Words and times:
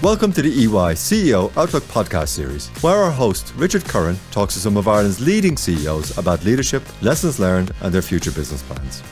Welcome 0.00 0.32
to 0.34 0.42
the 0.42 0.52
EY 0.62 0.94
CEO 0.94 1.50
Outlook 1.56 1.82
podcast 1.84 2.28
series, 2.28 2.68
where 2.80 2.94
our 2.94 3.10
host, 3.10 3.52
Richard 3.56 3.84
Curran, 3.84 4.16
talks 4.30 4.54
to 4.54 4.60
some 4.60 4.76
of 4.76 4.86
Ireland's 4.86 5.20
leading 5.20 5.56
CEOs 5.56 6.16
about 6.18 6.44
leadership, 6.44 6.84
lessons 7.02 7.40
learned, 7.40 7.72
and 7.80 7.92
their 7.92 8.00
future 8.00 8.30
business 8.30 8.62
plans. 8.62 9.02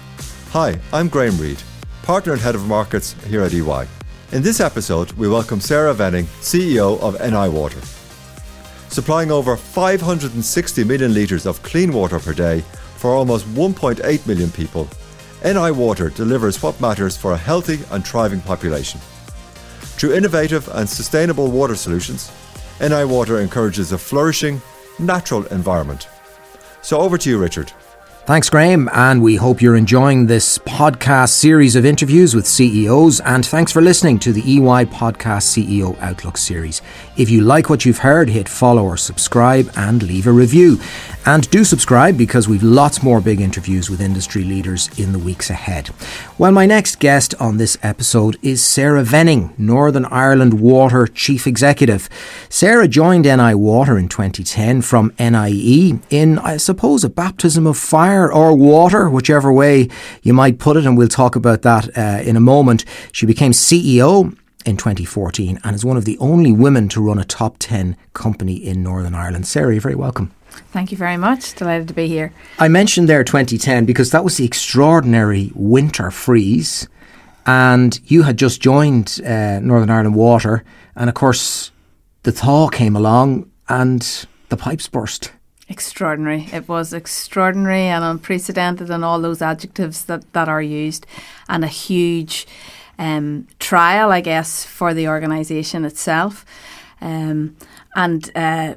Hi, 0.51 0.79
I'm 0.93 1.09
Graham 1.09 1.37
Reid, 1.37 1.61
partner 2.05 2.35
and 2.35 2.41
head 2.41 2.55
of 2.55 2.67
markets 2.69 3.15
here 3.25 3.43
at 3.43 3.53
EY. 3.53 3.89
In 4.31 4.43
this 4.43 4.61
episode, 4.61 5.11
we 5.13 5.29
welcome 5.29 5.61
Sara 5.61 5.93
Venning, 5.93 6.27
CEO 6.41 7.01
of 7.01 7.21
NI 7.21 7.49
Water. 7.49 7.81
Supplying 8.89 9.33
over 9.33 9.57
560 9.57 10.85
million 10.85 11.13
litres 11.13 11.47
of 11.47 11.63
clean 11.65 11.93
water 11.93 12.21
per 12.21 12.33
day 12.33 12.65
for 13.07 13.15
almost 13.15 13.47
1.8 13.55 14.27
million 14.27 14.51
people, 14.51 14.89
NI 15.45 15.71
Water 15.71 16.09
delivers 16.11 16.61
what 16.61 16.81
matters 16.81 17.17
for 17.17 17.35
a 17.35 17.37
healthy 17.37 17.79
and 17.93 18.05
thriving 18.05 18.41
population. 18.41 18.99
Through 19.97 20.15
innovative 20.15 20.69
and 20.73 20.89
sustainable 20.89 21.49
water 21.53 21.77
solutions, 21.77 22.33
NI 22.81 23.05
Water 23.05 23.41
encourages 23.41 23.93
a 23.93 23.99
flourishing, 23.99 24.61
natural 24.99 25.47
environment. 25.59 26.09
So 26.83 26.99
over 26.99 27.17
to 27.17 27.31
you, 27.31 27.39
Richard. 27.39 27.71
Thanks, 28.27 28.51
Graham, 28.51 28.91
and 28.93 29.23
we 29.23 29.37
hope 29.37 29.63
you're 29.63 29.77
enjoying 29.77 30.27
this 30.27 30.59
podcast 30.59 31.29
series 31.29 31.77
of 31.77 31.87
interviews 31.87 32.35
with 32.35 32.45
CEOs. 32.45 33.21
And 33.21 33.47
thanks 33.47 33.71
for 33.71 33.81
listening 33.81 34.19
to 34.19 34.33
the 34.33 34.41
EY 34.41 34.87
Podcast 34.87 35.45
CEO 35.47 35.97
Outlook 36.01 36.37
series. 36.37 36.83
If 37.17 37.31
you 37.31 37.43
like 37.43 37.71
what 37.71 37.85
you've 37.85 37.99
heard, 37.99 38.29
hit 38.29 38.49
follow 38.49 38.83
or 38.83 38.97
subscribe 38.97 39.71
and 39.77 40.03
leave 40.03 40.27
a 40.27 40.33
review. 40.33 40.81
And 41.25 41.49
do 41.51 41.63
subscribe 41.63 42.19
because 42.19 42.49
we've 42.49 42.65
lots 42.65 43.01
more 43.01 43.21
big 43.21 43.41
interviews 43.41 43.89
with 43.89 44.01
industry 44.01 44.43
leaders 44.43 44.91
in 44.99 45.13
the 45.13 45.21
weeks 45.21 45.49
ahead. 45.49 45.91
Well, 46.37 46.51
my 46.51 46.67
next 46.67 46.99
guest 46.99 47.33
on 47.39 47.59
this 47.59 47.79
episode 47.81 48.39
is 48.43 48.63
Sara 48.63 49.05
Venning, 49.05 49.55
Northern 49.57 50.05
Ireland 50.07 50.61
Water 50.61 51.07
Chief 51.07 51.47
Executive. 51.47 52.09
Sara 52.49 52.89
joined 52.89 53.25
NI 53.25 53.55
Water 53.55 53.97
in 53.97 54.09
2010 54.09 54.83
from 54.83 55.13
NIE 55.21 56.01
in, 56.11 56.41
I 56.41 56.57
suppose, 56.57 57.05
a 57.05 57.09
baptism 57.09 57.69
of 57.69 57.77
fire 57.77 58.16
or 58.25 58.57
water, 58.57 59.09
whichever 59.09 59.53
way 59.53 59.89
you 60.23 60.33
might 60.33 60.59
put 60.59 60.77
it, 60.77 60.87
and 60.87 60.97
we'll 60.97 61.09
talk 61.09 61.37
about 61.37 61.63
that 61.63 61.97
uh, 61.97 62.23
in 62.23 62.37
a 62.37 62.41
moment. 62.41 62.85
She 63.13 63.27
became 63.27 63.53
CEO 63.53 64.37
in 64.65 64.77
2014 64.77 65.61
and 65.63 65.75
is 65.75 65.85
one 65.85 65.97
of 65.97 66.05
the 66.05 66.19
only 66.19 66.53
women 66.53 66.89
to 66.89 67.01
run 67.01 67.19
a 67.19 67.25
top 67.25 67.57
10 67.59 67.97
company 68.13 68.57
in 68.57 68.83
Northern 68.83 69.15
Ireland. 69.15 69.47
Sara, 69.47 69.73
you're 69.73 69.81
very 69.81 69.95
welcome. 69.95 70.33
Thank 70.73 70.91
you 70.91 70.99
very 70.99 71.17
much. 71.17 71.55
Delighted 71.55 71.89
to 71.89 71.95
be 71.95 72.09
here. 72.09 72.33
I 72.59 72.69
mentioned 72.69 73.09
there 73.09 73.23
2010 73.23 73.85
because 73.85 74.11
that 74.11 74.25
was 74.25 74.37
the 74.37 74.45
extraordinary 74.45 75.53
winter 75.55 76.11
freeze, 76.11 76.89
and 77.47 77.99
you 78.05 78.23
had 78.23 78.39
just 78.39 78.61
joined 78.61 79.21
uh, 79.25 79.61
Northern 79.61 79.91
Ireland 79.91 80.17
Water, 80.17 80.65
and 80.95 81.09
of 81.09 81.15
course, 81.15 81.71
the 82.25 82.33
thaw 82.33 82.69
came 82.69 82.97
along 82.97 83.51
and 83.69 84.27
the 84.49 84.57
pipes 84.57 84.89
burst. 84.89 85.33
Extraordinary. 85.69 86.49
It 86.53 86.69
was 86.69 86.93
extraordinary 86.93 87.83
and 87.83 88.05
unprecedented, 88.05 88.89
and 88.89 89.05
all 89.05 89.21
those 89.21 89.43
adjectives 89.43 90.05
that, 90.05 90.33
that 90.33 90.49
are 90.49 90.63
used, 90.63 91.07
and 91.49 91.65
a 91.65 91.69
huge 91.69 92.47
um, 92.99 93.49
trial, 93.59 94.13
I 94.13 94.21
guess, 94.21 94.65
for 94.65 94.95
the 94.95 95.09
organisation 95.09 95.85
itself. 95.85 96.45
Um, 97.01 97.57
and 97.97 98.31
uh, 98.37 98.75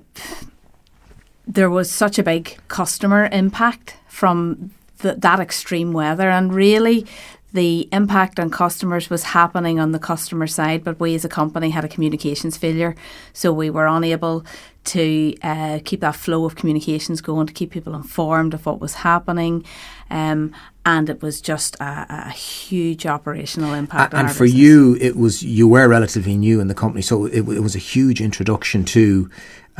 there 1.46 1.70
was 1.70 1.92
such 1.92 2.18
a 2.18 2.24
big 2.24 2.58
customer 2.68 3.30
impact 3.32 3.98
from 4.08 4.72
that 4.98 5.40
extreme 5.40 5.94
weather, 5.94 6.30
and 6.30 6.54
really 6.54 7.06
the 7.52 7.90
impact 7.92 8.40
on 8.40 8.50
customers 8.52 9.10
was 9.10 9.24
happening 9.24 9.80
on 9.80 9.92
the 9.92 10.00
customer 10.00 10.48
side, 10.48 10.84
but 10.84 11.00
we 11.00 11.16
as 11.16 11.26
a 11.26 11.30
company 11.30 11.72
had 11.72 11.84
a 11.84 11.88
communications 11.88 12.58
failure. 12.58 12.96
So 13.34 13.52
we 13.52 13.70
were 13.70 13.88
unable 13.88 14.46
to 14.86 15.36
uh, 15.42 15.80
keep 15.84 16.02
that 16.02 16.16
flow 16.16 16.46
of 16.46 16.56
communications 16.56 17.22
going, 17.22 17.48
to 17.48 17.54
keep 17.54 17.72
people 17.72 17.96
informed 17.96 18.54
of 18.54 18.66
what 18.66 18.80
was 18.80 18.96
happening. 18.96 19.66
Um, 20.10 20.54
and 20.86 21.10
it 21.10 21.22
was 21.22 21.42
just 21.42 21.76
a, 21.76 22.06
a 22.10 22.30
huge 22.32 23.06
operational 23.06 23.74
impact. 23.74 24.14
and 24.14 24.32
for 24.32 24.44
business. 24.46 24.60
you, 24.62 24.98
it 25.02 25.16
was 25.16 25.44
you 25.44 25.68
were 25.68 25.88
relatively 25.88 26.38
new 26.38 26.60
in 26.60 26.68
the 26.68 26.76
company, 26.76 27.02
so 27.02 27.26
it, 27.26 27.40
it 27.40 27.62
was 27.62 27.76
a 27.76 27.80
huge 27.80 28.22
introduction 28.22 28.86
to 28.86 29.30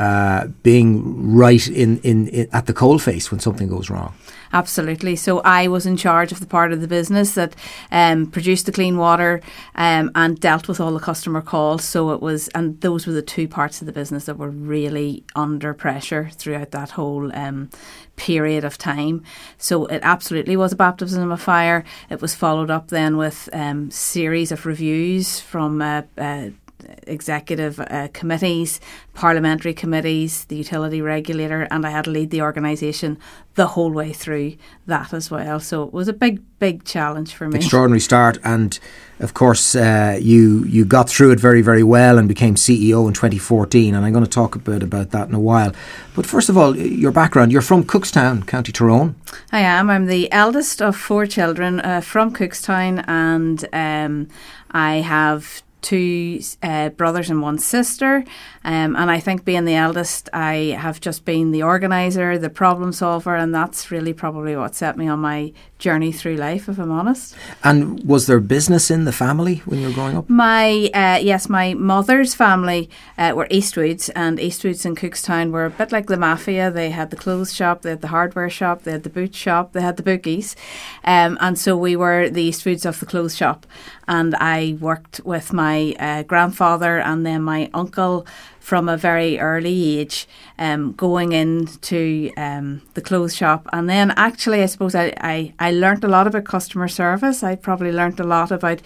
uh, 0.00 0.46
being 0.62 1.34
right 1.36 1.68
in, 1.68 1.98
in, 2.00 2.26
in 2.28 2.48
at 2.52 2.64
the 2.64 2.72
coalface 2.72 3.30
when 3.30 3.38
something 3.38 3.68
goes 3.68 3.90
wrong. 3.90 4.14
Absolutely. 4.52 5.14
So 5.14 5.40
I 5.40 5.68
was 5.68 5.84
in 5.84 5.96
charge 5.96 6.32
of 6.32 6.40
the 6.40 6.46
part 6.46 6.72
of 6.72 6.80
the 6.80 6.88
business 6.88 7.34
that 7.34 7.54
um, 7.92 8.26
produced 8.26 8.64
the 8.64 8.72
clean 8.72 8.96
water 8.96 9.42
um, 9.74 10.10
and 10.14 10.40
dealt 10.40 10.66
with 10.68 10.80
all 10.80 10.92
the 10.92 11.00
customer 11.00 11.42
calls. 11.42 11.84
So 11.84 12.10
it 12.12 12.22
was, 12.22 12.48
and 12.48 12.80
those 12.80 13.06
were 13.06 13.12
the 13.12 13.22
two 13.22 13.46
parts 13.46 13.80
of 13.82 13.86
the 13.86 13.92
business 13.92 14.24
that 14.24 14.38
were 14.38 14.50
really 14.50 15.22
under 15.36 15.74
pressure 15.74 16.30
throughout 16.32 16.70
that 16.70 16.90
whole 16.90 17.30
um, 17.36 17.68
period 18.16 18.64
of 18.64 18.78
time. 18.78 19.22
So 19.58 19.84
it 19.86 20.00
absolutely 20.02 20.56
was 20.56 20.72
a 20.72 20.76
baptism 20.76 21.30
of 21.30 21.42
fire. 21.42 21.84
It 22.08 22.22
was 22.22 22.34
followed 22.34 22.70
up 22.70 22.88
then 22.88 23.18
with 23.18 23.50
um, 23.52 23.90
series 23.90 24.50
of 24.50 24.64
reviews 24.64 25.40
from 25.40 25.82
uh, 25.82 26.02
uh, 26.18 26.48
executive 27.06 27.80
uh, 27.80 28.08
committees, 28.12 28.80
parliamentary 29.14 29.74
committees, 29.74 30.44
the 30.46 30.56
utility 30.56 31.02
regulator, 31.02 31.66
and 31.70 31.86
I 31.86 31.90
had 31.90 32.04
to 32.04 32.10
lead 32.10 32.30
the 32.30 32.42
organisation 32.42 33.18
the 33.54 33.68
whole 33.68 33.90
way 33.90 34.12
through 34.12 34.56
that 34.86 35.12
as 35.12 35.30
well. 35.30 35.60
So 35.60 35.82
it 35.82 35.92
was 35.92 36.08
a 36.08 36.12
big, 36.12 36.42
big 36.58 36.84
challenge 36.84 37.34
for 37.34 37.48
me. 37.48 37.58
Extraordinary 37.58 38.00
start, 38.00 38.38
and 38.44 38.78
of 39.20 39.34
course, 39.34 39.74
uh, 39.74 40.18
you 40.20 40.64
you 40.64 40.84
got 40.84 41.08
through 41.08 41.32
it 41.32 41.40
very, 41.40 41.60
very 41.60 41.82
well 41.82 42.16
and 42.18 42.26
became 42.26 42.54
CEO 42.54 43.06
in 43.06 43.12
2014. 43.12 43.94
And 43.94 44.04
I'm 44.04 44.12
going 44.12 44.24
to 44.24 44.30
talk 44.30 44.54
a 44.56 44.58
bit 44.58 44.82
about 44.82 45.10
that 45.10 45.28
in 45.28 45.34
a 45.34 45.40
while. 45.40 45.72
But 46.14 46.26
first 46.26 46.48
of 46.48 46.56
all, 46.56 46.76
your 46.76 47.12
background. 47.12 47.52
You're 47.52 47.62
from 47.62 47.84
Cookstown, 47.84 48.46
County 48.46 48.72
Tyrone. 48.72 49.14
I 49.52 49.60
am. 49.60 49.90
I'm 49.90 50.06
the 50.06 50.30
eldest 50.32 50.80
of 50.80 50.96
four 50.96 51.26
children 51.26 51.80
uh, 51.80 52.00
from 52.00 52.32
Cookstown, 52.32 53.04
and 53.06 53.68
um, 53.72 54.28
I 54.70 54.96
have 54.96 55.62
two 55.82 56.40
uh, 56.62 56.90
brothers 56.90 57.30
and 57.30 57.42
one 57.42 57.58
sister. 57.58 58.24
Um, 58.64 58.96
and 58.96 59.10
I 59.10 59.20
think 59.20 59.44
being 59.44 59.64
the 59.64 59.74
eldest, 59.74 60.28
I 60.32 60.76
have 60.78 61.00
just 61.00 61.24
been 61.24 61.50
the 61.50 61.62
organizer, 61.62 62.38
the 62.38 62.50
problem 62.50 62.92
solver, 62.92 63.34
and 63.34 63.54
that's 63.54 63.90
really 63.90 64.12
probably 64.12 64.56
what 64.56 64.74
set 64.74 64.96
me 64.96 65.08
on 65.08 65.20
my 65.20 65.52
journey 65.80 66.12
through 66.12 66.36
life, 66.36 66.68
if 66.68 66.78
I'm 66.78 66.92
honest. 66.92 67.34
And 67.64 68.04
was 68.04 68.26
there 68.26 68.38
business 68.38 68.90
in 68.90 69.04
the 69.04 69.12
family 69.12 69.56
when 69.64 69.80
you 69.80 69.88
were 69.88 69.94
growing 69.94 70.16
up? 70.16 70.28
My 70.28 70.90
uh, 70.94 71.18
yes, 71.20 71.48
my 71.48 71.74
mother's 71.74 72.34
family 72.34 72.88
uh, 73.18 73.32
were 73.34 73.48
Eastwoods, 73.48 74.10
and 74.14 74.38
Eastwoods 74.38 74.86
in 74.86 74.94
Cookstown 74.94 75.50
were 75.50 75.66
a 75.66 75.70
bit 75.70 75.90
like 75.90 76.06
the 76.06 76.16
mafia. 76.16 76.70
They 76.70 76.90
had 76.90 77.10
the 77.10 77.16
clothes 77.16 77.52
shop, 77.52 77.82
they 77.82 77.90
had 77.90 78.02
the 78.02 78.08
hardware 78.08 78.50
shop, 78.50 78.82
they 78.82 78.92
had 78.92 79.02
the 79.02 79.10
boot 79.10 79.34
shop, 79.34 79.72
they 79.72 79.80
had 79.80 79.96
the 79.96 80.04
bookies, 80.04 80.54
um, 81.04 81.36
and 81.40 81.58
so 81.58 81.76
we 81.76 81.96
were 81.96 82.30
the 82.30 82.48
Eastwoods 82.50 82.86
of 82.86 83.00
the 83.00 83.06
clothes 83.06 83.36
shop. 83.36 83.66
And 84.06 84.34
I 84.36 84.76
worked 84.80 85.20
with 85.24 85.52
my 85.52 85.94
uh, 85.98 86.22
grandfather 86.24 86.98
and 86.98 87.24
then 87.24 87.42
my 87.42 87.70
uncle 87.72 88.26
from 88.60 88.88
a 88.88 88.96
very 88.96 89.40
early 89.40 89.98
age, 89.98 90.28
um, 90.58 90.92
going 90.92 91.32
into 91.32 92.30
um, 92.36 92.82
the 92.94 93.00
clothes 93.00 93.34
shop. 93.34 93.66
And 93.72 93.88
then 93.88 94.12
actually, 94.12 94.62
I 94.62 94.66
suppose 94.66 94.94
I, 94.94 95.14
I, 95.20 95.52
I 95.58 95.72
learned 95.72 96.04
a 96.04 96.08
lot 96.08 96.26
about 96.26 96.44
customer 96.44 96.86
service. 96.86 97.42
I 97.42 97.56
probably 97.56 97.90
learned 97.90 98.20
a 98.20 98.24
lot 98.24 98.52
about 98.52 98.80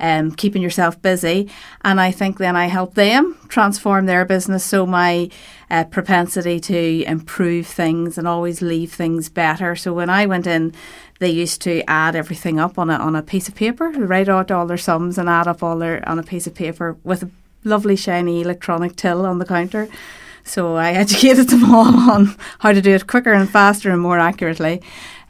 um, 0.00 0.32
keeping 0.32 0.60
yourself 0.60 1.00
busy. 1.00 1.48
And 1.82 2.00
I 2.00 2.10
think 2.10 2.38
then 2.38 2.56
I 2.56 2.66
helped 2.66 2.96
them 2.96 3.36
transform 3.48 4.06
their 4.06 4.24
business. 4.24 4.64
So 4.64 4.84
my 4.84 5.30
uh, 5.70 5.84
propensity 5.84 6.58
to 6.58 7.04
improve 7.04 7.66
things 7.66 8.18
and 8.18 8.26
always 8.26 8.60
leave 8.60 8.92
things 8.92 9.28
better. 9.28 9.76
So 9.76 9.92
when 9.92 10.10
I 10.10 10.26
went 10.26 10.46
in, 10.46 10.74
they 11.20 11.30
used 11.30 11.62
to 11.62 11.82
add 11.88 12.16
everything 12.16 12.58
up 12.58 12.78
on 12.78 12.90
a 12.90 12.94
on 12.94 13.14
a 13.14 13.22
piece 13.22 13.46
of 13.46 13.54
paper, 13.54 13.90
write 13.90 14.28
out 14.28 14.50
all 14.50 14.66
their 14.66 14.78
sums 14.78 15.18
and 15.18 15.28
add 15.28 15.46
up 15.46 15.62
all 15.62 15.78
their 15.78 16.06
on 16.08 16.18
a 16.18 16.22
piece 16.22 16.46
of 16.46 16.54
paper 16.54 16.96
with 17.04 17.22
a 17.22 17.30
lovely 17.64 17.96
shiny 17.96 18.40
electronic 18.40 18.96
till 18.96 19.26
on 19.26 19.38
the 19.38 19.44
counter. 19.44 19.88
So 20.44 20.76
I 20.76 20.92
educated 21.04 21.48
them 21.48 21.74
all 21.74 22.10
on 22.10 22.36
how 22.58 22.72
to 22.72 22.80
do 22.80 22.94
it 22.94 23.06
quicker 23.06 23.32
and 23.32 23.48
faster 23.48 23.90
and 23.90 24.00
more 24.00 24.18
accurately. 24.18 24.82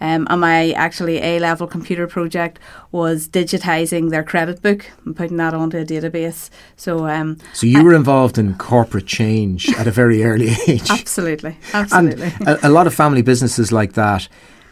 Um, 0.02 0.26
and 0.30 0.40
my 0.40 0.72
actually 0.72 1.18
A 1.18 1.38
level 1.40 1.66
computer 1.66 2.06
project 2.06 2.58
was 2.90 3.28
digitizing 3.28 4.08
their 4.08 4.22
credit 4.22 4.62
book 4.62 4.90
and 5.04 5.14
putting 5.14 5.36
that 5.36 5.52
onto 5.52 5.76
a 5.76 5.84
database. 5.84 6.48
So, 6.76 7.06
um, 7.06 7.36
so 7.52 7.66
you 7.66 7.84
were 7.84 7.94
involved 7.94 8.38
in 8.38 8.56
corporate 8.56 9.06
change 9.06 9.68
at 9.74 9.86
a 9.86 9.90
very 9.90 10.24
early 10.24 10.50
age. 10.66 10.90
Absolutely, 10.90 11.58
absolutely. 11.74 12.32
And 12.40 12.48
a, 12.48 12.68
a 12.68 12.70
lot 12.70 12.86
of 12.86 12.94
family 12.94 13.20
businesses 13.20 13.72
like 13.72 13.92
that, 13.92 14.26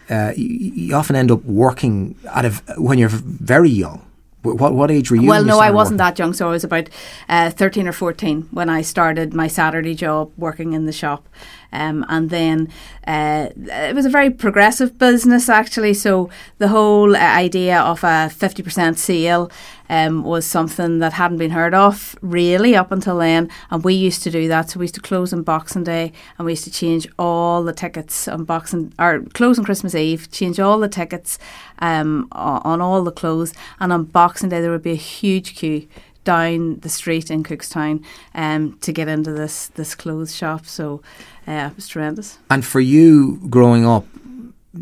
uh, 0.08 0.32
you, 0.34 0.46
you, 0.46 0.94
often 0.94 1.14
end 1.14 1.30
up 1.30 1.44
working 1.44 2.14
at 2.34 2.46
a, 2.46 2.50
when 2.78 2.96
you're 2.96 3.10
very 3.10 3.68
young. 3.68 4.07
What 4.42 4.72
what 4.72 4.90
age 4.90 5.10
were 5.10 5.16
you? 5.16 5.28
Well, 5.28 5.44
no, 5.44 5.58
I 5.58 5.70
wasn't 5.70 5.98
working? 5.98 6.14
that 6.14 6.18
young. 6.18 6.32
So 6.32 6.48
I 6.48 6.52
was 6.52 6.64
about 6.64 6.88
uh, 7.28 7.50
thirteen 7.50 7.88
or 7.88 7.92
fourteen 7.92 8.42
when 8.52 8.68
I 8.68 8.82
started 8.82 9.34
my 9.34 9.48
Saturday 9.48 9.94
job 9.94 10.30
working 10.36 10.74
in 10.74 10.86
the 10.86 10.92
shop. 10.92 11.28
Um, 11.72 12.04
and 12.08 12.30
then 12.30 12.70
uh, 13.06 13.48
it 13.56 13.94
was 13.94 14.06
a 14.06 14.10
very 14.10 14.30
progressive 14.30 14.98
business, 14.98 15.48
actually. 15.48 15.94
So 15.94 16.30
the 16.58 16.68
whole 16.68 17.14
uh, 17.14 17.18
idea 17.18 17.80
of 17.80 18.02
a 18.04 18.30
50% 18.30 18.96
sale 18.96 19.50
um, 19.90 20.22
was 20.22 20.46
something 20.46 20.98
that 20.98 21.14
hadn't 21.14 21.38
been 21.38 21.50
heard 21.50 21.74
of 21.74 22.16
really 22.20 22.76
up 22.76 22.92
until 22.92 23.18
then. 23.18 23.50
And 23.70 23.84
we 23.84 23.94
used 23.94 24.22
to 24.24 24.30
do 24.30 24.48
that. 24.48 24.70
So 24.70 24.80
we 24.80 24.84
used 24.84 24.94
to 24.96 25.00
close 25.00 25.32
on 25.32 25.42
Boxing 25.42 25.84
Day 25.84 26.12
and 26.38 26.46
we 26.46 26.52
used 26.52 26.64
to 26.64 26.70
change 26.70 27.08
all 27.18 27.62
the 27.62 27.72
tickets 27.72 28.28
on 28.28 28.44
Boxing 28.44 28.92
or 28.98 29.20
close 29.34 29.58
on 29.58 29.64
Christmas 29.64 29.94
Eve, 29.94 30.30
change 30.30 30.60
all 30.60 30.78
the 30.78 30.88
tickets 30.88 31.38
um, 31.80 32.28
on 32.32 32.80
all 32.80 33.02
the 33.02 33.12
clothes. 33.12 33.54
And 33.80 33.92
on 33.92 34.04
Boxing 34.04 34.48
Day, 34.48 34.60
there 34.60 34.70
would 34.70 34.82
be 34.82 34.92
a 34.92 34.96
huge 34.96 35.54
queue 35.54 35.88
down 36.24 36.78
the 36.80 36.90
street 36.90 37.30
in 37.30 37.42
Cookstown 37.42 38.04
um, 38.34 38.76
to 38.80 38.92
get 38.92 39.08
into 39.08 39.32
this 39.32 39.68
this 39.68 39.94
clothes 39.94 40.36
shop. 40.36 40.66
So 40.66 41.00
uh, 41.48 41.68
it 41.70 41.76
was 41.76 41.88
tremendous. 41.88 42.38
And 42.50 42.64
for 42.64 42.80
you 42.80 43.38
growing 43.48 43.86
up, 43.86 44.04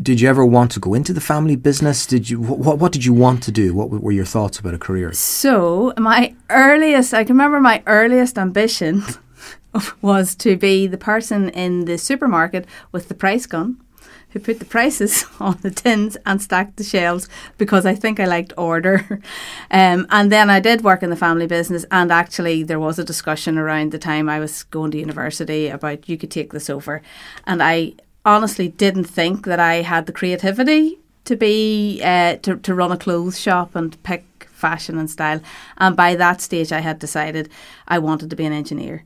did 0.01 0.19
you 0.19 0.27
ever 0.27 0.45
want 0.45 0.71
to 0.71 0.79
go 0.79 0.93
into 0.93 1.13
the 1.13 1.21
family 1.21 1.55
business? 1.55 2.05
Did 2.05 2.29
you 2.29 2.41
what 2.41 2.77
what 2.77 2.91
did 2.91 3.05
you 3.05 3.13
want 3.13 3.41
to 3.43 3.51
do? 3.51 3.73
What 3.73 3.89
were 3.89 4.11
your 4.11 4.25
thoughts 4.25 4.59
about 4.59 4.73
a 4.73 4.77
career? 4.77 5.13
So 5.13 5.93
my 5.97 6.35
earliest, 6.49 7.13
I 7.13 7.23
can 7.23 7.35
remember 7.35 7.61
my 7.61 7.81
earliest 7.85 8.37
ambition 8.37 9.03
was 10.01 10.35
to 10.35 10.57
be 10.57 10.87
the 10.87 10.97
person 10.97 11.49
in 11.49 11.85
the 11.85 11.97
supermarket 11.97 12.65
with 12.91 13.07
the 13.07 13.15
price 13.15 13.45
gun 13.45 13.77
who 14.29 14.39
put 14.39 14.59
the 14.59 14.65
prices 14.65 15.25
on 15.39 15.57
the 15.61 15.71
tins 15.71 16.17
and 16.25 16.41
stacked 16.41 16.77
the 16.77 16.83
shelves 16.83 17.27
because 17.57 17.85
I 17.85 17.95
think 17.95 18.19
I 18.19 18.25
liked 18.25 18.53
order. 18.57 19.21
Um, 19.69 20.07
and 20.09 20.31
then 20.31 20.49
I 20.49 20.61
did 20.61 20.81
work 20.81 21.03
in 21.03 21.09
the 21.09 21.17
family 21.17 21.45
business, 21.45 21.85
and 21.91 22.09
actually, 22.09 22.63
there 22.63 22.79
was 22.79 22.97
a 22.97 23.03
discussion 23.03 23.57
around 23.57 23.91
the 23.91 23.99
time 23.99 24.29
I 24.29 24.39
was 24.39 24.63
going 24.63 24.91
to 24.91 24.97
university 24.97 25.67
about 25.67 26.07
you 26.07 26.17
could 26.17 26.31
take 26.31 26.53
this 26.53 26.69
over. 26.69 27.01
And 27.45 27.61
I 27.61 27.93
honestly 28.23 28.69
didn't 28.69 29.03
think 29.03 29.45
that 29.45 29.59
I 29.59 29.81
had 29.81 30.05
the 30.05 30.13
creativity 30.13 30.99
to 31.25 31.35
be 31.35 32.01
uh, 32.03 32.37
to, 32.37 32.55
to 32.57 32.73
run 32.73 32.93
a 32.93 32.97
clothes 32.97 33.39
shop 33.39 33.75
and 33.75 34.01
pick 34.03 34.25
fashion 34.57 34.97
and 34.97 35.09
style. 35.09 35.41
And 35.77 35.95
by 35.95 36.15
that 36.15 36.41
stage, 36.41 36.71
I 36.71 36.79
had 36.79 36.99
decided 36.99 37.49
I 37.87 37.99
wanted 37.99 38.29
to 38.29 38.35
be 38.35 38.45
an 38.45 38.53
engineer. 38.53 39.03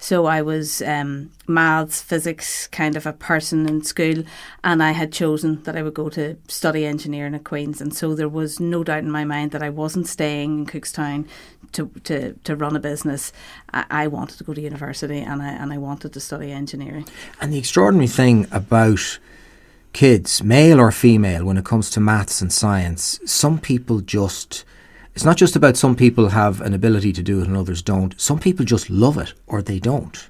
So 0.00 0.26
I 0.26 0.42
was 0.42 0.80
um, 0.82 1.32
maths, 1.48 2.00
physics 2.00 2.68
kind 2.68 2.96
of 2.96 3.04
a 3.04 3.12
person 3.12 3.68
in 3.68 3.82
school, 3.82 4.22
and 4.62 4.80
I 4.82 4.92
had 4.92 5.12
chosen 5.12 5.62
that 5.64 5.76
I 5.76 5.82
would 5.82 5.94
go 5.94 6.08
to 6.10 6.36
study 6.46 6.86
engineering 6.86 7.34
at 7.34 7.42
Queen's. 7.42 7.80
And 7.80 7.92
so 7.92 8.14
there 8.14 8.28
was 8.28 8.60
no 8.60 8.84
doubt 8.84 9.02
in 9.02 9.10
my 9.10 9.24
mind 9.24 9.50
that 9.50 9.62
I 9.62 9.70
wasn't 9.70 10.06
staying 10.06 10.60
in 10.60 10.66
Cookstown 10.66 11.26
to, 11.72 11.90
to, 12.04 12.34
to 12.44 12.56
run 12.56 12.76
a 12.76 12.80
business. 12.80 13.32
I, 13.72 13.84
I 13.90 14.06
wanted 14.06 14.38
to 14.38 14.44
go 14.44 14.54
to 14.54 14.60
university 14.60 15.18
and 15.18 15.42
I, 15.42 15.48
and 15.48 15.72
I 15.72 15.78
wanted 15.78 16.12
to 16.12 16.20
study 16.20 16.52
engineering. 16.52 17.06
And 17.40 17.52
the 17.52 17.58
extraordinary 17.58 18.06
thing 18.08 18.46
about 18.52 19.18
kids, 19.92 20.44
male 20.44 20.78
or 20.78 20.92
female, 20.92 21.44
when 21.44 21.56
it 21.56 21.64
comes 21.64 21.90
to 21.90 22.00
maths 22.00 22.40
and 22.40 22.52
science, 22.52 23.18
some 23.24 23.58
people 23.58 24.00
just 24.00 24.64
it's 25.18 25.24
not 25.24 25.36
just 25.36 25.56
about 25.56 25.76
some 25.76 25.96
people 25.96 26.28
have 26.28 26.60
an 26.60 26.72
ability 26.72 27.12
to 27.12 27.24
do 27.24 27.40
it 27.40 27.48
and 27.48 27.56
others 27.56 27.82
don't. 27.82 28.14
Some 28.20 28.38
people 28.38 28.64
just 28.64 28.88
love 28.88 29.18
it 29.18 29.34
or 29.48 29.60
they 29.60 29.80
don't. 29.80 30.28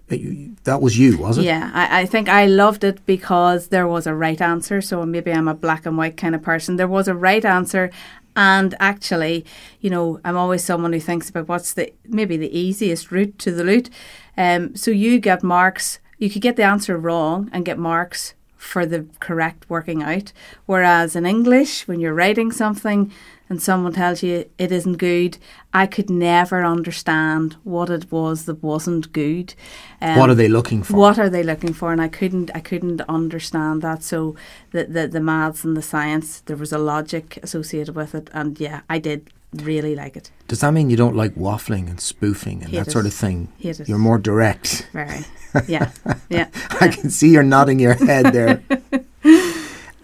That 0.64 0.80
was 0.80 0.98
you, 0.98 1.18
was 1.18 1.36
it? 1.36 1.44
Yeah, 1.44 1.70
I, 1.74 2.00
I 2.00 2.06
think 2.06 2.30
I 2.30 2.46
loved 2.46 2.84
it 2.84 3.04
because 3.04 3.68
there 3.68 3.86
was 3.86 4.06
a 4.06 4.14
right 4.14 4.40
answer. 4.40 4.80
So 4.80 5.04
maybe 5.04 5.30
I'm 5.30 5.46
a 5.46 5.52
black 5.52 5.84
and 5.84 5.98
white 5.98 6.16
kind 6.16 6.34
of 6.34 6.40
person. 6.40 6.76
There 6.76 6.88
was 6.88 7.06
a 7.06 7.14
right 7.14 7.44
answer. 7.44 7.90
And 8.34 8.74
actually, 8.80 9.44
you 9.82 9.90
know, 9.90 10.20
I'm 10.24 10.38
always 10.38 10.64
someone 10.64 10.94
who 10.94 11.00
thinks 11.00 11.28
about 11.28 11.48
what's 11.48 11.74
the 11.74 11.92
maybe 12.06 12.38
the 12.38 12.58
easiest 12.58 13.12
route 13.12 13.38
to 13.40 13.50
the 13.50 13.64
loot. 13.64 13.90
Um, 14.38 14.74
so 14.74 14.90
you 14.90 15.20
get 15.20 15.42
marks. 15.42 15.98
You 16.16 16.30
could 16.30 16.40
get 16.40 16.56
the 16.56 16.62
answer 16.62 16.96
wrong 16.96 17.50
and 17.52 17.66
get 17.66 17.78
marks 17.78 18.32
for 18.56 18.86
the 18.86 19.06
correct 19.20 19.68
working 19.68 20.02
out. 20.02 20.32
Whereas 20.64 21.14
in 21.14 21.26
English, 21.26 21.86
when 21.86 22.00
you're 22.00 22.14
writing 22.14 22.52
something, 22.52 23.12
and 23.48 23.62
someone 23.62 23.92
tells 23.92 24.22
you 24.22 24.48
it 24.58 24.72
isn't 24.72 24.96
good, 24.96 25.38
I 25.72 25.86
could 25.86 26.10
never 26.10 26.64
understand 26.64 27.56
what 27.64 27.90
it 27.90 28.10
was 28.10 28.44
that 28.44 28.62
wasn't 28.62 29.12
good. 29.12 29.54
Um, 30.00 30.18
what 30.18 30.30
are 30.30 30.34
they 30.34 30.48
looking 30.48 30.82
for? 30.82 30.96
What 30.96 31.18
are 31.18 31.30
they 31.30 31.42
looking 31.42 31.72
for? 31.72 31.92
And 31.92 32.00
I 32.00 32.08
couldn't, 32.08 32.50
I 32.54 32.60
couldn't 32.60 33.00
understand 33.08 33.82
that. 33.82 34.02
So 34.02 34.36
the 34.72 34.84
the, 34.84 35.08
the 35.08 35.20
maths 35.20 35.64
and 35.64 35.76
the 35.76 35.82
science, 35.82 36.40
there 36.40 36.56
was 36.56 36.72
a 36.72 36.78
logic 36.78 37.38
associated 37.42 37.94
with 37.94 38.14
it, 38.14 38.30
and 38.32 38.58
yeah, 38.60 38.80
I 38.88 38.98
did 38.98 39.30
really 39.54 39.94
like 39.94 40.16
it. 40.16 40.30
Does 40.46 40.60
that 40.60 40.72
mean 40.72 40.90
you 40.90 40.96
don't 40.96 41.16
like 41.16 41.34
waffling 41.34 41.88
and 41.88 42.00
spoofing 42.00 42.62
and 42.62 42.70
Hate 42.70 42.78
that 42.78 42.88
it. 42.88 42.90
sort 42.90 43.06
of 43.06 43.14
thing? 43.14 43.48
Hate 43.58 43.80
it. 43.80 43.88
You're 43.88 43.98
more 43.98 44.18
direct. 44.18 44.88
Very. 44.92 45.24
Yeah. 45.66 45.90
Yeah. 46.28 46.48
I 46.78 46.88
can 46.88 47.08
see 47.08 47.30
you're 47.30 47.42
nodding 47.42 47.80
your 47.80 47.94
head 47.94 48.26
there. 48.26 48.62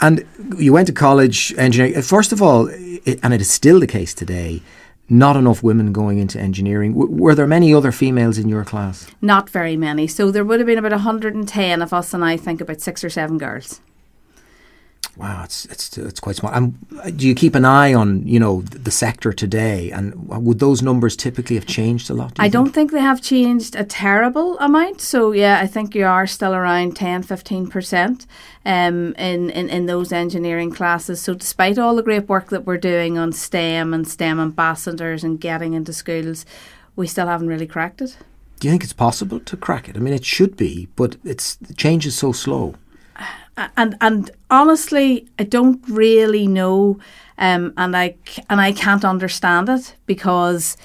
and 0.05 0.25
you 0.59 0.73
went 0.73 0.87
to 0.89 0.93
college 0.93 1.55
engineering. 1.57 2.03
First 2.03 2.33
of 2.33 2.43
all, 2.43 2.69
it, 2.71 3.19
and 3.23 3.33
it 3.33 3.41
is 3.41 3.51
still 3.51 3.81
the 3.81 3.87
case 3.87 4.13
today, 4.13 4.61
not 5.09 5.35
enough 5.35 5.63
women 5.63 5.93
going 5.93 6.19
into 6.19 6.39
engineering. 6.39 6.93
W- 6.93 7.11
were 7.11 7.35
there 7.35 7.47
many 7.47 7.73
other 7.73 7.91
females 7.91 8.37
in 8.37 8.49
your 8.49 8.65
class? 8.65 9.07
Not 9.23 9.49
very 9.49 9.77
many. 9.77 10.07
So 10.07 10.31
there 10.31 10.45
would 10.45 10.61
have 10.61 10.67
been 10.67 10.79
about 10.79 10.93
110 10.93 11.83
of 11.83 11.93
us, 11.95 12.13
and 12.13 12.23
I 12.23 12.37
think 12.37 12.61
about 12.61 12.83
six 12.83 13.03
or 13.03 13.09
seven 13.09 13.39
girls. 13.39 13.81
Wow, 15.17 15.43
it's 15.45 15.65
it's 15.67 15.97
it's 15.97 16.21
quite 16.21 16.37
small. 16.37 16.53
And 16.53 16.75
do 17.17 17.27
you 17.27 17.35
keep 17.35 17.55
an 17.55 17.65
eye 17.65 17.95
on 17.95 18.27
you 18.27 18.41
know 18.41 18.63
the 18.63 18.91
sector 18.91 19.33
today? 19.33 19.91
And 19.91 20.29
would 20.29 20.59
those 20.59 20.83
numbers 20.83 21.17
typically 21.17 21.57
have 21.57 21.67
changed 21.67 22.11
a 22.11 22.15
lot? 22.15 22.35
Do 22.35 22.43
I 22.43 22.45
think? 22.45 22.53
don't 22.53 22.73
think 22.73 22.91
they 22.91 23.01
have 23.01 23.23
changed 23.23 23.77
a 23.77 23.85
terrible 23.85 24.59
amount. 24.59 25.01
So 25.01 25.33
yeah, 25.33 25.61
I 25.61 25.67
think 25.67 25.95
you 25.95 26.05
are 26.07 26.27
still 26.27 26.55
around 26.55 26.97
10, 26.97 27.23
15 27.23 27.69
percent 27.69 28.27
um, 28.65 29.15
in, 29.15 29.51
in 29.51 29.69
in 29.69 29.87
those 29.87 30.13
engineering 30.13 30.73
classes. 30.73 31.21
So 31.21 31.35
despite 31.35 31.79
all 31.79 31.95
the 31.95 32.03
great 32.03 32.29
work 32.29 32.49
that 32.51 32.65
we're 32.65 32.79
doing 32.79 33.17
on 33.17 33.33
STEM 33.33 33.95
and 33.95 34.09
STEM 34.09 34.41
ambassadors 34.41 35.23
and 35.23 35.41
getting 35.41 35.75
into 35.75 35.93
schools, 35.93 36.45
we 36.97 37.07
still 37.07 37.29
haven't 37.29 37.49
really 37.49 37.67
cracked 37.67 38.03
it. 38.03 38.17
Do 38.61 38.69
you 38.69 38.73
think 38.73 38.85
it's 38.85 38.93
possible 38.93 39.41
to 39.41 39.57
crack 39.57 39.89
it? 39.89 39.97
I 39.97 40.01
mean, 40.01 40.15
it 40.15 40.25
should 40.25 40.57
be, 40.57 40.89
but 40.97 41.17
it's 41.25 41.57
the 41.57 41.75
change 41.75 42.07
is 42.07 42.17
so 42.17 42.33
slow. 42.33 42.75
And 43.57 43.97
and 44.01 44.31
honestly, 44.51 45.29
I 45.39 45.45
don't 45.45 45.83
really 45.89 46.47
know, 46.47 46.99
um, 47.39 47.73
and 47.77 47.97
I 47.97 48.17
and 48.51 48.61
I 48.61 48.73
can't 48.73 49.05
understand 49.05 49.69
it 49.69 49.95
because 50.07 50.77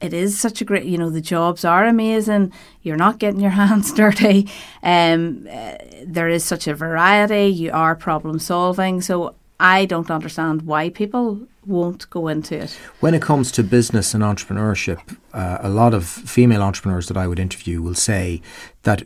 it 0.00 0.12
is 0.12 0.38
such 0.38 0.60
a 0.60 0.64
great. 0.64 0.84
You 0.84 0.98
know, 0.98 1.10
the 1.10 1.20
jobs 1.20 1.64
are 1.64 1.86
amazing. 1.86 2.52
You're 2.82 2.96
not 2.96 3.18
getting 3.18 3.40
your 3.40 3.50
hands 3.62 3.92
dirty. 3.92 4.48
Um, 4.82 5.48
uh, 5.50 5.74
there 6.04 6.28
is 6.28 6.44
such 6.44 6.66
a 6.66 6.74
variety. 6.74 7.46
You 7.46 7.72
are 7.72 7.94
problem 7.94 8.38
solving. 8.38 9.00
So 9.00 9.34
I 9.60 9.86
don't 9.86 10.10
understand 10.10 10.62
why 10.62 10.90
people 10.90 11.40
won't 11.66 12.08
go 12.10 12.28
into 12.28 12.56
it. 12.56 12.70
When 13.00 13.14
it 13.14 13.20
comes 13.20 13.50
to 13.52 13.62
business 13.62 14.14
and 14.14 14.22
entrepreneurship, 14.22 15.16
uh, 15.34 15.58
a 15.60 15.68
lot 15.68 15.94
of 15.94 16.06
female 16.06 16.62
entrepreneurs 16.62 17.08
that 17.08 17.16
I 17.16 17.26
would 17.26 17.38
interview 17.38 17.82
will 17.82 17.94
say 17.94 18.40
that 18.84 19.02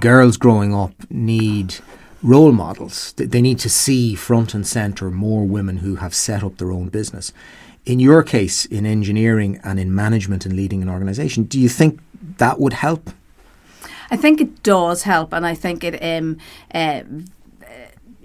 girls 0.00 0.36
growing 0.36 0.74
up 0.74 0.92
need 1.10 1.76
role 2.22 2.52
models. 2.52 3.12
They 3.16 3.40
need 3.40 3.58
to 3.60 3.68
see 3.68 4.14
front 4.14 4.54
and 4.54 4.66
centre 4.66 5.10
more 5.10 5.44
women 5.44 5.78
who 5.78 5.96
have 5.96 6.14
set 6.14 6.42
up 6.42 6.58
their 6.58 6.72
own 6.72 6.88
business. 6.88 7.32
In 7.86 7.98
your 7.98 8.22
case, 8.22 8.66
in 8.66 8.84
engineering 8.84 9.58
and 9.64 9.80
in 9.80 9.94
management 9.94 10.44
and 10.44 10.54
leading 10.54 10.82
an 10.82 10.88
organisation, 10.88 11.44
do 11.44 11.58
you 11.58 11.68
think 11.68 12.00
that 12.36 12.60
would 12.60 12.74
help? 12.74 13.10
I 14.10 14.16
think 14.16 14.40
it 14.40 14.62
does 14.62 15.04
help, 15.04 15.32
and 15.32 15.46
I 15.46 15.54
think 15.54 15.84
it 15.84 16.02
um, 16.02 16.38
uh, 16.74 17.02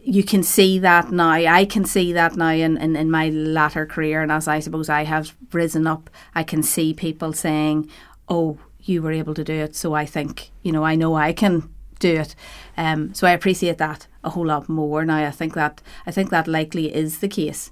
you 0.03 0.23
can 0.23 0.43
see 0.43 0.79
that 0.79 1.11
now. 1.11 1.29
I 1.31 1.65
can 1.65 1.85
see 1.85 2.11
that 2.13 2.35
now 2.35 2.49
in, 2.49 2.77
in, 2.77 2.95
in 2.95 3.09
my 3.09 3.29
latter 3.29 3.85
career, 3.85 4.21
and 4.21 4.31
as 4.31 4.47
I 4.47 4.59
suppose 4.59 4.89
I 4.89 5.03
have 5.03 5.35
risen 5.51 5.87
up, 5.87 6.09
I 6.33 6.43
can 6.43 6.63
see 6.63 6.93
people 6.93 7.33
saying, 7.33 7.89
"Oh, 8.27 8.57
you 8.81 9.01
were 9.01 9.11
able 9.11 9.35
to 9.35 9.43
do 9.43 9.53
it," 9.53 9.75
so 9.75 9.93
I 9.93 10.05
think 10.05 10.51
you 10.63 10.71
know 10.71 10.83
I 10.83 10.95
know 10.95 11.15
I 11.15 11.33
can 11.33 11.69
do 11.99 12.19
it. 12.21 12.35
Um, 12.77 13.13
so 13.13 13.27
I 13.27 13.31
appreciate 13.31 13.77
that 13.77 14.07
a 14.23 14.29
whole 14.29 14.47
lot 14.47 14.67
more 14.67 15.05
now. 15.05 15.27
I 15.27 15.31
think 15.31 15.53
that 15.53 15.81
I 16.05 16.11
think 16.11 16.29
that 16.29 16.47
likely 16.47 16.93
is 16.93 17.19
the 17.19 17.27
case. 17.27 17.71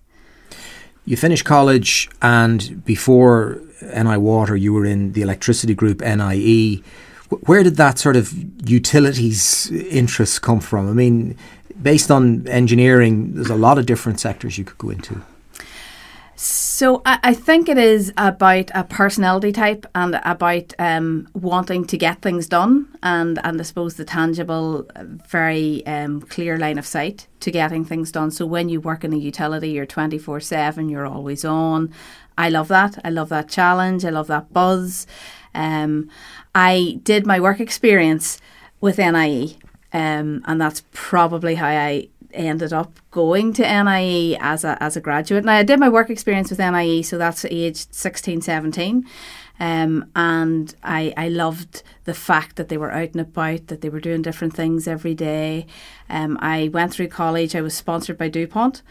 You 1.05 1.17
finished 1.17 1.43
college, 1.43 2.09
and 2.21 2.83
before 2.85 3.59
NI 3.81 4.17
Water, 4.17 4.55
you 4.55 4.71
were 4.71 4.85
in 4.85 5.11
the 5.11 5.21
electricity 5.21 5.75
group 5.75 5.99
NIE. 6.01 6.81
Where 7.45 7.63
did 7.63 7.75
that 7.75 7.99
sort 7.99 8.15
of 8.15 8.31
utilities 8.69 9.69
interest 9.71 10.41
come 10.41 10.61
from? 10.61 10.89
I 10.89 10.93
mean, 10.93 11.35
based 11.81 12.09
on 12.09 12.47
engineering, 12.47 13.33
there's 13.33 13.49
a 13.49 13.55
lot 13.55 13.77
of 13.77 13.85
different 13.85 14.19
sectors 14.19 14.57
you 14.57 14.63
could 14.63 14.77
go 14.77 14.91
into. 14.91 15.21
So 16.35 17.01
I, 17.05 17.19
I 17.23 17.33
think 17.33 17.69
it 17.69 17.77
is 17.77 18.11
about 18.17 18.71
a 18.73 18.83
personality 18.83 19.51
type 19.51 19.85
and 19.93 20.19
about 20.23 20.73
um, 20.79 21.27
wanting 21.33 21.85
to 21.85 21.97
get 21.97 22.21
things 22.21 22.47
done, 22.47 22.87
and 23.03 23.39
and 23.43 23.59
I 23.59 23.63
suppose 23.63 23.95
the 23.95 24.05
tangible, 24.05 24.87
very 25.29 25.85
um, 25.85 26.21
clear 26.21 26.57
line 26.57 26.79
of 26.79 26.85
sight 26.85 27.27
to 27.41 27.51
getting 27.51 27.85
things 27.85 28.11
done. 28.11 28.31
So 28.31 28.45
when 28.45 28.69
you 28.69 28.81
work 28.81 29.03
in 29.03 29.13
a 29.13 29.17
utility, 29.17 29.69
you're 29.69 29.85
twenty 29.85 30.17
four 30.17 30.39
seven. 30.39 30.89
You're 30.89 31.05
always 31.05 31.45
on. 31.45 31.93
I 32.37 32.49
love 32.49 32.67
that. 32.69 32.97
I 33.05 33.09
love 33.09 33.29
that 33.29 33.47
challenge. 33.49 34.03
I 34.03 34.09
love 34.09 34.27
that 34.27 34.51
buzz. 34.51 35.05
Um, 35.53 36.09
I 36.55 36.99
did 37.03 37.27
my 37.27 37.39
work 37.39 37.59
experience 37.59 38.41
with 38.81 38.97
NIE 38.97 39.57
um, 39.93 40.41
and 40.45 40.59
that's 40.59 40.83
probably 40.91 41.55
how 41.55 41.67
I 41.67 42.09
ended 42.33 42.73
up 42.73 42.99
going 43.11 43.53
to 43.53 43.61
NIE 43.61 44.37
as 44.39 44.63
a 44.63 44.81
as 44.81 44.97
a 44.97 45.01
graduate. 45.01 45.45
Now 45.45 45.53
I 45.57 45.63
did 45.63 45.79
my 45.79 45.89
work 45.89 46.09
experience 46.09 46.49
with 46.49 46.59
NIE, 46.59 47.01
so 47.01 47.17
that's 47.17 47.45
aged 47.45 47.93
16, 47.93 48.41
17. 48.41 49.05
Um, 49.59 50.09
and 50.15 50.73
I, 50.83 51.13
I 51.15 51.29
loved 51.29 51.83
the 52.05 52.13
fact 52.13 52.55
that 52.55 52.69
they 52.69 52.77
were 52.77 52.91
out 52.91 53.11
and 53.11 53.21
about, 53.21 53.67
that 53.67 53.81
they 53.81 53.89
were 53.89 53.99
doing 53.99 54.21
different 54.21 54.55
things 54.55 54.87
every 54.87 55.13
day. 55.13 55.67
Um, 56.09 56.37
I 56.41 56.69
went 56.73 56.91
through 56.91 57.07
college, 57.09 57.55
I 57.55 57.61
was 57.61 57.75
sponsored 57.75 58.17
by 58.17 58.29
DuPont. 58.29 58.81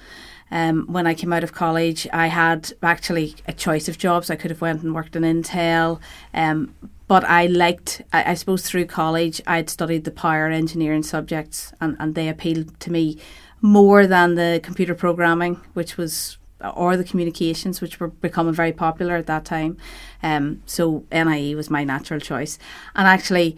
Um, 0.51 0.87
when 0.87 1.07
I 1.07 1.15
came 1.15 1.33
out 1.33 1.43
of 1.43 1.53
college, 1.53 2.07
I 2.13 2.27
had 2.27 2.73
actually 2.83 3.37
a 3.49 3.55
choice 3.55 3.89
of 3.89 3.97
jobs. 3.97 4.29
I 4.29 4.37
could 4.37 4.51
have 4.51 4.61
went 4.61 4.83
and 4.83 4.95
worked 4.95 5.17
in 5.17 5.23
Intel, 5.23 5.99
um, 6.35 6.75
but 7.09 7.25
I 7.25 7.47
liked. 7.47 8.03
I, 8.13 8.33
I, 8.33 8.35
suppose 8.35 8.63
through 8.63 8.87
college, 8.87 9.41
I'd 9.47 9.71
studied 9.71 10.05
the 10.05 10.11
power 10.11 10.47
engineering 10.49 11.03
subjects, 11.03 11.73
and, 11.81 11.97
and 11.99 12.15
they 12.15 12.29
appealed 12.29 12.79
to 12.81 12.93
me 12.93 13.19
more 13.61 14.07
than 14.07 14.35
the 14.35 14.61
computer 14.63 14.95
programming, 14.95 15.61
which 15.75 15.97
was 15.97 16.39
or 16.77 16.97
the 16.97 17.05
communications, 17.05 17.81
which 17.81 17.99
were 17.99 18.09
becoming 18.09 18.55
very 18.55 18.73
popular 18.73 19.17
at 19.17 19.27
that 19.27 19.45
time. 19.45 19.77
Um, 20.23 20.63
so 20.65 21.05
NIE 21.11 21.55
was 21.57 21.71
my 21.71 21.85
natural 21.85 22.21
choice, 22.21 22.59
and 22.95 23.07
actually, 23.09 23.57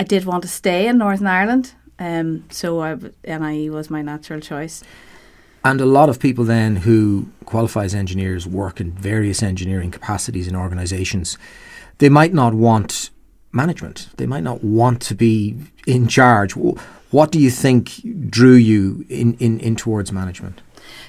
I 0.00 0.04
did 0.04 0.24
want 0.24 0.42
to 0.42 0.48
stay 0.48 0.88
in 0.88 0.98
Northern 0.98 1.26
Ireland. 1.26 1.74
Um, 1.98 2.44
so 2.50 2.80
I, 2.80 2.96
NIE 3.26 3.70
was 3.70 3.88
my 3.90 4.02
natural 4.02 4.40
choice. 4.40 4.82
And 5.64 5.80
a 5.80 5.86
lot 5.86 6.08
of 6.08 6.20
people 6.20 6.44
then 6.44 6.76
who 6.76 7.28
qualify 7.44 7.84
as 7.84 7.94
engineers 7.94 8.46
work 8.46 8.80
in 8.80 8.92
various 8.92 9.42
engineering 9.42 9.90
capacities 9.90 10.46
in 10.46 10.54
organisations. 10.54 11.38
They 11.98 12.08
might 12.08 12.34
not 12.34 12.54
want 12.54 13.10
management. 13.52 14.08
They 14.16 14.26
might 14.26 14.42
not 14.42 14.62
want 14.62 15.00
to 15.02 15.14
be 15.14 15.56
in 15.86 16.08
charge. 16.08 16.54
What 17.10 17.32
do 17.32 17.40
you 17.40 17.50
think 17.50 18.30
drew 18.30 18.54
you 18.54 19.06
in, 19.08 19.34
in, 19.34 19.58
in 19.60 19.76
towards 19.76 20.12
management? 20.12 20.60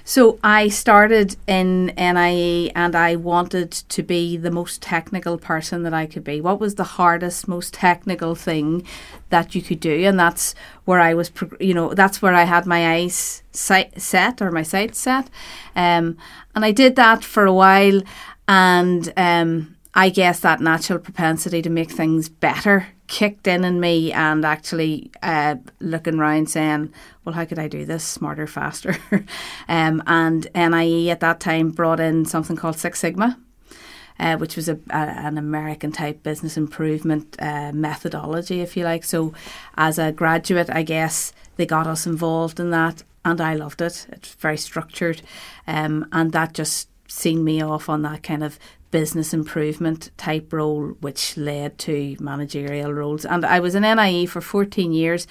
So 0.04 0.40
I 0.42 0.70
started 0.70 1.36
in 1.48 1.88
NIE 1.98 2.72
and 2.74 2.96
I 2.96 3.18
wanted 3.18 3.72
to 3.72 4.04
be 4.04 4.38
the 4.38 4.50
most 4.50 4.82
technical 4.82 5.38
person 5.38 5.84
that 5.84 5.94
I 5.94 6.06
could 6.06 6.24
be. 6.24 6.40
What 6.40 6.62
was 6.62 6.76
the 6.76 6.84
hardest, 6.84 7.48
most 7.48 7.74
technical 7.74 8.34
thing 8.34 8.88
that 9.30 9.54
you 9.54 9.62
could 9.62 9.82
do? 9.82 10.06
And 10.06 10.18
that's 10.18 10.56
where 10.86 11.02
I 11.02 11.14
was, 11.14 11.32
you 11.60 11.74
know, 11.74 11.94
that's 11.94 12.22
where 12.22 12.34
I 12.34 12.44
had 12.44 12.66
my 12.66 12.94
eyes 12.94 13.44
set 13.52 14.42
or 14.42 14.52
my 14.52 14.64
sights 14.64 15.00
set. 15.00 15.30
Um, 15.76 16.18
and 16.56 16.64
I 16.64 16.72
did 16.72 16.96
that 16.96 17.24
for 17.24 17.46
a 17.46 17.54
while 17.54 18.02
and 18.48 19.12
um, 19.18 19.76
I 19.98 20.10
guess 20.10 20.42
that 20.42 20.62
natural 20.62 21.00
propensity 21.00 21.64
to 21.64 21.72
make 21.72 21.90
things 21.90 22.30
better 22.30 22.86
kicked 23.08 23.48
in 23.48 23.66
in 23.66 23.80
me 23.80 24.14
and 24.14 24.46
actually 24.46 25.10
uh, 25.24 25.56
looking 25.80 26.20
around 26.20 26.52
saying, 26.52 26.94
well, 27.26 27.34
how 27.34 27.46
could 27.46 27.58
I 27.58 27.68
do 27.68 27.84
this 27.84 28.04
smarter, 28.04 28.46
faster? 28.46 28.96
um, 29.68 30.04
and 30.06 30.48
NIE 30.54 31.10
at 31.10 31.22
that 31.22 31.40
time 31.40 31.72
brought 31.72 32.00
in 32.00 32.26
something 32.26 32.56
called 32.56 32.78
Six 32.78 33.00
Sigma. 33.00 33.40
Uh, 34.20 34.36
which 34.36 34.56
was 34.56 34.68
a, 34.68 34.80
a, 34.90 34.98
an 34.98 35.38
American 35.38 35.92
type 35.92 36.24
business 36.24 36.58
improvement 36.58 37.36
uh, 37.38 37.72
methodology, 37.72 38.62
if 38.62 38.76
you 38.76 38.84
like. 38.84 39.04
So, 39.04 39.32
as 39.78 40.00
a 40.00 40.12
graduate, 40.12 40.72
I 40.72 40.82
guess 40.82 41.34
they 41.56 41.68
got 41.68 41.86
us 41.86 42.08
involved 42.08 42.60
in 42.60 42.72
that, 42.72 43.04
and 43.24 43.40
I 43.40 43.54
loved 43.54 43.80
it. 43.80 44.08
It's 44.10 44.34
very 44.34 44.58
structured, 44.58 45.22
um, 45.68 46.08
and 46.12 46.32
that 46.32 46.54
just 46.54 46.90
seen 47.08 47.44
me 47.44 47.62
off 47.62 47.90
on 47.90 48.02
that 48.02 48.24
kind 48.24 48.44
of 48.44 48.58
business 48.92 49.34
improvement 49.34 50.12
type 50.18 50.52
role, 50.54 50.90
which 51.02 51.38
led 51.38 51.78
to 51.80 52.16
managerial 52.20 52.94
roles. 52.94 53.26
And 53.26 53.46
I 53.46 53.60
was 53.60 53.76
in 53.76 53.84
NIE 53.84 54.26
for 54.26 54.42
14 54.42 54.92
years. 54.94 55.28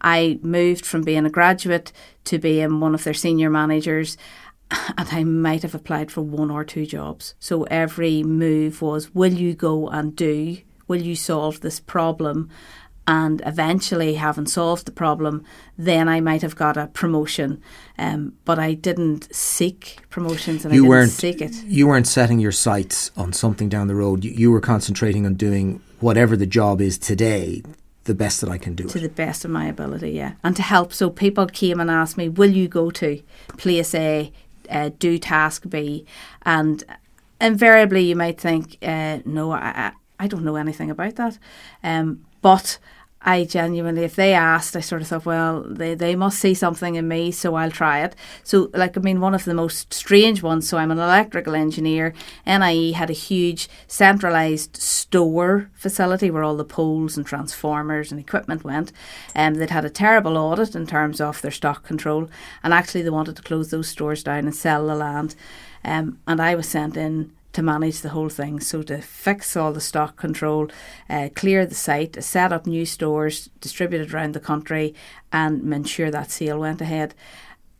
I 0.00 0.38
moved 0.42 0.84
from 0.84 1.02
being 1.02 1.24
a 1.24 1.30
graduate 1.30 1.92
to 2.24 2.38
being 2.38 2.80
one 2.80 2.94
of 2.94 3.04
their 3.04 3.14
senior 3.14 3.50
managers. 3.50 4.16
And 4.96 5.08
I 5.12 5.24
might 5.24 5.62
have 5.62 5.74
applied 5.74 6.10
for 6.10 6.22
one 6.22 6.50
or 6.50 6.64
two 6.64 6.86
jobs. 6.86 7.34
So 7.38 7.64
every 7.64 8.22
move 8.22 8.82
was 8.82 9.14
will 9.14 9.32
you 9.32 9.54
go 9.54 9.88
and 9.88 10.16
do? 10.16 10.58
Will 10.88 11.02
you 11.02 11.14
solve 11.14 11.60
this 11.60 11.80
problem? 11.80 12.50
And 13.06 13.42
eventually 13.44 14.14
having 14.14 14.46
solved 14.46 14.86
the 14.86 14.92
problem, 14.92 15.44
then 15.76 16.08
I 16.08 16.20
might 16.20 16.42
have 16.42 16.56
got 16.56 16.76
a 16.76 16.86
promotion. 16.86 17.62
Um, 17.98 18.34
but 18.44 18.58
I 18.58 18.74
didn't 18.74 19.34
seek 19.34 19.98
promotions 20.10 20.64
and 20.64 20.74
you 20.74 20.80
I 20.80 20.82
didn't 20.82 20.88
weren't, 20.88 21.10
seek 21.10 21.40
it. 21.42 21.54
You 21.64 21.86
weren't 21.86 22.06
setting 22.06 22.38
your 22.38 22.52
sights 22.52 23.10
on 23.16 23.32
something 23.32 23.68
down 23.68 23.88
the 23.88 23.94
road. 23.94 24.24
You, 24.24 24.30
you, 24.30 24.50
were 24.50 24.60
concentrating 24.60 25.26
on 25.26 25.34
doing 25.34 25.82
whatever 26.00 26.36
the 26.36 26.46
job 26.46 26.80
is 26.80 26.96
today, 26.96 27.62
the 28.04 28.14
best 28.14 28.40
that 28.40 28.48
I 28.48 28.56
can 28.56 28.74
do. 28.74 28.84
To 28.84 28.98
it. 28.98 29.02
the 29.02 29.08
best 29.08 29.44
of 29.44 29.50
my 29.50 29.66
ability, 29.66 30.12
yeah. 30.12 30.34
And 30.42 30.56
to 30.56 30.62
help. 30.62 30.92
So 30.92 31.10
people 31.10 31.46
came 31.46 31.80
and 31.80 31.90
asked 31.90 32.16
me, 32.16 32.30
will 32.30 32.50
you 32.50 32.68
go 32.68 32.90
to 32.92 33.22
place 33.58 33.94
A, 33.94 34.32
uh, 34.70 34.90
do 34.98 35.18
task 35.18 35.68
B? 35.68 36.06
And 36.42 36.82
invariably 37.38 38.04
you 38.04 38.16
might 38.16 38.40
think, 38.40 38.78
uh, 38.82 39.18
no, 39.26 39.52
I, 39.52 39.92
I 40.18 40.26
don't 40.26 40.44
know 40.44 40.56
anything 40.56 40.90
about 40.90 41.16
that. 41.16 41.38
Um, 41.82 42.24
but 42.40 42.78
I 43.26 43.44
genuinely, 43.44 44.04
if 44.04 44.16
they 44.16 44.34
asked, 44.34 44.76
I 44.76 44.80
sort 44.80 45.00
of 45.00 45.08
thought, 45.08 45.24
well, 45.24 45.62
they, 45.66 45.94
they 45.94 46.14
must 46.14 46.38
see 46.38 46.52
something 46.52 46.94
in 46.94 47.08
me, 47.08 47.30
so 47.30 47.54
I'll 47.54 47.70
try 47.70 48.04
it. 48.04 48.14
So, 48.42 48.70
like, 48.74 48.98
I 48.98 49.00
mean, 49.00 49.20
one 49.20 49.34
of 49.34 49.46
the 49.46 49.54
most 49.54 49.94
strange 49.94 50.42
ones. 50.42 50.68
So, 50.68 50.76
I'm 50.76 50.90
an 50.90 50.98
electrical 50.98 51.54
engineer. 51.54 52.12
NIE 52.46 52.92
had 52.92 53.08
a 53.08 53.14
huge 53.14 53.68
centralised 53.86 54.76
store 54.76 55.70
facility 55.72 56.30
where 56.30 56.44
all 56.44 56.56
the 56.56 56.64
poles 56.64 57.16
and 57.16 57.26
transformers 57.26 58.12
and 58.12 58.20
equipment 58.20 58.62
went. 58.62 58.92
And 59.34 59.56
um, 59.56 59.60
they'd 59.60 59.70
had 59.70 59.86
a 59.86 59.90
terrible 59.90 60.36
audit 60.36 60.74
in 60.74 60.86
terms 60.86 61.18
of 61.18 61.40
their 61.40 61.50
stock 61.50 61.82
control, 61.82 62.28
and 62.62 62.74
actually, 62.74 63.02
they 63.02 63.10
wanted 63.10 63.36
to 63.36 63.42
close 63.42 63.70
those 63.70 63.88
stores 63.88 64.22
down 64.22 64.44
and 64.44 64.54
sell 64.54 64.86
the 64.86 64.94
land. 64.94 65.34
Um, 65.82 66.18
and 66.26 66.42
I 66.42 66.54
was 66.54 66.68
sent 66.68 66.96
in 66.96 67.32
to 67.54 67.62
manage 67.62 68.00
the 68.00 68.10
whole 68.10 68.28
thing. 68.28 68.60
So 68.60 68.82
to 68.82 69.00
fix 69.00 69.56
all 69.56 69.72
the 69.72 69.80
stock 69.80 70.16
control, 70.16 70.68
uh, 71.08 71.30
clear 71.34 71.64
the 71.64 71.74
site, 71.74 72.22
set 72.22 72.52
up 72.52 72.66
new 72.66 72.84
stores 72.84 73.48
distributed 73.60 74.12
around 74.12 74.34
the 74.34 74.40
country, 74.40 74.94
and 75.32 75.72
ensure 75.72 76.10
that 76.10 76.30
sale 76.30 76.60
went 76.60 76.80
ahead. 76.80 77.14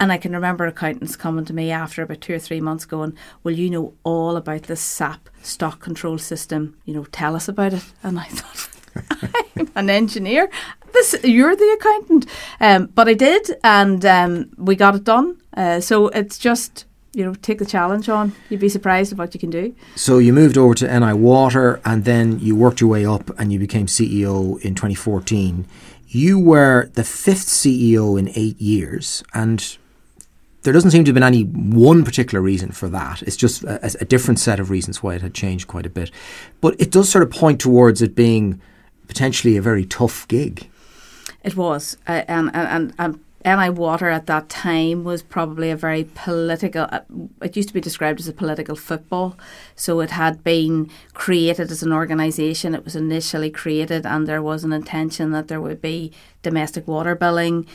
And 0.01 0.11
I 0.11 0.19
can 0.19 0.33
remember 0.33 0.67
accountants 0.67 1.17
coming 1.17 1.45
to 1.45 1.53
me 1.53 1.71
after 1.71 2.03
about 2.03 2.21
two 2.21 2.35
or 2.35 2.39
three 2.39 2.61
months 2.61 2.85
going, 2.85 3.17
Well, 3.43 3.55
you 3.55 3.71
know 3.71 3.95
all 4.03 4.37
about 4.37 4.65
this 4.65 4.81
SAP 4.81 5.29
stock 5.43 5.81
control 5.81 6.19
system, 6.19 6.77
you 6.85 6.95
know, 6.95 7.05
tell 7.05 7.37
us 7.37 7.49
about 7.49 7.75
it. 7.75 7.85
And 8.03 8.19
I 8.19 8.25
thought, 8.29 9.47
I'm 9.57 9.71
an 9.77 9.91
engineer. 9.91 10.51
This 10.93 11.17
you're 11.25 11.57
the 11.57 11.79
accountant. 11.81 12.27
Um, 12.61 12.87
but 12.87 13.09
I 13.09 13.15
did 13.15 13.57
and 13.65 14.05
um, 14.05 14.51
we 14.57 14.77
got 14.77 14.95
it 14.95 15.05
done. 15.05 15.41
Uh, 15.57 15.81
so 15.81 16.09
it's 16.09 16.39
just 16.39 16.87
you 17.15 17.25
know, 17.25 17.35
take 17.35 17.59
the 17.59 17.67
challenge 17.67 18.09
on. 18.09 18.35
You'd 18.49 18.61
be 18.61 18.69
surprised 18.69 19.13
at 19.13 19.19
what 19.19 19.35
you 19.35 19.41
can 19.41 19.51
do. 19.51 19.75
So 19.97 20.19
you 20.19 20.33
moved 20.33 20.59
over 20.59 20.75
to 20.75 21.01
NI 21.01 21.13
Water 21.13 21.81
and 21.85 22.05
then 22.05 22.39
you 22.41 22.57
worked 22.57 22.81
your 22.81 22.91
way 22.91 23.07
up 23.07 23.31
and 23.39 23.53
you 23.53 23.59
became 23.59 23.87
CEO 23.87 24.61
in 24.63 24.75
2014. 24.75 25.67
You 26.09 26.39
were 26.39 26.91
the 26.95 27.05
fifth 27.05 27.47
CEO 27.47 28.19
in 28.19 28.31
eight 28.35 28.61
years 28.61 29.23
and 29.33 29.77
there 30.63 30.73
doesn't 30.73 30.91
seem 30.91 31.05
to 31.05 31.11
have 31.11 31.15
been 31.15 31.23
any 31.23 31.43
one 31.43 32.05
particular 32.05 32.41
reason 32.41 32.73
for 32.73 32.89
that. 32.89 33.23
It's 33.23 33.37
just 33.37 33.63
a, 33.65 33.97
a 34.01 34.05
different 34.05 34.41
set 34.41 34.59
of 34.59 34.71
reasons 34.71 35.03
why 35.03 35.15
it 35.15 35.23
had 35.23 35.35
changed 35.35 35.69
quite 35.69 35.85
a 35.85 35.91
bit. 35.91 36.11
But 36.61 36.81
it 36.81 36.91
does 36.91 37.09
sort 37.09 37.23
of 37.23 37.31
point 37.31 37.61
towards 37.61 38.01
it 38.01 38.15
being 38.15 38.61
potentially 39.07 39.57
a 39.57 39.63
very 39.63 39.85
tough 39.85 40.27
gig. 40.27 40.69
It 41.43 41.57
was, 41.57 41.99
uh, 42.09 42.23
and, 42.27 42.51
and 42.55 42.95
and 42.99 43.21
NI 43.45 43.69
Water 43.69 44.09
at 44.09 44.27
that 44.27 44.49
time 44.49 45.05
was 45.05 45.23
probably 45.23 45.71
a 45.71 45.77
very 45.77 46.05
political, 46.15 46.87
uh, 46.91 47.01
it 47.43 47.57
used 47.57 47.69
to 47.69 47.75
be 47.75 47.81
described 47.81 48.19
as 48.19 48.29
a 48.29 48.33
political 48.33 48.75
football. 48.75 49.37
So 49.77 50.01
it 50.01 50.11
had 50.11 50.43
been 50.43 50.91
created 51.13 51.71
as 51.71 51.83
an 51.83 51.93
organisation. 51.93 52.75
It 52.75 52.85
was 52.85 52.97
initially 52.97 53.51
created, 53.51 54.07
and 54.07 54.27
there 54.27 54.43
was 54.43 54.65
an 54.65 54.73
intention 54.73 55.33
that 55.33 55.49
there 55.49 55.61
would 55.61 55.83
be 55.83 56.13
domestic 56.43 56.89
water 56.89 57.15
billing. 57.15 57.67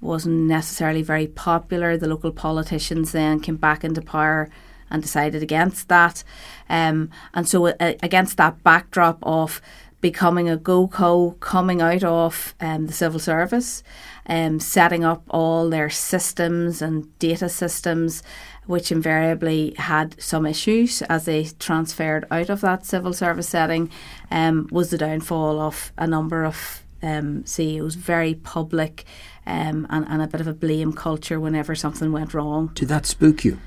wasn't 0.00 0.46
necessarily 0.46 1.02
very 1.02 1.26
popular. 1.26 1.96
The 1.96 2.08
local 2.08 2.32
politicians 2.32 3.12
then 3.12 3.40
came 3.40 3.56
back 3.56 3.84
into 3.84 4.00
power 4.00 4.48
and 4.90 5.02
decided 5.02 5.42
against 5.42 5.88
that. 5.88 6.24
Um, 6.70 7.10
and 7.34 7.46
so, 7.46 7.66
uh, 7.66 7.94
against 8.02 8.38
that 8.38 8.62
backdrop 8.62 9.18
of 9.22 9.60
becoming 10.00 10.48
a 10.48 10.56
GoCo 10.56 11.38
coming 11.40 11.82
out 11.82 12.04
of 12.04 12.54
um, 12.60 12.86
the 12.86 12.92
civil 12.92 13.18
service, 13.18 13.82
um, 14.28 14.60
setting 14.60 15.04
up 15.04 15.22
all 15.30 15.70
their 15.70 15.90
systems 15.90 16.82
and 16.82 17.18
data 17.18 17.48
systems, 17.48 18.22
which 18.66 18.92
invariably 18.92 19.74
had 19.78 20.20
some 20.20 20.44
issues 20.46 21.02
as 21.02 21.24
they 21.24 21.44
transferred 21.58 22.26
out 22.30 22.50
of 22.50 22.60
that 22.60 22.84
civil 22.84 23.12
service 23.12 23.48
setting, 23.48 23.90
um, 24.30 24.68
was 24.70 24.90
the 24.90 24.98
downfall 24.98 25.58
of 25.58 25.92
a 25.96 26.06
number 26.06 26.44
of 26.44 26.82
um, 27.02 27.46
CEOs, 27.46 27.94
very 27.94 28.34
public 28.34 29.04
um, 29.46 29.86
and, 29.88 30.06
and 30.08 30.20
a 30.20 30.26
bit 30.26 30.40
of 30.40 30.46
a 30.46 30.52
blame 30.52 30.92
culture 30.92 31.40
whenever 31.40 31.74
something 31.74 32.12
went 32.12 32.34
wrong. 32.34 32.70
Did 32.74 32.88
that 32.88 33.06
spook 33.06 33.44
you? 33.44 33.58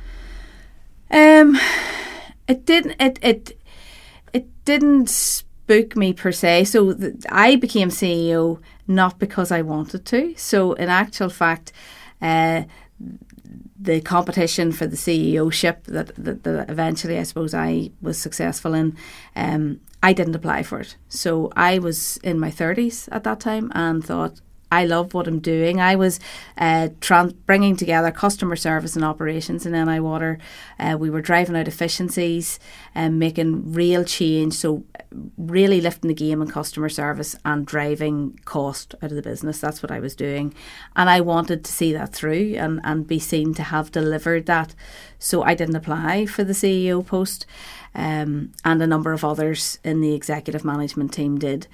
Um, 1.10 1.60
it 2.48 2.66
didn't. 2.66 2.96
It 3.02 3.20
it 3.22 3.60
it 4.34 4.48
didn't 4.66 5.44
book 5.72 5.96
me 5.96 6.12
per 6.12 6.34
se. 6.34 6.66
So 6.66 6.94
th- 6.94 7.16
I 7.30 7.56
became 7.56 7.90
CEO 7.90 8.60
not 8.88 9.20
because 9.20 9.52
I 9.52 9.62
wanted 9.62 10.06
to. 10.06 10.34
So 10.36 10.74
in 10.74 10.90
actual 10.90 11.30
fact, 11.30 11.72
uh, 12.22 12.64
the 13.80 14.02
competition 14.02 14.72
for 14.74 14.86
the 14.86 14.98
CEOship 14.98 15.78
that, 15.86 16.08
that, 16.16 16.44
that, 16.44 16.70
eventually 16.70 17.18
I 17.18 17.24
suppose 17.24 17.54
I 17.54 17.92
was 18.02 18.18
successful 18.18 18.74
in, 18.74 18.98
um, 19.36 19.80
I 20.04 20.12
didn't 20.14 20.36
apply 20.36 20.64
for 20.64 20.80
it. 20.82 20.98
So 21.08 21.52
I 21.56 21.80
was 21.80 22.18
in 22.18 22.38
my 22.40 22.52
30s 22.52 23.08
at 23.12 23.24
that 23.24 23.40
time 23.40 23.72
and 23.74 24.04
thought, 24.04 24.42
I 24.72 24.86
love 24.86 25.14
what 25.14 25.28
I'm 25.28 25.40
doing. 25.40 25.82
I 25.82 25.96
was 25.96 26.20
uh, 26.58 26.90
bringing 27.46 27.76
together 27.76 28.10
customer 28.10 28.56
service 28.56 28.96
and 28.96 29.04
operations 29.04 29.66
in 29.66 29.74
NI 29.74 30.00
Water. 30.00 30.40
Uh, 30.80 30.96
we 30.98 31.10
were 31.10 31.22
driving 31.22 31.58
out 31.58 31.68
efficiencies 31.68 32.58
and 32.96 33.20
making 33.20 33.74
real 33.74 34.06
change. 34.06 34.54
So, 34.54 34.86
really 35.38 35.82
lifting 35.82 36.08
the 36.08 36.14
game 36.14 36.42
in 36.42 36.50
customer 36.50 36.88
service 36.88 37.36
and 37.44 37.66
driving 37.66 38.40
cost 38.46 38.96
out 39.02 39.12
of 39.12 39.16
the 39.18 39.22
business. 39.22 39.60
That's 39.60 39.84
what 39.84 39.92
I 39.92 40.00
was 40.00 40.16
doing. 40.16 40.54
And 40.96 41.10
I 41.10 41.20
wanted 41.20 41.66
to 41.66 41.72
see 41.72 41.92
that 41.92 42.14
through 42.14 42.56
and, 42.56 42.80
and 42.86 43.06
be 43.06 43.20
seen 43.20 43.54
to 43.56 43.64
have 43.64 43.92
delivered 43.92 44.46
that. 44.46 44.74
So, 45.20 45.44
I 45.44 45.54
didn't 45.54 45.76
apply 45.76 46.28
for 46.28 46.46
the 46.46 46.54
CEO 46.54 47.06
post. 47.06 47.46
Um, 47.94 48.54
and 48.64 48.82
a 48.82 48.88
number 48.88 49.12
of 49.12 49.26
others 49.26 49.78
in 49.84 50.00
the 50.00 50.14
executive 50.14 50.64
management 50.64 51.12
team 51.12 51.38
did. 51.38 51.68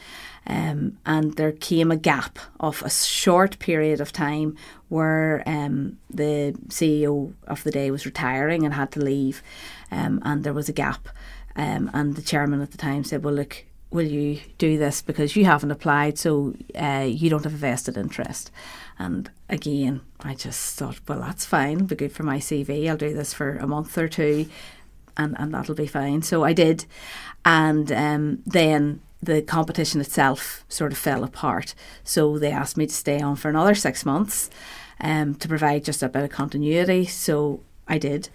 Um, 0.48 0.98
and 1.06 1.36
there 1.36 1.52
came 1.52 1.92
a 1.92 1.98
gap 1.98 2.40
of 2.60 2.82
a 2.82 2.90
short 2.90 3.60
period 3.60 4.00
of 4.00 4.14
time 4.14 4.56
where 4.88 5.44
um, 5.46 5.98
the 6.10 6.56
CEO 6.70 7.34
of 7.48 7.64
the 7.64 7.72
day 7.72 7.92
was 7.92 8.06
retiring 8.06 8.64
and 8.64 8.74
had 8.74 8.92
to 8.94 9.02
leave, 9.02 9.44
um, 9.92 10.22
and 10.24 10.44
there 10.44 10.54
was 10.54 10.70
a 10.70 10.74
gap. 10.74 11.10
Um, 11.58 11.92
and 11.94 12.16
the 12.16 12.22
chairman 12.22 12.62
at 12.62 12.72
the 12.72 12.78
time 12.78 13.04
said, 13.04 13.24
"Well, 13.24 13.34
look, 13.34 13.66
will 13.92 14.08
you 14.08 14.40
do 14.58 14.78
this 14.78 15.02
because 15.02 15.36
you 15.36 15.44
haven't 15.44 15.72
applied, 15.72 16.18
so 16.18 16.54
uh, 16.76 17.06
you 17.08 17.30
don't 17.30 17.44
have 17.44 17.54
a 17.54 17.58
vested 17.58 17.98
interest." 17.98 18.50
And 18.98 19.30
again, 19.50 20.02
I 20.22 20.34
just 20.34 20.80
thought, 20.80 21.00
well, 21.08 21.20
that's 21.20 21.46
fine, 21.46 21.86
be 21.86 21.96
good 21.96 22.12
for 22.12 22.24
my 22.24 22.38
CV. 22.38 22.90
I'll 22.90 22.98
do 22.98 23.14
this 23.14 23.34
for 23.34 23.58
a 23.58 23.68
month 23.68 23.98
or 23.98 24.08
two, 24.08 24.48
and, 25.18 25.36
and 25.38 25.54
that'll 25.54 25.76
be 25.76 25.88
fine. 25.88 26.22
So 26.22 26.44
I 26.44 26.54
did, 26.54 26.86
and 27.44 27.92
um, 27.92 28.44
then 28.46 29.02
the 29.22 29.42
competition 29.42 30.00
itself 30.02 30.64
sort 30.70 30.92
of 30.92 30.98
fell 30.98 31.24
apart. 31.24 31.74
So 32.04 32.38
they 32.38 32.52
asked 32.52 32.78
me 32.78 32.86
to 32.88 32.94
stay 32.94 33.20
on 33.22 33.36
for 33.36 33.50
another 33.50 33.76
six 33.76 34.06
months 34.06 34.50
um, 35.02 35.36
to 35.36 35.48
provide 35.48 35.84
just 35.86 36.04
a 36.04 36.10
bit 36.10 36.24
of 36.24 36.30
continuity. 36.30 37.06
So 37.06 37.62
I 37.88 37.98
did. 37.98 38.30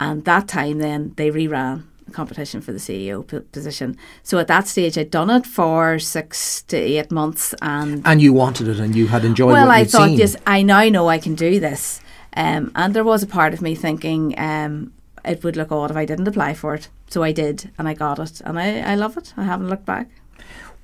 And 0.00 0.24
that 0.24 0.48
time 0.48 0.78
then 0.78 1.12
they 1.16 1.30
reran 1.30 1.84
the 2.06 2.10
competition 2.12 2.60
for 2.60 2.72
the 2.72 2.78
CEO 2.78 3.26
p- 3.26 3.40
position. 3.40 3.96
So 4.22 4.38
at 4.38 4.48
that 4.48 4.66
stage 4.66 4.98
I'd 4.98 5.10
done 5.10 5.30
it 5.30 5.46
for 5.46 5.98
six 5.98 6.62
to 6.64 6.76
eight 6.76 7.10
months 7.12 7.54
and 7.62 8.02
And 8.04 8.20
you 8.20 8.32
wanted 8.32 8.68
it 8.68 8.78
and 8.80 8.94
you 8.94 9.06
had 9.06 9.24
enjoyed 9.24 9.50
it. 9.50 9.52
well, 9.54 9.70
I 9.70 9.84
thought, 9.84 10.08
seen. 10.08 10.18
yes, 10.18 10.36
I 10.46 10.62
now 10.62 10.88
know 10.88 11.08
I 11.08 11.18
can 11.18 11.34
do 11.34 11.60
this. 11.60 12.00
Um, 12.36 12.72
and 12.74 12.92
there 12.92 13.04
was 13.04 13.22
a 13.22 13.28
part 13.28 13.54
of 13.54 13.62
me 13.62 13.76
thinking 13.76 14.34
um, 14.38 14.92
it 15.24 15.44
would 15.44 15.56
look 15.56 15.70
odd 15.70 15.92
if 15.92 15.96
I 15.96 16.04
didn't 16.04 16.26
apply 16.28 16.54
for 16.54 16.74
it. 16.74 16.88
So 17.08 17.22
I 17.22 17.30
did, 17.32 17.70
and 17.78 17.86
I 17.88 17.94
got 17.94 18.18
it, 18.18 18.40
and 18.40 18.58
I, 18.58 18.80
I 18.80 18.94
love 18.96 19.16
it. 19.16 19.32
I 19.36 19.44
haven't 19.44 19.68
looked 19.68 19.84
back. 19.86 20.08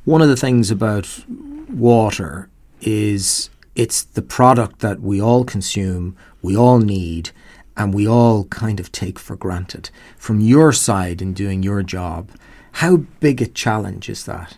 One 0.05 0.23
of 0.23 0.29
the 0.29 0.37
things 0.37 0.71
about 0.71 1.25
water 1.69 2.49
is 2.81 3.51
it's 3.75 4.03
the 4.03 4.23
product 4.23 4.81
that 4.81 5.01
we 5.01 5.21
all 5.21 5.45
consume, 5.45 6.17
we 6.43 6.57
all 6.57 6.79
need, 6.79 7.31
and 7.77 7.95
we 7.95 8.09
all 8.09 8.45
kind 8.45 8.81
of 8.81 8.91
take 8.93 9.19
for 9.19 9.37
granted. 9.37 9.91
From 10.17 10.41
your 10.41 10.73
side 10.73 11.21
in 11.21 11.35
doing 11.35 11.63
your 11.63 11.83
job, 11.83 12.31
how 12.73 12.99
big 13.21 13.43
a 13.43 13.47
challenge 13.47 14.09
is 14.09 14.25
that? 14.25 14.57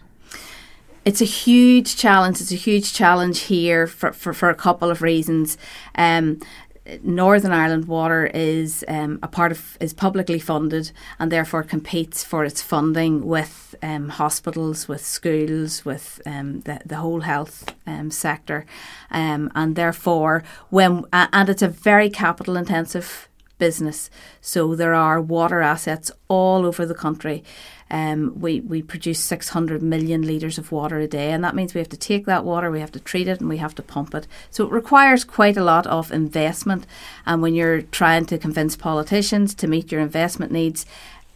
It's 1.05 1.21
a 1.21 1.27
huge 1.27 1.97
challenge. 1.97 2.41
It's 2.41 2.53
a 2.53 2.57
huge 2.57 2.93
challenge 2.93 3.41
here 3.41 3.89
for, 3.89 4.13
for, 4.13 4.33
for 4.33 4.49
a 4.51 4.55
couple 4.55 4.91
of 4.91 5.03
reasons. 5.03 5.59
Um, 5.97 6.41
Northern 7.03 7.53
Ireland 7.53 7.87
Water 7.87 8.27
is 8.35 8.85
um, 8.89 9.19
a 9.23 9.29
part 9.29 9.53
of 9.53 9.77
is 9.81 9.93
publicly 9.93 10.41
funded 10.41 10.91
and 11.19 11.31
therefore 11.31 11.63
competes 11.63 12.25
for 12.25 12.45
its 12.45 12.61
funding 12.61 13.25
with 13.25 13.75
um, 13.83 14.09
hospitals, 14.09 14.89
with 14.89 15.05
schools, 15.05 15.85
with 15.85 16.21
um, 16.27 16.61
the 16.63 16.81
the 16.85 16.97
whole 16.97 17.21
health 17.21 17.73
um, 17.87 18.11
sector, 18.11 18.67
um, 19.11 19.51
and 19.55 19.77
therefore 19.77 20.43
when 20.71 21.05
and 21.13 21.49
it's 21.49 21.63
a 21.63 21.69
very 21.69 22.11
capital 22.11 22.57
intensive 22.57 23.29
business. 23.59 24.11
So 24.41 24.75
there 24.75 24.95
are 24.95 25.21
water 25.21 25.61
assets 25.63 26.11
all 26.27 26.67
over 26.67 26.85
the 26.85 26.97
country. 26.97 27.45
Um, 27.93 28.41
we, 28.41 28.61
we 28.61 28.81
produce 28.81 29.21
600 29.21 29.83
million 29.83 30.23
litres 30.23 30.57
of 30.57 30.73
water 30.73 30.99
a 30.99 31.07
day, 31.07 31.31
and 31.31 31.45
that 31.45 31.55
means 31.55 31.75
we 31.75 31.79
have 31.79 31.91
to 31.91 31.97
take 31.99 32.25
that 32.25 32.43
water, 32.43 32.71
we 32.71 32.81
have 32.81 32.91
to 32.93 33.01
treat 33.01 33.29
it, 33.29 33.39
and 33.39 33.51
we 33.51 33.59
have 33.59 33.75
to 33.75 33.83
pump 33.83 34.15
it. 34.15 34.27
So 34.51 34.65
it 34.65 34.73
requires 34.73 35.25
quite 35.25 35.59
a 35.59 35.63
lot 35.63 35.87
of 35.87 36.11
investment. 36.11 36.87
And 37.27 37.43
when 37.43 37.55
you're 37.55 37.83
trying 37.83 38.25
to 38.27 38.39
convince 38.39 38.77
politicians 38.77 39.55
to 39.57 39.69
meet 39.69 39.93
your 39.93 40.01
investment 40.01 40.51
needs 40.51 40.87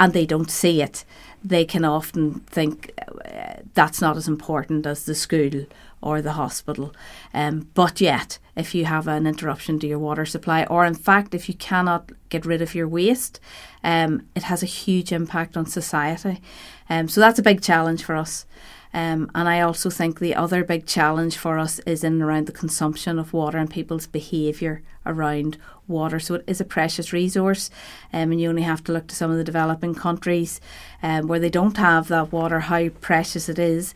and 0.01 0.15
they 0.15 0.25
don't 0.25 0.51
see 0.51 0.81
it, 0.81 1.05
they 1.45 1.67
can 1.67 1.85
often 1.85 2.41
think 2.47 2.93
uh, 2.99 3.61
that's 3.75 4.01
not 4.01 4.17
as 4.17 4.27
important 4.27 4.87
as 4.87 5.05
the 5.05 5.15
school 5.15 5.67
or 6.01 6.23
the 6.23 6.33
hospital. 6.33 6.95
Um, 7.35 7.69
but 7.75 8.01
yet, 8.01 8.39
if 8.55 8.75
you 8.75 8.85
have 8.85 9.09
an 9.09 9.27
interruption 9.27 9.79
to 9.81 9.87
your 9.87 9.99
water 9.99 10.25
supply, 10.25 10.65
or 10.65 10.85
in 10.85 10.95
fact, 10.95 11.35
if 11.35 11.49
you 11.49 11.55
cannot 11.55 12.13
get 12.29 12.47
rid 12.47 12.63
of 12.63 12.75
your 12.75 12.89
waste, 12.89 13.41
um, 13.83 14.27
it 14.35 14.45
has 14.45 14.63
a 14.63 14.67
huge 14.67 15.13
impact 15.13 15.57
on 15.57 15.67
society. 15.67 16.41
Um, 16.89 17.09
so 17.09 17.21
that's 17.21 17.39
a 17.39 17.43
big 17.43 17.63
challenge 17.63 18.05
for 18.05 18.15
us. 18.15 18.47
Um, 18.95 19.31
and 19.35 19.47
I 19.47 19.61
also 19.61 19.91
think 19.91 20.19
the 20.19 20.35
other 20.35 20.65
big 20.65 20.87
challenge 20.87 21.37
for 21.37 21.59
us 21.59 21.81
is 21.81 22.03
in 22.03 22.15
and 22.15 22.23
around 22.23 22.47
the 22.47 22.53
consumption 22.53 23.19
of 23.19 23.35
water 23.35 23.59
and 23.59 23.69
people's 23.69 24.07
behaviour 24.07 24.83
around 25.05 25.59
water. 25.87 26.19
So 26.19 26.37
it 26.37 26.45
is 26.47 26.63
a 26.63 26.65
precious 26.65 27.13
resource, 27.13 27.69
um, 28.13 28.33
and 28.33 28.41
you 28.41 28.49
only 28.49 28.63
have 28.63 28.83
to 28.85 28.93
look 28.93 29.07
to 29.09 29.15
some 29.15 29.31
of 29.31 29.37
the 29.37 29.45
developing 29.45 29.95
countries 29.95 30.61
um, 31.03 31.27
where 31.27 31.39
they 31.39 31.51
don't 31.51 31.77
have 31.77 32.09
that 32.09 32.33
water, 32.33 32.61
how 32.61 32.89
precious 32.89 33.51
it 33.51 33.59
is. 33.59 33.95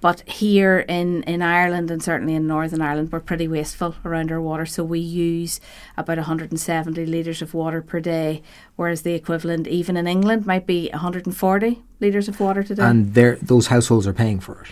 But 0.00 0.26
here 0.28 0.78
in, 0.88 1.22
in 1.24 1.42
Ireland 1.42 1.90
and 1.90 2.02
certainly 2.02 2.34
in 2.34 2.46
Northern 2.46 2.80
Ireland, 2.80 3.12
we're 3.12 3.20
pretty 3.20 3.46
wasteful 3.46 3.96
around 4.04 4.32
our 4.32 4.40
water. 4.40 4.64
So 4.64 4.82
we 4.82 4.98
use 4.98 5.60
about 5.96 6.16
170 6.16 7.04
litres 7.06 7.42
of 7.42 7.52
water 7.52 7.82
per 7.82 8.00
day, 8.00 8.42
whereas 8.76 9.02
the 9.02 9.12
equivalent, 9.12 9.66
even 9.66 9.96
in 9.96 10.06
England, 10.06 10.46
might 10.46 10.66
be 10.66 10.88
140 10.90 11.82
litres 12.00 12.28
of 12.28 12.40
water 12.40 12.62
today. 12.62 12.82
And 12.82 13.14
those 13.14 13.66
households 13.66 14.06
are 14.06 14.14
paying 14.14 14.40
for 14.40 14.62
it. 14.62 14.68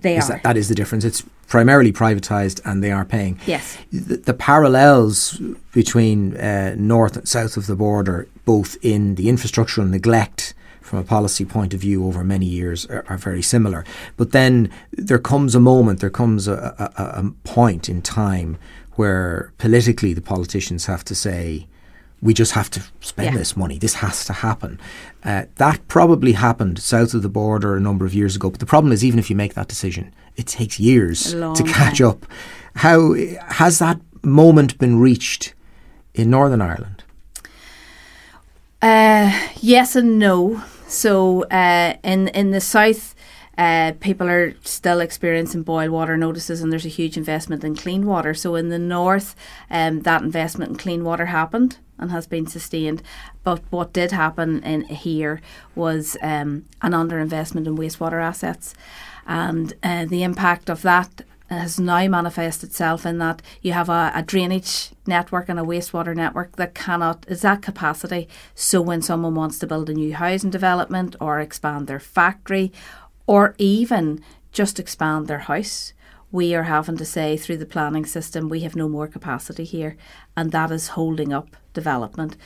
They 0.00 0.16
is 0.16 0.24
are. 0.24 0.34
That, 0.34 0.42
that 0.42 0.56
is 0.56 0.68
the 0.68 0.74
difference. 0.74 1.04
It's 1.04 1.22
primarily 1.48 1.92
privatised 1.92 2.60
and 2.64 2.82
they 2.82 2.90
are 2.90 3.04
paying. 3.04 3.38
Yes. 3.46 3.78
The, 3.92 4.16
the 4.16 4.34
parallels 4.34 5.40
between 5.72 6.36
uh, 6.36 6.74
north 6.76 7.16
and 7.16 7.28
south 7.28 7.56
of 7.56 7.66
the 7.66 7.76
border, 7.76 8.28
both 8.44 8.76
in 8.82 9.14
the 9.14 9.26
infrastructural 9.26 9.88
neglect 9.88 10.54
from 10.86 11.00
a 11.00 11.04
policy 11.04 11.44
point 11.44 11.74
of 11.74 11.80
view 11.80 12.06
over 12.06 12.22
many 12.22 12.46
years 12.46 12.86
are, 12.86 13.04
are, 13.08 13.18
very 13.18 13.42
similar. 13.42 13.84
But 14.16 14.30
then 14.30 14.70
there 14.92 15.18
comes 15.18 15.54
a 15.54 15.60
moment, 15.60 16.00
there 16.00 16.10
comes 16.10 16.46
a, 16.46 16.74
a, 16.78 17.02
a, 17.02 17.30
point 17.42 17.88
in 17.88 18.02
time 18.02 18.56
where 18.92 19.52
politically 19.58 20.14
the 20.14 20.20
politicians 20.20 20.86
have 20.86 21.04
to 21.04 21.14
say, 21.14 21.66
we 22.22 22.32
just 22.32 22.52
have 22.52 22.70
to 22.70 22.82
spend 23.00 23.32
yeah. 23.32 23.38
this 23.38 23.56
money. 23.56 23.78
This 23.78 23.94
has 23.94 24.24
to 24.26 24.32
happen. 24.32 24.80
Uh, 25.24 25.46
that 25.56 25.86
probably 25.88 26.32
happened 26.32 26.78
south 26.78 27.12
of 27.14 27.22
the 27.22 27.28
border 27.28 27.76
a 27.76 27.80
number 27.80 28.06
of 28.06 28.14
years 28.14 28.36
ago. 28.36 28.48
But 28.48 28.60
the 28.60 28.66
problem 28.66 28.92
is, 28.92 29.04
even 29.04 29.18
if 29.18 29.28
you 29.28 29.36
make 29.36 29.54
that 29.54 29.68
decision, 29.68 30.14
it 30.36 30.46
takes 30.46 30.78
years 30.78 31.32
to 31.32 31.64
catch 31.66 31.98
time. 31.98 32.06
up. 32.06 32.26
How 32.76 33.14
has 33.48 33.80
that 33.80 34.00
moment 34.22 34.78
been 34.78 34.98
reached 34.98 35.54
in 36.14 36.30
Northern 36.30 36.62
Ireland? 36.62 37.02
Uh, 38.80 39.48
yes 39.60 39.96
and 39.96 40.18
no. 40.18 40.62
So 40.88 41.42
uh, 41.44 41.94
in 42.02 42.28
in 42.28 42.52
the 42.52 42.60
south, 42.60 43.14
uh, 43.58 43.92
people 44.00 44.28
are 44.28 44.54
still 44.62 45.00
experiencing 45.00 45.62
boil 45.62 45.90
water 45.90 46.16
notices, 46.16 46.60
and 46.60 46.70
there's 46.70 46.86
a 46.86 46.90
huge 46.90 47.16
investment 47.16 47.64
in 47.64 47.74
clean 47.74 48.06
water. 48.06 48.34
So 48.34 48.54
in 48.54 48.68
the 48.68 48.78
north, 48.78 49.34
um, 49.70 50.02
that 50.02 50.22
investment 50.22 50.70
in 50.70 50.76
clean 50.76 51.04
water 51.04 51.26
happened 51.26 51.78
and 51.98 52.10
has 52.10 52.26
been 52.26 52.46
sustained. 52.46 53.02
But 53.42 53.62
what 53.70 53.92
did 53.92 54.12
happen 54.12 54.62
in 54.62 54.84
here 54.84 55.40
was 55.74 56.16
um, 56.22 56.66
an 56.82 56.92
underinvestment 56.92 57.66
in 57.66 57.76
wastewater 57.76 58.22
assets, 58.22 58.74
and 59.26 59.72
uh, 59.82 60.04
the 60.04 60.22
impact 60.22 60.70
of 60.70 60.82
that 60.82 61.22
has 61.48 61.78
now 61.78 62.06
manifested 62.08 62.70
itself 62.70 63.06
in 63.06 63.18
that 63.18 63.40
you 63.62 63.72
have 63.72 63.88
a, 63.88 64.10
a, 64.14 64.22
drainage 64.22 64.90
network 65.06 65.48
and 65.48 65.60
a 65.60 65.64
wastewater 65.64 66.14
network 66.14 66.56
that 66.56 66.74
cannot 66.74 67.24
is 67.28 67.44
at 67.44 67.62
capacity. 67.62 68.28
So 68.54 68.82
when 68.82 69.02
someone 69.02 69.34
wants 69.34 69.58
to 69.60 69.66
build 69.66 69.88
a 69.88 69.94
new 69.94 70.14
housing 70.14 70.50
development 70.50 71.14
or 71.20 71.38
expand 71.38 71.86
their 71.86 72.00
factory 72.00 72.72
or 73.26 73.54
even 73.58 74.22
just 74.50 74.80
expand 74.80 75.28
their 75.28 75.40
house, 75.40 75.92
we 76.32 76.54
are 76.54 76.64
having 76.64 76.96
to 76.96 77.04
say 77.04 77.36
through 77.36 77.58
the 77.58 77.66
planning 77.66 78.04
system 78.04 78.48
we 78.48 78.60
have 78.60 78.74
no 78.74 78.88
more 78.88 79.06
capacity 79.06 79.64
here 79.64 79.96
and 80.36 80.50
that 80.50 80.72
is 80.72 80.88
holding 80.88 81.32
up 81.32 81.56
development. 81.72 82.36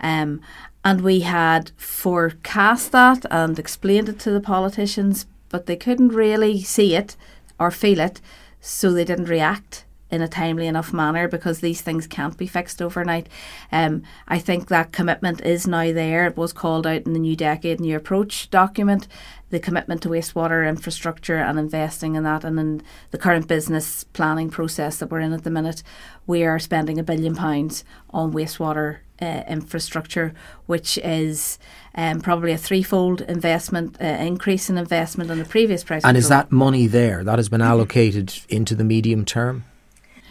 Um, 0.00 0.40
and 0.84 1.00
we 1.00 1.20
had 1.20 1.72
forecast 1.76 2.92
that 2.92 3.24
and 3.30 3.58
explained 3.58 4.08
it 4.08 4.20
to 4.20 4.30
the 4.30 4.40
politicians 4.40 5.26
but 5.48 5.66
they 5.66 5.76
couldn't 5.76 6.08
really 6.08 6.62
see 6.62 6.94
it 6.94 7.16
or 7.58 7.70
feel 7.70 8.00
it, 8.00 8.20
so 8.66 8.92
they 8.92 9.04
didn't 9.04 9.26
react 9.26 9.84
in 10.10 10.22
a 10.22 10.28
timely 10.28 10.66
enough 10.66 10.90
manner 10.90 11.28
because 11.28 11.60
these 11.60 11.82
things 11.82 12.06
can't 12.06 12.38
be 12.38 12.46
fixed 12.46 12.80
overnight. 12.80 13.28
Um, 13.70 14.02
I 14.26 14.38
think 14.38 14.68
that 14.68 14.92
commitment 14.92 15.42
is 15.42 15.66
now 15.66 15.92
there. 15.92 16.26
It 16.26 16.36
was 16.36 16.54
called 16.54 16.86
out 16.86 17.02
in 17.02 17.12
the 17.12 17.18
New 17.18 17.36
Decade 17.36 17.78
New 17.78 17.94
Approach 17.94 18.48
document, 18.48 19.06
the 19.50 19.60
commitment 19.60 20.00
to 20.02 20.08
wastewater 20.08 20.66
infrastructure 20.66 21.36
and 21.36 21.58
investing 21.58 22.14
in 22.14 22.22
that. 22.22 22.42
And 22.42 22.58
in 22.58 22.82
the 23.10 23.18
current 23.18 23.48
business 23.48 24.04
planning 24.04 24.48
process 24.48 24.96
that 24.96 25.10
we're 25.10 25.20
in 25.20 25.34
at 25.34 25.44
the 25.44 25.50
minute, 25.50 25.82
we 26.26 26.44
are 26.44 26.58
spending 26.58 26.98
a 26.98 27.02
billion 27.04 27.34
pounds 27.34 27.84
on 28.10 28.32
wastewater 28.32 29.00
uh, 29.24 29.42
infrastructure, 29.48 30.34
which 30.66 30.98
is 30.98 31.58
um, 31.94 32.20
probably 32.20 32.52
a 32.52 32.58
threefold 32.58 33.20
investment 33.22 33.96
uh, 34.00 34.04
increase 34.04 34.68
in 34.70 34.78
investment 34.78 35.30
on 35.30 35.38
the 35.38 35.44
previous 35.44 35.82
price. 35.84 36.04
And 36.04 36.16
is 36.16 36.28
that 36.28 36.52
money 36.52 36.86
there 36.86 37.24
that 37.24 37.38
has 37.38 37.48
been 37.48 37.62
allocated 37.62 38.34
into 38.48 38.74
the 38.74 38.84
medium 38.84 39.24
term? 39.24 39.64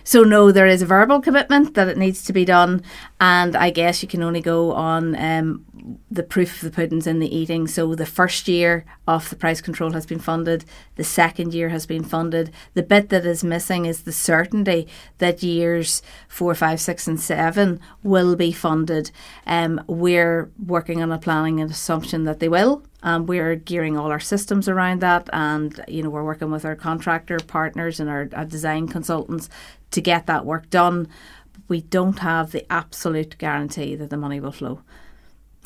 So 0.03 0.23
no, 0.23 0.51
there 0.51 0.67
is 0.67 0.82
a 0.82 0.86
verbal 0.86 1.21
commitment 1.21 1.75
that 1.75 1.88
it 1.88 1.97
needs 1.97 2.25
to 2.25 2.34
be 2.34 2.43
done, 2.43 2.84
and 3.21 3.56
I 3.56 3.69
guess 3.69 4.01
you 4.03 4.10
can 4.10 4.21
only 4.21 4.41
go 4.41 4.73
on 4.73 5.15
um, 5.15 5.65
the 6.10 6.24
proof 6.24 6.56
of 6.56 6.62
the 6.62 6.76
pudding's 6.76 7.08
in 7.08 7.19
the 7.19 7.36
eating. 7.36 7.67
So 7.67 7.96
the 7.96 8.06
first 8.06 8.48
year 8.48 8.86
of 9.08 9.30
the 9.30 9.36
price 9.36 9.62
control 9.62 9.91
has 9.91 10.06
been 10.06 10.19
funded, 10.19 10.65
the 10.96 11.04
second 11.04 11.54
year 11.54 11.69
has 11.69 11.86
been 11.86 12.04
funded. 12.04 12.52
The 12.74 12.84
bit 12.84 13.10
that 13.10 13.26
is 13.26 13.43
missing 13.43 13.86
is 13.86 14.04
the 14.04 14.12
certainty 14.12 14.88
that 15.17 15.43
years 15.43 16.02
four, 16.28 16.56
five, 16.56 16.80
six, 16.80 17.08
and 17.08 17.19
seven 17.19 17.80
will 18.02 18.36
be 18.36 18.52
funded. 18.52 19.12
Um, 19.46 19.84
we're 19.88 20.52
working 20.65 21.02
on 21.02 21.12
a 21.12 21.17
planning 21.17 21.60
and 21.60 21.72
assumption 21.72 22.24
that 22.26 22.39
they 22.39 22.50
will. 22.50 22.84
And 23.02 23.28
we're 23.28 23.56
gearing 23.56 23.98
all 23.98 24.12
our 24.12 24.19
systems 24.22 24.69
around 24.69 25.02
that, 25.02 25.30
and 25.34 25.84
you 25.89 26.02
know 26.02 26.10
we're 26.10 26.24
working 26.24 26.52
with 26.52 26.63
our 26.63 26.78
contractor 26.78 27.38
partners 27.38 28.00
and 28.00 28.10
our, 28.10 28.30
our 28.34 28.46
design 28.46 28.88
consultants 28.88 29.50
to 29.91 30.00
get 30.00 30.26
that 30.28 30.46
work 30.46 30.69
done. 30.69 31.10
We 31.67 31.82
don't 31.82 32.19
have 32.19 32.52
the 32.52 32.65
absolute 32.72 33.38
guarantee 33.38 33.96
that 33.96 34.10
the 34.10 34.15
money 34.15 34.39
will 34.39 34.54
flow. 34.54 34.84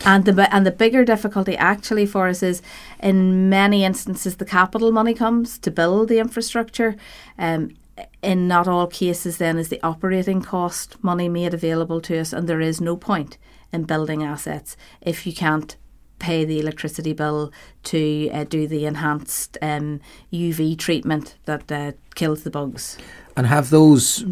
And 0.06 0.26
the 0.26 0.54
and 0.54 0.66
the 0.66 0.72
bigger 0.72 1.04
difficulty 1.04 1.58
actually 1.58 2.06
for 2.06 2.28
us 2.28 2.44
is, 2.44 2.62
in 3.02 3.50
many 3.50 3.84
instances, 3.84 4.38
the 4.38 4.46
capital 4.46 4.92
money 4.92 5.14
comes 5.14 5.58
to 5.60 5.72
build 5.72 6.10
the 6.10 6.20
infrastructure. 6.20 6.96
Um, 7.38 7.76
in 8.22 8.48
not 8.48 8.68
all 8.68 8.86
cases, 8.86 9.38
then 9.38 9.58
is 9.58 9.70
the 9.70 9.82
operating 9.82 10.44
cost 10.44 11.04
money 11.04 11.28
made 11.28 11.54
available 11.54 12.00
to 12.02 12.20
us, 12.20 12.32
and 12.32 12.48
there 12.48 12.62
is 12.62 12.80
no 12.80 12.96
point 12.96 13.38
in 13.74 13.84
building 13.84 14.24
assets 14.24 14.78
if 15.02 15.26
you 15.26 15.34
can't 15.34 15.76
pay 16.20 16.46
the 16.46 16.60
electricity 16.60 17.14
bill 17.14 17.52
to 17.84 18.30
uh, 18.32 18.44
do 18.44 18.68
the 18.68 18.86
enhanced 18.86 19.58
um, 19.62 20.00
UV 20.34 20.78
treatment 20.78 21.36
that 21.46 21.72
uh, 21.72 21.92
kills 22.16 22.44
the 22.44 22.50
bugs. 22.50 22.98
And 23.36 23.46
have 23.46 23.70
those 23.70 24.26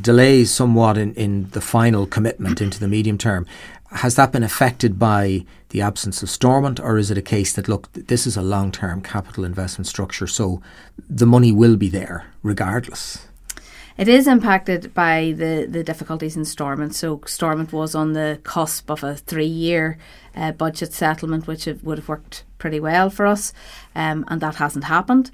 delays 0.00 0.52
somewhat 0.52 0.96
in, 0.96 1.12
in 1.14 1.50
the 1.50 1.60
final 1.60 2.06
commitment 2.06 2.60
into 2.60 2.78
the 2.78 2.86
medium 2.86 3.18
term, 3.18 3.46
has 3.90 4.16
that 4.16 4.32
been 4.32 4.42
affected 4.42 4.98
by 4.98 5.44
the 5.70 5.80
absence 5.80 6.22
of 6.22 6.30
Stormont, 6.30 6.80
or 6.80 6.98
is 6.98 7.10
it 7.10 7.18
a 7.18 7.22
case 7.22 7.52
that, 7.54 7.68
look, 7.68 7.92
this 7.92 8.26
is 8.26 8.36
a 8.36 8.42
long 8.42 8.70
term 8.70 9.00
capital 9.00 9.44
investment 9.44 9.86
structure, 9.86 10.26
so 10.26 10.60
the 11.08 11.26
money 11.26 11.52
will 11.52 11.76
be 11.76 11.88
there 11.88 12.26
regardless? 12.42 13.26
It 13.96 14.06
is 14.06 14.28
impacted 14.28 14.94
by 14.94 15.34
the, 15.36 15.66
the 15.68 15.82
difficulties 15.82 16.36
in 16.36 16.44
Stormont. 16.44 16.94
So, 16.94 17.20
Stormont 17.26 17.72
was 17.72 17.96
on 17.96 18.12
the 18.12 18.38
cusp 18.44 18.90
of 18.90 19.02
a 19.02 19.16
three 19.16 19.46
year 19.46 19.98
uh, 20.36 20.52
budget 20.52 20.92
settlement, 20.92 21.46
which 21.46 21.66
would 21.66 21.98
have 21.98 22.08
worked 22.08 22.44
pretty 22.58 22.78
well 22.78 23.10
for 23.10 23.26
us, 23.26 23.52
um, 23.96 24.24
and 24.28 24.40
that 24.40 24.56
hasn't 24.56 24.84
happened. 24.84 25.32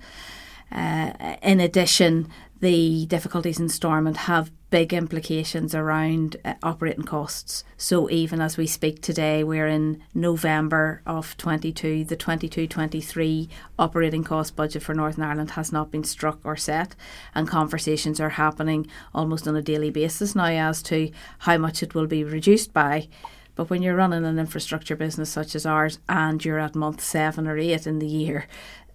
Uh, 0.72 1.36
in 1.42 1.60
addition, 1.60 2.28
the 2.60 3.04
difficulties 3.06 3.60
in 3.60 3.68
Stormont 3.68 4.16
have 4.16 4.50
big 4.74 4.92
implications 4.92 5.72
around 5.72 6.36
uh, 6.44 6.54
operating 6.60 7.04
costs. 7.04 7.62
So 7.76 8.10
even 8.10 8.40
as 8.40 8.56
we 8.56 8.66
speak 8.66 9.00
today, 9.00 9.44
we're 9.44 9.68
in 9.68 10.02
November 10.14 11.00
of 11.06 11.36
22. 11.36 12.02
The 12.02 12.16
22-23 12.16 13.48
operating 13.78 14.24
cost 14.24 14.56
budget 14.56 14.82
for 14.82 14.92
Northern 14.92 15.22
Ireland 15.22 15.52
has 15.52 15.70
not 15.70 15.92
been 15.92 16.02
struck 16.02 16.40
or 16.42 16.56
set, 16.56 16.96
and 17.36 17.46
conversations 17.46 18.18
are 18.18 18.30
happening 18.30 18.88
almost 19.14 19.46
on 19.46 19.54
a 19.54 19.62
daily 19.62 19.90
basis 19.90 20.34
now 20.34 20.46
as 20.46 20.82
to 20.82 21.12
how 21.38 21.56
much 21.56 21.84
it 21.84 21.94
will 21.94 22.08
be 22.08 22.24
reduced 22.24 22.72
by. 22.72 23.06
But 23.54 23.70
when 23.70 23.80
you're 23.80 23.94
running 23.94 24.24
an 24.24 24.40
infrastructure 24.40 24.96
business 24.96 25.30
such 25.30 25.54
as 25.54 25.64
ours 25.64 26.00
and 26.08 26.44
you're 26.44 26.58
at 26.58 26.74
month 26.74 27.00
seven 27.00 27.46
or 27.46 27.56
eight 27.56 27.86
in 27.86 28.00
the 28.00 28.08
year, 28.08 28.48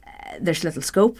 uh, 0.05 0.39
there's 0.41 0.65
little 0.65 0.81
scope. 0.81 1.19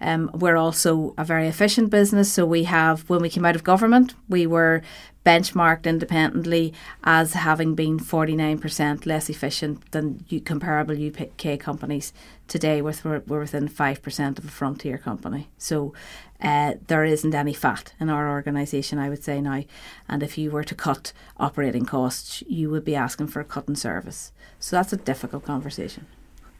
Um, 0.00 0.30
we're 0.32 0.56
also 0.56 1.14
a 1.18 1.24
very 1.24 1.46
efficient 1.46 1.90
business. 1.90 2.32
So 2.32 2.46
we 2.46 2.64
have, 2.64 3.08
when 3.08 3.20
we 3.20 3.30
came 3.30 3.44
out 3.44 3.56
of 3.56 3.64
government, 3.64 4.14
we 4.28 4.46
were 4.46 4.82
benchmarked 5.24 5.84
independently 5.84 6.72
as 7.04 7.34
having 7.34 7.74
been 7.74 7.98
49% 7.98 9.04
less 9.04 9.28
efficient 9.28 9.90
than 9.90 10.24
comparable 10.44 10.96
UK 10.96 11.58
companies. 11.58 12.12
Today, 12.48 12.80
we're, 12.80 13.22
we're 13.26 13.40
within 13.40 13.68
5% 13.68 14.38
of 14.38 14.44
a 14.44 14.48
frontier 14.48 14.96
company. 14.96 15.50
So 15.58 15.92
uh, 16.40 16.74
there 16.86 17.04
isn't 17.04 17.34
any 17.34 17.52
fat 17.52 17.92
in 18.00 18.08
our 18.08 18.30
organisation, 18.30 18.98
I 18.98 19.10
would 19.10 19.22
say 19.22 19.40
now. 19.40 19.64
And 20.08 20.22
if 20.22 20.38
you 20.38 20.50
were 20.50 20.64
to 20.64 20.74
cut 20.74 21.12
operating 21.36 21.84
costs, 21.84 22.42
you 22.48 22.70
would 22.70 22.84
be 22.84 22.96
asking 22.96 23.28
for 23.28 23.40
a 23.40 23.44
cut 23.44 23.68
in 23.68 23.76
service. 23.76 24.32
So 24.58 24.76
that's 24.76 24.92
a 24.92 24.96
difficult 24.96 25.44
conversation. 25.44 26.06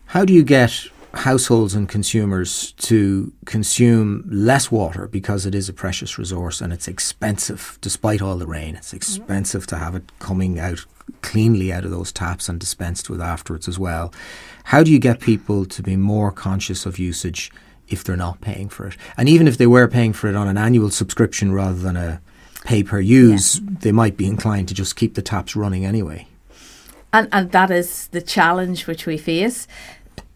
How 0.07 0.25
do 0.25 0.35
you 0.35 0.45
get 0.45 0.89
households 1.15 1.75
and 1.75 1.89
consumers 1.89 2.73
to 2.73 3.33
consume 3.45 4.25
less 4.31 4.71
water 4.71 5.09
because 5.09 5.45
it 5.45 5.55
is 5.55 5.69
a 5.69 5.73
precious 5.73 6.19
resource 6.19 6.61
and 6.61 6.73
it's 6.73 6.87
expensive 6.87 7.79
despite 7.81 8.23
all 8.23 8.37
the 8.37 8.47
rain. 8.47 8.77
It's 8.77 8.93
expensive 8.93 9.67
to 9.69 9.77
have 9.77 9.95
it 9.95 10.05
coming 10.19 10.59
out 10.59 10.85
cleanly 11.23 11.73
out 11.73 11.85
of 11.85 11.91
those 11.91 12.13
taps 12.13 12.49
and 12.49 12.61
dispensed 12.61 13.11
with 13.11 13.21
afterwards 13.21 13.67
as 13.67 13.79
well. 13.79 14.13
How 14.65 14.83
do 14.83 14.93
you 14.93 14.99
get 14.99 15.21
people 15.21 15.65
to 15.67 15.83
be 15.83 15.97
more 15.97 16.31
conscious 16.31 16.87
of 16.87 16.99
usage 16.99 17.51
if 17.89 18.05
they're 18.05 18.17
not 18.17 18.41
paying 18.41 18.69
for 18.69 18.87
it? 18.87 18.97
And 19.17 19.29
even 19.29 19.49
if 19.49 19.59
they 19.59 19.67
were 19.67 19.89
paying 19.89 20.13
for 20.13 20.29
it 20.29 20.37
on 20.37 20.47
an 20.47 20.57
annual 20.57 20.91
subscription 20.91 21.53
rather 21.53 21.79
than 21.79 21.97
a 21.97 22.21
pay 22.65 22.85
per 22.85 23.01
use, 23.01 23.59
yeah. 23.59 23.71
they 23.81 23.93
might 23.93 24.17
be 24.17 24.27
inclined 24.27 24.69
to 24.69 24.75
just 24.75 24.95
keep 24.95 25.15
the 25.15 25.23
taps 25.23 25.57
running 25.57 25.85
anyway. 25.85 26.29
And, 27.13 27.29
and 27.33 27.51
that 27.51 27.73
is 27.73 28.07
the 28.09 28.23
challenge 28.23 28.87
which 28.87 29.05
we 29.05 29.19
face 29.19 29.67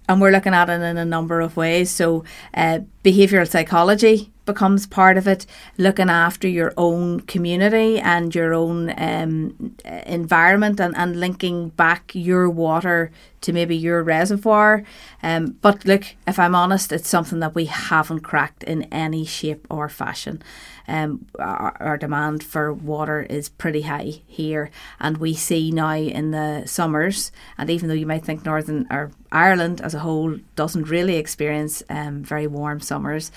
and 0.08 0.20
we're 0.20 0.30
looking 0.30 0.54
at 0.54 0.68
it 0.68 0.82
in 0.82 0.96
a 0.96 1.04
number 1.04 1.40
of 1.40 1.56
ways. 1.56 1.90
So, 1.90 2.24
uh, 2.54 2.80
behavioral 3.02 3.48
psychology 3.48 4.30
becomes 4.44 4.86
part 4.86 5.16
of 5.16 5.26
it, 5.26 5.46
looking 5.78 6.10
after 6.10 6.46
your 6.46 6.72
own 6.76 7.20
community 7.20 7.98
and 7.98 8.34
your 8.34 8.52
own 8.52 8.92
um, 8.98 9.74
environment 10.06 10.80
and, 10.80 10.94
and 10.96 11.18
linking 11.18 11.70
back 11.70 12.12
your 12.14 12.50
water 12.50 13.10
to 13.40 13.52
maybe 13.52 13.76
your 13.76 14.02
reservoir. 14.02 14.84
Um, 15.22 15.56
but 15.62 15.84
look, 15.84 16.04
if 16.26 16.38
I'm 16.38 16.54
honest, 16.54 16.92
it's 16.92 17.08
something 17.08 17.40
that 17.40 17.54
we 17.54 17.66
haven't 17.66 18.20
cracked 18.20 18.64
in 18.64 18.82
any 18.84 19.24
shape 19.24 19.66
or 19.70 19.88
fashion 19.88 20.42
um, 20.86 21.26
our, 21.38 21.76
our, 21.80 21.96
demand 21.96 22.44
for 22.44 22.72
water 22.72 23.22
is 23.22 23.48
pretty 23.48 23.82
high 23.82 24.20
here, 24.26 24.70
and 25.00 25.16
we 25.16 25.34
see 25.34 25.70
now 25.70 25.94
in 25.94 26.30
the 26.30 26.64
summers, 26.66 27.32
and 27.56 27.70
even 27.70 27.88
though 27.88 27.94
you 27.94 28.06
might 28.06 28.24
think 28.24 28.44
Northern 28.44 28.86
or 28.90 29.10
Ireland 29.32 29.80
as 29.80 29.94
a 29.94 30.00
whole 30.00 30.36
doesn't 30.56 30.88
really 30.88 31.16
experience 31.16 31.82
um, 31.88 32.22
very 32.22 32.46
warm 32.46 32.80
summers, 32.80 33.32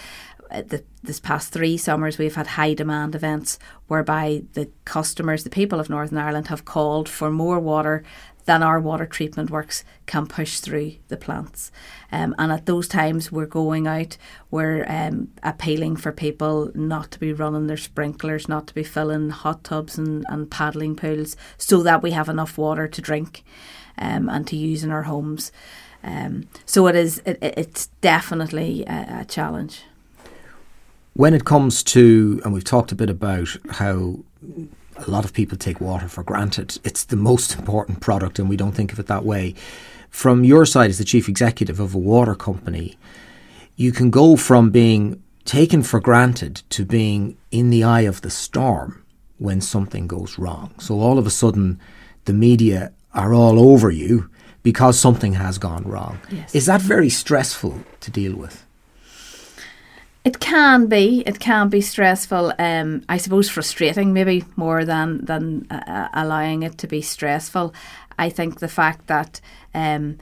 uh, 0.51 0.61
the, 0.61 0.83
this 1.03 1.19
past 1.19 1.51
three 1.51 1.77
summers 1.77 2.17
we've 2.17 2.35
had 2.35 2.47
high 2.47 2.73
demand 2.73 3.15
events 3.15 3.59
whereby 3.87 4.43
the 4.53 4.69
customers, 4.85 5.43
the 5.43 5.49
people 5.49 5.79
of 5.79 5.89
Northern 5.89 6.17
Ireland, 6.17 6.47
have 6.47 6.65
called 6.65 7.09
for 7.09 7.29
more 7.29 7.59
water 7.59 8.03
than 8.47 8.63
our 8.63 8.79
water 8.79 9.05
treatment 9.05 9.51
works 9.51 9.83
can 10.05 10.25
push 10.25 10.59
through 10.59 10.93
the 11.09 11.17
plants. 11.17 11.69
Um, 12.11 12.33
and 12.39 12.51
at 12.51 12.65
those 12.65 12.87
times, 12.87 13.29
we're 13.29 13.45
going 13.45 13.87
out, 13.87 14.17
we're 14.49 14.85
um, 14.87 15.27
appealing 15.43 15.97
for 15.97 16.13
people 16.13 16.71
not 16.73 17.11
to 17.11 17.19
be 17.19 17.33
running 17.33 17.67
their 17.67 17.77
sprinklers, 17.77 18.47
not 18.47 18.65
to 18.67 18.73
be 18.73 18.83
filling 18.83 19.29
hot 19.31 19.65
tubs 19.65 19.97
and, 19.97 20.25
and 20.29 20.49
paddling 20.49 20.95
pools, 20.95 21.35
so 21.57 21.83
that 21.83 22.01
we 22.01 22.11
have 22.11 22.29
enough 22.29 22.57
water 22.57 22.87
to 22.87 23.01
drink 23.01 23.43
um, 23.97 24.29
and 24.29 24.47
to 24.47 24.55
use 24.55 24.81
in 24.81 24.91
our 24.91 25.03
homes. 25.03 25.51
Um, 26.01 26.47
so 26.65 26.87
it 26.87 26.95
is. 26.95 27.21
It, 27.25 27.37
it's 27.41 27.87
definitely 27.99 28.85
a, 28.85 29.19
a 29.21 29.25
challenge. 29.25 29.83
When 31.15 31.33
it 31.33 31.43
comes 31.43 31.83
to, 31.83 32.39
and 32.45 32.53
we've 32.53 32.63
talked 32.63 32.93
a 32.93 32.95
bit 32.95 33.09
about 33.09 33.57
how 33.71 34.19
a 35.05 35.09
lot 35.09 35.25
of 35.25 35.33
people 35.33 35.57
take 35.57 35.79
water 35.79 36.07
for 36.07 36.23
granted. 36.23 36.79
It's 36.83 37.03
the 37.03 37.15
most 37.15 37.55
important 37.55 38.01
product, 38.01 38.39
and 38.39 38.49
we 38.49 38.57
don't 38.57 38.73
think 38.73 38.91
of 38.91 38.99
it 38.99 39.07
that 39.07 39.25
way. 39.25 39.53
From 40.09 40.43
your 40.43 40.65
side, 40.65 40.89
as 40.89 40.97
the 40.97 41.03
chief 41.03 41.29
executive 41.29 41.79
of 41.79 41.93
a 41.93 41.99
water 41.99 42.35
company, 42.35 42.97
you 43.75 43.91
can 43.91 44.09
go 44.09 44.35
from 44.35 44.69
being 44.71 45.21
taken 45.45 45.83
for 45.83 45.99
granted 45.99 46.63
to 46.69 46.85
being 46.85 47.37
in 47.51 47.69
the 47.69 47.83
eye 47.83 48.01
of 48.01 48.21
the 48.21 48.29
storm 48.29 49.03
when 49.37 49.61
something 49.61 50.07
goes 50.07 50.37
wrong. 50.37 50.73
So 50.79 50.99
all 50.99 51.17
of 51.17 51.27
a 51.27 51.31
sudden, 51.31 51.79
the 52.25 52.33
media 52.33 52.91
are 53.13 53.33
all 53.33 53.59
over 53.59 53.89
you 53.89 54.29
because 54.63 54.99
something 54.99 55.33
has 55.33 55.57
gone 55.57 55.83
wrong. 55.83 56.19
Yes. 56.29 56.53
Is 56.53 56.65
that 56.65 56.81
very 56.81 57.09
stressful 57.09 57.79
to 58.01 58.11
deal 58.11 58.35
with? 58.35 58.65
It 60.27 60.41
can 60.41 60.87
be. 60.87 61.23
It 61.25 61.39
can 61.39 61.69
be 61.69 61.79
stressful. 61.79 62.51
Um, 62.59 63.01
I 63.07 63.15
suppose 63.15 63.49
frustrating, 63.49 64.11
maybe 64.11 64.43
more 64.57 64.83
than 64.83 65.23
than 65.23 65.65
uh, 65.71 65.81
uh, 65.87 66.07
allowing 66.13 66.63
it 66.63 66.77
to 66.79 66.87
be 66.87 67.01
stressful. 67.01 67.73
I 68.19 68.29
think 68.29 68.59
the 68.59 68.67
fact 68.67 69.07
that 69.07 69.39
um, 69.73 70.17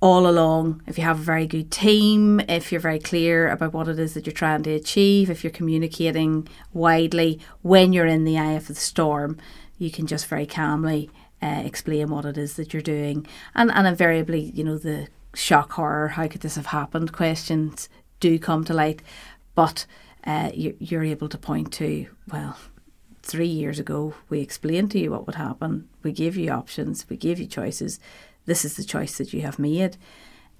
all 0.00 0.28
along, 0.28 0.84
if 0.86 0.96
you 0.98 1.02
have 1.02 1.18
a 1.18 1.30
very 1.32 1.48
good 1.48 1.72
team, 1.72 2.38
if 2.48 2.70
you're 2.70 2.80
very 2.80 3.00
clear 3.00 3.48
about 3.50 3.72
what 3.72 3.88
it 3.88 3.98
is 3.98 4.14
that 4.14 4.24
you're 4.24 4.32
trying 4.32 4.62
to 4.62 4.70
achieve, 4.70 5.28
if 5.28 5.42
you're 5.42 5.50
communicating 5.60 6.46
widely, 6.72 7.40
when 7.62 7.92
you're 7.92 8.06
in 8.06 8.22
the 8.22 8.38
eye 8.38 8.52
of 8.52 8.68
the 8.68 8.74
storm, 8.76 9.36
you 9.78 9.90
can 9.90 10.06
just 10.06 10.28
very 10.28 10.46
calmly 10.46 11.10
uh, 11.42 11.62
explain 11.64 12.08
what 12.08 12.24
it 12.24 12.38
is 12.38 12.54
that 12.54 12.72
you're 12.72 12.82
doing, 12.96 13.26
and 13.52 13.72
and 13.72 13.88
invariably, 13.88 14.52
you 14.54 14.62
know 14.62 14.78
the 14.78 15.08
shock 15.34 15.72
horror, 15.72 16.08
how 16.10 16.28
could 16.28 16.42
this 16.42 16.54
have 16.54 16.66
happened? 16.66 17.12
Questions 17.12 17.88
do 18.24 18.38
come 18.38 18.64
to 18.64 18.72
light, 18.72 19.02
but 19.54 19.84
uh, 20.26 20.50
you, 20.54 20.74
you're 20.78 21.04
able 21.04 21.28
to 21.28 21.36
point 21.36 21.70
to, 21.74 22.06
well, 22.32 22.56
three 23.22 23.46
years 23.62 23.78
ago, 23.78 24.14
we 24.30 24.40
explained 24.40 24.90
to 24.92 24.98
you 24.98 25.10
what 25.10 25.26
would 25.26 25.34
happen. 25.34 25.90
We 26.02 26.10
gave 26.12 26.34
you 26.34 26.50
options, 26.50 27.04
we 27.10 27.18
gave 27.18 27.38
you 27.38 27.46
choices. 27.46 28.00
This 28.46 28.64
is 28.64 28.76
the 28.76 28.84
choice 28.84 29.18
that 29.18 29.34
you 29.34 29.42
have 29.42 29.58
made. 29.58 29.98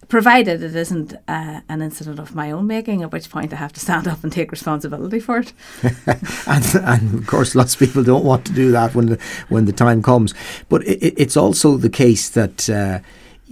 Provided 0.09 0.63
it 0.63 0.77
isn't 0.77 1.15
uh, 1.27 1.61
an 1.71 1.81
incident 1.81 2.19
of 2.19 2.35
my 2.35 2.51
own 2.51 2.67
making, 2.67 3.03
at 3.03 3.13
which 3.13 3.31
point 3.31 3.55
I 3.55 3.57
have 3.57 3.73
to 3.73 3.81
stand 3.81 4.07
up 4.07 4.23
and 4.23 4.31
take 4.31 4.53
responsibility 4.53 5.19
for 5.19 5.39
it. 5.39 5.55
and, 6.47 6.65
and, 6.75 7.15
of 7.15 7.27
course, 7.27 7.55
lots 7.55 7.73
of 7.73 7.79
people 7.79 8.03
don't 8.05 8.27
want 8.27 8.45
to 8.45 8.53
do 8.53 8.71
that 8.73 8.95
when 8.95 9.07
the 9.07 9.19
when 9.49 9.65
the 9.65 9.73
time 9.73 10.03
comes. 10.03 10.35
But 10.69 10.87
it, 10.87 11.15
it's 11.17 11.39
also 11.39 11.79
the 11.79 11.89
case 11.89 12.29
that 12.31 12.69
uh, 12.69 12.99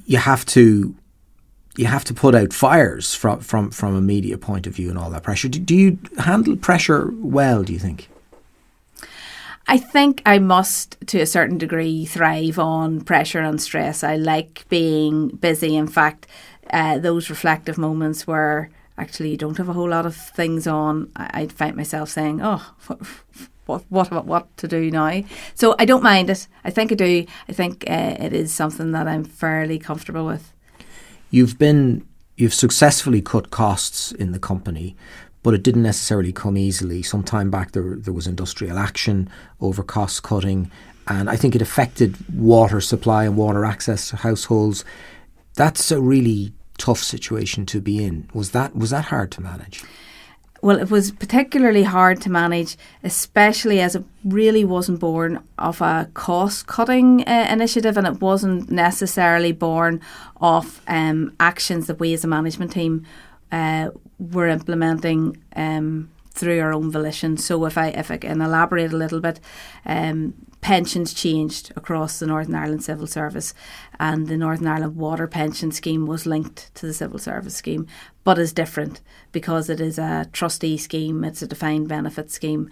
you 0.05 0.19
have 0.19 0.45
to 0.47 0.95
you 1.77 1.87
have 1.87 2.05
to 2.05 2.15
put 2.15 2.35
out 2.35 2.53
fires 2.53 3.15
from 3.15 3.41
from 3.41 3.71
from 3.71 3.95
a 3.95 4.01
media 4.01 4.37
point 4.39 4.67
of 4.67 4.75
view 4.75 4.91
and 4.91 4.99
all 4.99 5.11
that 5.11 5.23
pressure. 5.23 5.49
Do, 5.49 5.59
do 5.59 5.75
you 5.75 5.99
handle 6.19 6.57
pressure 6.57 7.13
well? 7.17 7.63
Do 7.63 7.73
you 7.73 7.79
think? 7.79 8.09
I 9.69 9.79
think 9.79 10.23
I 10.27 10.39
must, 10.39 10.99
to 11.07 11.21
a 11.21 11.27
certain 11.27 11.57
degree, 11.57 12.05
thrive 12.05 12.59
on 12.59 13.01
pressure 13.03 13.41
and 13.41 13.61
stress. 13.61 14.03
I 14.03 14.17
like 14.17 14.65
being 14.69 15.29
busy. 15.29 15.77
In 15.77 15.87
fact, 15.87 16.27
uh, 16.71 16.99
those 16.99 17.31
reflective 17.31 17.79
moments 17.79 18.27
where 18.27 18.71
actually 18.99 19.31
you 19.31 19.37
don't 19.37 19.57
have 19.59 19.69
a 19.69 19.73
whole 19.73 19.89
lot 19.89 20.05
of 20.05 20.17
things 20.17 20.67
on, 20.67 21.11
I, 21.17 21.43
would 21.43 21.53
find 21.53 21.77
myself 21.77 22.09
saying, 22.09 22.41
"Oh, 22.43 22.75
what 23.67 23.85
what 23.89 24.27
what 24.27 24.57
to 24.59 24.69
do 24.69 24.91
now?" 24.91 25.23
So 25.55 25.75
I 25.79 25.85
don't 25.85 26.03
mind 26.03 26.29
it. 26.29 26.49
I 26.65 26.71
think 26.71 26.93
I 26.93 26.97
do. 26.97 27.27
I 27.49 27.53
think 27.53 27.85
uh, 27.89 28.17
it 28.19 28.33
is 28.33 28.53
something 28.53 28.93
that 28.93 29.07
I'm 29.07 29.25
fairly 29.25 29.79
comfortable 29.79 30.27
with. 30.27 30.52
You've 31.33 31.59
been 31.59 32.07
you've 32.37 32.53
successfully 32.53 33.23
cut 33.23 33.51
costs 33.51 34.13
in 34.13 34.33
the 34.33 34.39
company, 34.39 34.95
but 35.43 35.55
it 35.55 35.63
didn't 35.63 35.83
necessarily 35.83 36.31
come 36.31 36.59
easily. 36.59 37.03
Some 37.03 37.25
time 37.25 37.51
back, 37.51 37.73
there 37.73 37.97
there 37.97 38.13
was 38.13 38.27
industrial 38.27 38.79
action 38.79 39.31
over 39.59 39.83
cost 39.83 40.23
cutting, 40.23 40.71
and 41.09 41.31
I 41.31 41.37
think 41.37 41.57
it 41.57 41.63
affected 41.63 42.17
water 42.31 42.83
supply 42.83 43.25
and 43.25 43.35
water 43.35 43.65
access 43.65 44.11
to 44.11 44.17
households. 44.17 44.85
That's 45.55 45.91
a 45.91 46.03
really 46.03 46.53
tough 46.77 47.03
situation 47.03 47.65
to 47.67 47.81
be 47.81 48.05
in. 48.05 48.29
Was 48.35 48.51
that 48.51 48.77
was 48.77 48.91
that 48.91 49.07
hard 49.07 49.33
to 49.33 49.41
manage? 49.41 49.83
Well, 50.63 50.79
it 50.79 50.91
was 50.91 51.11
particularly 51.11 51.83
hard 51.83 52.21
to 52.21 52.31
manage, 52.31 52.77
especially 53.03 53.81
as 53.81 53.97
it 53.97 54.05
really 54.25 54.65
wasn't 54.65 55.01
born 55.01 55.43
of 55.59 55.81
a 55.81 56.09
cost 56.15 56.69
cutting 56.69 57.27
uh, 57.27 57.49
initiative 57.51 57.97
and 57.97 58.07
it 58.07 58.21
wasn't 58.21 58.71
necessarily 58.71 59.51
born 59.51 60.01
of 60.41 60.81
um, 60.87 61.35
actions 61.41 61.89
that 61.89 61.99
we 61.99 62.15
as 62.15 62.23
a 62.23 62.29
management 62.29 62.71
team 62.71 63.05
uh, 63.51 63.91
were 64.21 64.47
implementing 64.47 65.37
um, 65.57 66.09
through 66.31 66.61
our 66.61 66.73
own 66.73 66.93
volition. 66.93 67.37
So, 67.37 67.65
if 67.65 67.77
I 67.77 67.89
if 67.89 68.13
I 68.13 68.17
can 68.17 68.41
elaborate 68.41 68.93
a 68.93 68.97
little 68.97 69.21
bit, 69.21 69.41
um, 69.85 70.35
pensions 70.63 71.13
changed 71.13 71.73
across 71.77 72.19
the 72.19 72.27
Northern 72.27 72.55
Ireland 72.55 72.83
Civil 72.83 73.07
Service, 73.07 73.53
and 74.01 74.29
the 74.29 74.37
Northern 74.37 74.69
Ireland 74.69 74.97
Water 74.97 75.27
Pension 75.27 75.73
Scheme 75.73 76.07
was 76.07 76.25
linked 76.25 76.75
to 76.77 76.87
the 76.87 76.95
Civil 76.95 77.19
Service 77.19 77.57
Scheme, 77.57 77.87
but 78.25 78.39
is 78.39 78.53
different 78.53 79.01
because 79.33 79.69
it 79.69 79.81
is 79.81 79.99
a 79.99 80.29
trustee 80.33 80.79
scheme, 80.79 81.25
it's 81.25 81.43
a 81.43 81.49
defined 81.49 81.89
benefit 81.89 82.31
scheme, 82.31 82.71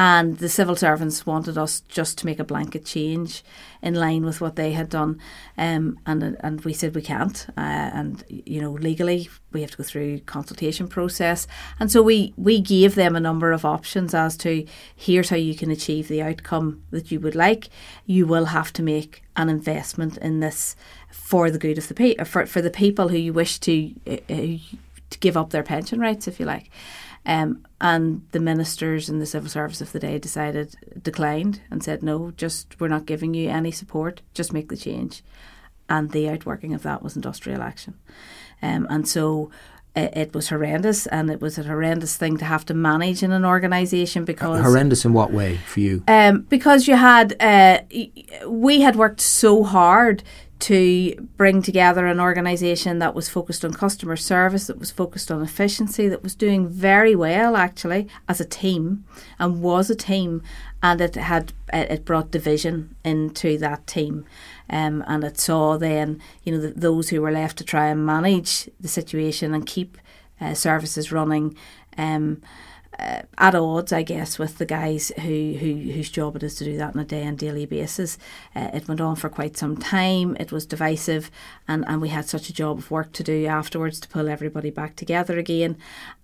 and 0.00 0.38
the 0.38 0.48
civil 0.48 0.76
servants 0.76 1.26
wanted 1.26 1.58
us 1.58 1.80
just 1.80 2.16
to 2.16 2.24
make 2.24 2.38
a 2.38 2.44
blanket 2.44 2.86
change 2.86 3.44
in 3.82 3.92
line 3.92 4.24
with 4.24 4.40
what 4.40 4.56
they 4.56 4.72
had 4.72 4.88
done, 4.88 5.20
um, 5.58 5.98
and 6.06 6.38
and 6.40 6.62
we 6.62 6.72
said 6.72 6.94
we 6.94 7.02
can't, 7.02 7.46
uh, 7.50 7.90
and 7.92 8.24
you 8.30 8.62
know 8.62 8.70
legally 8.70 9.28
we 9.52 9.60
have 9.60 9.72
to 9.72 9.76
go 9.76 9.82
through 9.82 10.20
consultation 10.20 10.88
process, 10.88 11.46
and 11.78 11.92
so 11.92 12.00
we 12.00 12.32
we 12.38 12.62
gave 12.62 12.94
them 12.94 13.14
a 13.14 13.20
number 13.20 13.52
of 13.52 13.66
options 13.66 14.14
as 14.14 14.38
to 14.38 14.64
here's 14.96 15.28
how 15.28 15.36
you 15.36 15.54
can 15.54 15.70
achieve 15.70 16.08
the 16.08 16.22
outcome 16.22 16.82
that 16.92 17.10
you 17.10 17.20
would 17.20 17.34
like. 17.34 17.68
You 18.06 18.26
will 18.26 18.46
have 18.46 18.72
to 18.74 18.82
make 18.82 19.22
an 19.36 19.50
investment 19.50 20.16
in 20.16 20.40
this 20.40 20.76
for 21.10 21.50
the 21.50 21.58
good 21.58 21.76
of 21.76 21.88
the 21.88 21.94
pe- 21.94 22.24
for 22.24 22.46
for 22.46 22.62
the 22.62 22.70
people 22.70 23.08
who 23.08 23.18
you 23.18 23.34
wish 23.34 23.58
to 23.58 23.92
uh, 24.06 24.16
uh 24.30 24.56
to 25.10 25.18
give 25.18 25.36
up 25.36 25.50
their 25.50 25.62
pension 25.62 26.00
rights, 26.00 26.26
if 26.26 26.40
you 26.40 26.46
like. 26.46 26.70
Um, 27.26 27.66
and 27.80 28.26
the 28.32 28.40
ministers 28.40 29.08
and 29.08 29.20
the 29.20 29.26
civil 29.26 29.48
service 29.48 29.80
of 29.80 29.92
the 29.92 30.00
day 30.00 30.18
decided, 30.18 30.74
declined 31.02 31.60
and 31.70 31.82
said, 31.82 32.02
no, 32.02 32.30
just 32.30 32.78
we're 32.80 32.88
not 32.88 33.06
giving 33.06 33.34
you 33.34 33.48
any 33.48 33.70
support, 33.70 34.22
just 34.34 34.52
make 34.52 34.68
the 34.68 34.76
change. 34.76 35.22
And 35.88 36.10
the 36.10 36.28
outworking 36.28 36.72
of 36.74 36.82
that 36.82 37.02
was 37.02 37.16
industrial 37.16 37.62
action. 37.62 37.94
Um, 38.62 38.86
and 38.90 39.08
so 39.08 39.50
it, 39.96 40.16
it, 40.16 40.34
was 40.34 40.48
horrendous 40.48 41.06
and 41.06 41.30
it 41.30 41.40
was 41.40 41.58
a 41.58 41.64
horrendous 41.64 42.16
thing 42.16 42.36
to 42.38 42.44
have 42.44 42.64
to 42.66 42.74
manage 42.74 43.22
in 43.22 43.32
an 43.32 43.44
organisation 43.44 44.24
because. 44.24 44.60
Horrendous 44.62 45.04
in 45.04 45.12
what 45.12 45.32
way 45.32 45.56
for 45.56 45.80
you? 45.80 46.04
Um, 46.06 46.42
because 46.42 46.86
you 46.86 46.96
had, 46.96 47.34
uh, 47.42 47.80
we 48.46 48.82
had 48.82 48.96
worked 48.96 49.20
so 49.20 49.64
hard 49.64 50.22
to 50.60 51.28
bring 51.36 51.62
together 51.62 52.06
an 52.06 52.20
organisation 52.20 52.98
that 52.98 53.14
was 53.14 53.28
focused 53.28 53.64
on 53.64 53.72
customer 53.72 54.16
service, 54.16 54.66
that 54.66 54.78
was 54.78 54.90
focused 54.90 55.30
on 55.30 55.42
efficiency, 55.42 56.08
that 56.08 56.22
was 56.22 56.34
doing 56.34 56.68
very 56.68 57.16
well 57.16 57.56
actually 57.56 58.06
as 58.28 58.40
a 58.40 58.44
team 58.44 59.04
and 59.38 59.62
was 59.62 59.90
a 59.90 59.94
team, 59.94 60.42
and 60.82 61.00
it 61.00 61.14
had 61.14 61.52
it 61.72 62.04
brought 62.04 62.30
division 62.30 62.94
into 63.04 63.56
that 63.58 63.86
team, 63.86 64.24
um, 64.68 65.02
and 65.06 65.24
it 65.24 65.38
saw 65.38 65.78
then 65.78 66.20
you 66.44 66.52
know 66.52 66.60
the, 66.60 66.70
those 66.70 67.08
who 67.08 67.22
were 67.22 67.32
left 67.32 67.58
to 67.58 67.64
try 67.64 67.86
and 67.86 68.04
manage 68.04 68.68
the 68.78 68.88
situation 68.88 69.54
and 69.54 69.66
keep 69.66 69.96
uh, 70.40 70.54
services 70.54 71.10
running. 71.10 71.56
Um, 71.96 72.42
at 73.00 73.54
odds, 73.54 73.92
I 73.92 74.02
guess, 74.02 74.38
with 74.38 74.58
the 74.58 74.66
guys 74.66 75.10
who, 75.16 75.54
who 75.58 75.92
whose 75.92 76.10
job 76.10 76.36
it 76.36 76.42
is 76.42 76.56
to 76.56 76.64
do 76.64 76.76
that 76.76 76.94
on 76.94 77.00
a 77.00 77.04
day 77.04 77.22
and 77.22 77.38
daily 77.38 77.64
basis. 77.64 78.18
Uh, 78.54 78.70
it 78.74 78.86
went 78.88 79.00
on 79.00 79.16
for 79.16 79.28
quite 79.28 79.56
some 79.56 79.76
time. 79.76 80.36
It 80.38 80.52
was 80.52 80.66
divisive, 80.66 81.30
and, 81.66 81.84
and 81.88 82.00
we 82.00 82.10
had 82.10 82.28
such 82.28 82.48
a 82.48 82.52
job 82.52 82.78
of 82.78 82.90
work 82.90 83.12
to 83.12 83.22
do 83.22 83.46
afterwards 83.46 84.00
to 84.00 84.08
pull 84.08 84.28
everybody 84.28 84.70
back 84.70 84.96
together 84.96 85.38
again. 85.38 85.76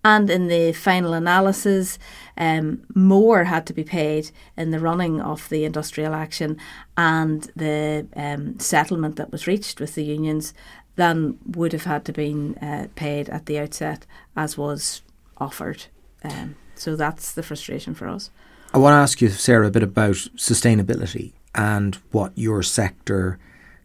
And 0.04 0.28
in 0.28 0.48
the 0.48 0.72
final 0.72 1.14
analysis, 1.14 1.98
um, 2.36 2.82
more 2.94 3.44
had 3.44 3.66
to 3.66 3.72
be 3.72 3.84
paid 3.84 4.30
in 4.56 4.70
the 4.70 4.80
running 4.80 5.20
of 5.20 5.48
the 5.48 5.64
industrial 5.64 6.14
action 6.14 6.58
and 6.96 7.50
the 7.56 8.06
um, 8.14 8.58
settlement 8.58 9.16
that 9.16 9.32
was 9.32 9.46
reached 9.46 9.80
with 9.80 9.94
the 9.94 10.04
unions 10.04 10.54
than 10.96 11.38
would 11.46 11.72
have 11.72 11.84
had 11.84 12.04
to 12.06 12.12
been 12.12 12.56
uh, 12.56 12.88
paid 12.94 13.28
at 13.28 13.46
the 13.46 13.58
outset, 13.58 14.06
as 14.34 14.58
was 14.58 15.02
offered. 15.38 15.86
Um, 16.24 16.56
so 16.78 16.96
that's 16.96 17.32
the 17.32 17.42
frustration 17.42 17.94
for 17.94 18.08
us. 18.08 18.30
I 18.74 18.78
want 18.78 18.92
to 18.92 18.98
ask 18.98 19.20
you, 19.20 19.28
Sara, 19.30 19.66
a 19.66 19.70
bit 19.70 19.82
about 19.82 20.14
sustainability 20.36 21.32
and 21.54 21.94
what 22.10 22.32
your 22.34 22.62
sector 22.62 23.38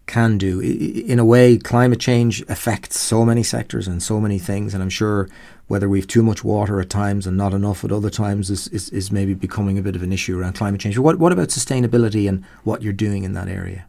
can 0.08 0.38
do. 0.38 0.60
In 0.60 1.20
a 1.20 1.26
way, 1.26 1.58
climate 1.58 2.00
change 2.00 2.42
affects 2.50 3.00
so 3.00 3.24
many 3.24 3.44
sectors 3.44 3.88
and 3.88 4.04
so 4.04 4.20
many 4.20 4.38
things, 4.38 4.74
and 4.74 4.84
I'm 4.84 4.90
sure 4.90 5.30
whether 5.68 5.88
we've 5.88 6.08
too 6.08 6.22
much 6.22 6.44
water 6.44 6.82
at 6.82 6.90
times 6.90 7.26
and 7.26 7.38
not 7.38 7.54
enough 7.54 7.86
at 7.86 7.94
other 7.94 8.10
times 8.10 8.50
is, 8.50 8.68
is, 8.70 8.90
is 8.90 9.10
maybe 9.10 9.34
becoming 9.34 9.78
a 9.78 9.82
bit 9.82 9.96
of 9.96 10.04
an 10.04 10.12
issue 10.12 10.38
around 10.38 10.54
climate 10.54 10.82
change. 10.82 10.96
But 10.98 11.04
what, 11.04 11.20
what 11.20 11.32
about 11.32 11.48
sustainability 11.48 12.28
and 12.28 12.44
what 12.66 12.82
you're 12.82 12.92
doing 12.92 13.24
in 13.24 13.32
that 13.34 13.48
area? 13.48 13.86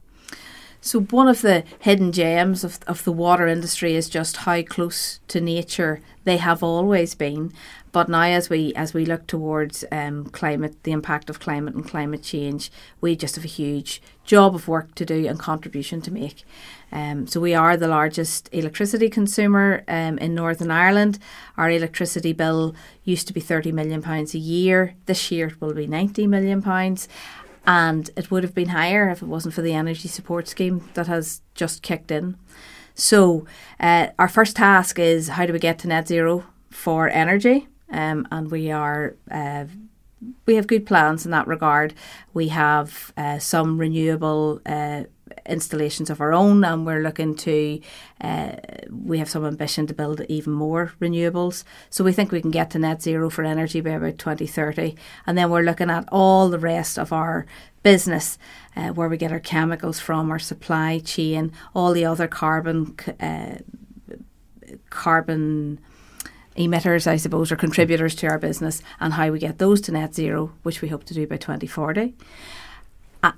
So 0.80 1.00
one 1.00 1.26
of 1.26 1.42
the 1.42 1.64
hidden 1.80 2.12
gems 2.12 2.62
of, 2.62 2.78
of 2.86 3.02
the 3.04 3.12
water 3.12 3.48
industry 3.48 3.94
is 3.94 4.08
just 4.08 4.38
how 4.38 4.62
close 4.62 5.18
to 5.28 5.40
nature 5.40 6.00
they 6.24 6.36
have 6.36 6.62
always 6.62 7.14
been. 7.16 7.52
But 7.92 8.08
now, 8.08 8.22
as 8.22 8.48
we 8.48 8.72
as 8.74 8.94
we 8.94 9.04
look 9.04 9.26
towards 9.26 9.84
um, 9.92 10.24
climate, 10.30 10.82
the 10.82 10.92
impact 10.92 11.28
of 11.28 11.40
climate 11.40 11.74
and 11.74 11.86
climate 11.86 12.22
change, 12.22 12.72
we 13.02 13.14
just 13.14 13.36
have 13.36 13.44
a 13.44 13.48
huge 13.48 14.00
job 14.24 14.54
of 14.54 14.66
work 14.66 14.94
to 14.94 15.04
do 15.04 15.26
and 15.26 15.38
contribution 15.38 16.00
to 16.02 16.10
make. 16.10 16.44
Um, 16.90 17.26
so 17.26 17.38
we 17.38 17.54
are 17.54 17.76
the 17.76 17.88
largest 17.88 18.48
electricity 18.50 19.10
consumer 19.10 19.84
um, 19.88 20.16
in 20.18 20.34
Northern 20.34 20.70
Ireland. 20.70 21.18
Our 21.58 21.70
electricity 21.70 22.32
bill 22.32 22.74
used 23.04 23.26
to 23.28 23.34
be 23.34 23.40
thirty 23.40 23.72
million 23.72 24.00
pounds 24.00 24.34
a 24.34 24.38
year. 24.38 24.94
This 25.04 25.30
year 25.30 25.48
it 25.48 25.60
will 25.60 25.74
be 25.74 25.86
ninety 25.86 26.26
million 26.26 26.62
pounds 26.62 27.08
and 27.66 28.10
it 28.16 28.30
would 28.30 28.42
have 28.42 28.54
been 28.54 28.70
higher 28.70 29.08
if 29.10 29.22
it 29.22 29.28
wasn't 29.28 29.54
for 29.54 29.62
the 29.62 29.74
energy 29.74 30.08
support 30.08 30.48
scheme 30.48 30.88
that 30.94 31.06
has 31.06 31.42
just 31.54 31.82
kicked 31.82 32.10
in. 32.10 32.36
So, 32.94 33.46
uh, 33.78 34.08
our 34.18 34.28
first 34.28 34.56
task 34.56 34.98
is 34.98 35.28
how 35.28 35.46
do 35.46 35.52
we 35.52 35.58
get 35.58 35.78
to 35.80 35.88
net 35.88 36.08
zero 36.08 36.44
for 36.70 37.08
energy? 37.08 37.68
Um, 37.92 38.26
and 38.30 38.50
we 38.50 38.70
are 38.70 39.14
uh, 39.30 39.66
we 40.46 40.54
have 40.56 40.66
good 40.66 40.86
plans 40.86 41.24
in 41.24 41.30
that 41.32 41.46
regard. 41.46 41.94
We 42.32 42.48
have 42.48 43.12
uh, 43.16 43.38
some 43.38 43.78
renewable 43.78 44.60
uh, 44.64 45.04
installations 45.46 46.10
of 46.10 46.20
our 46.20 46.32
own, 46.32 46.64
and 46.64 46.86
we're 46.86 47.02
looking 47.02 47.34
to. 47.36 47.80
Uh, 48.20 48.52
we 48.90 49.18
have 49.18 49.28
some 49.28 49.44
ambition 49.44 49.86
to 49.86 49.94
build 49.94 50.20
even 50.28 50.52
more 50.52 50.92
renewables. 51.00 51.64
So 51.90 52.04
we 52.04 52.12
think 52.12 52.30
we 52.30 52.40
can 52.40 52.50
get 52.50 52.70
to 52.70 52.78
net 52.78 53.02
zero 53.02 53.30
for 53.30 53.44
energy 53.44 53.80
by 53.80 53.90
about 53.90 54.18
2030, 54.18 54.96
and 55.26 55.36
then 55.36 55.50
we're 55.50 55.62
looking 55.62 55.90
at 55.90 56.08
all 56.10 56.48
the 56.48 56.58
rest 56.58 56.98
of 56.98 57.12
our 57.12 57.46
business, 57.82 58.38
uh, 58.76 58.88
where 58.88 59.08
we 59.08 59.16
get 59.16 59.32
our 59.32 59.40
chemicals 59.40 59.98
from, 59.98 60.30
our 60.30 60.38
supply 60.38 61.00
chain, 61.00 61.52
all 61.74 61.92
the 61.92 62.04
other 62.04 62.28
carbon 62.28 62.96
uh, 63.20 63.56
carbon 64.88 65.80
emitters, 66.56 67.06
I 67.06 67.16
suppose, 67.16 67.50
or 67.50 67.56
contributors 67.56 68.14
to 68.16 68.26
our 68.28 68.38
business, 68.38 68.82
and 69.00 69.14
how 69.14 69.30
we 69.30 69.38
get 69.38 69.58
those 69.58 69.80
to 69.82 69.92
net 69.92 70.14
zero, 70.14 70.52
which 70.62 70.82
we 70.82 70.88
hope 70.88 71.04
to 71.04 71.14
do 71.14 71.26
by 71.26 71.36
2040 71.36 72.14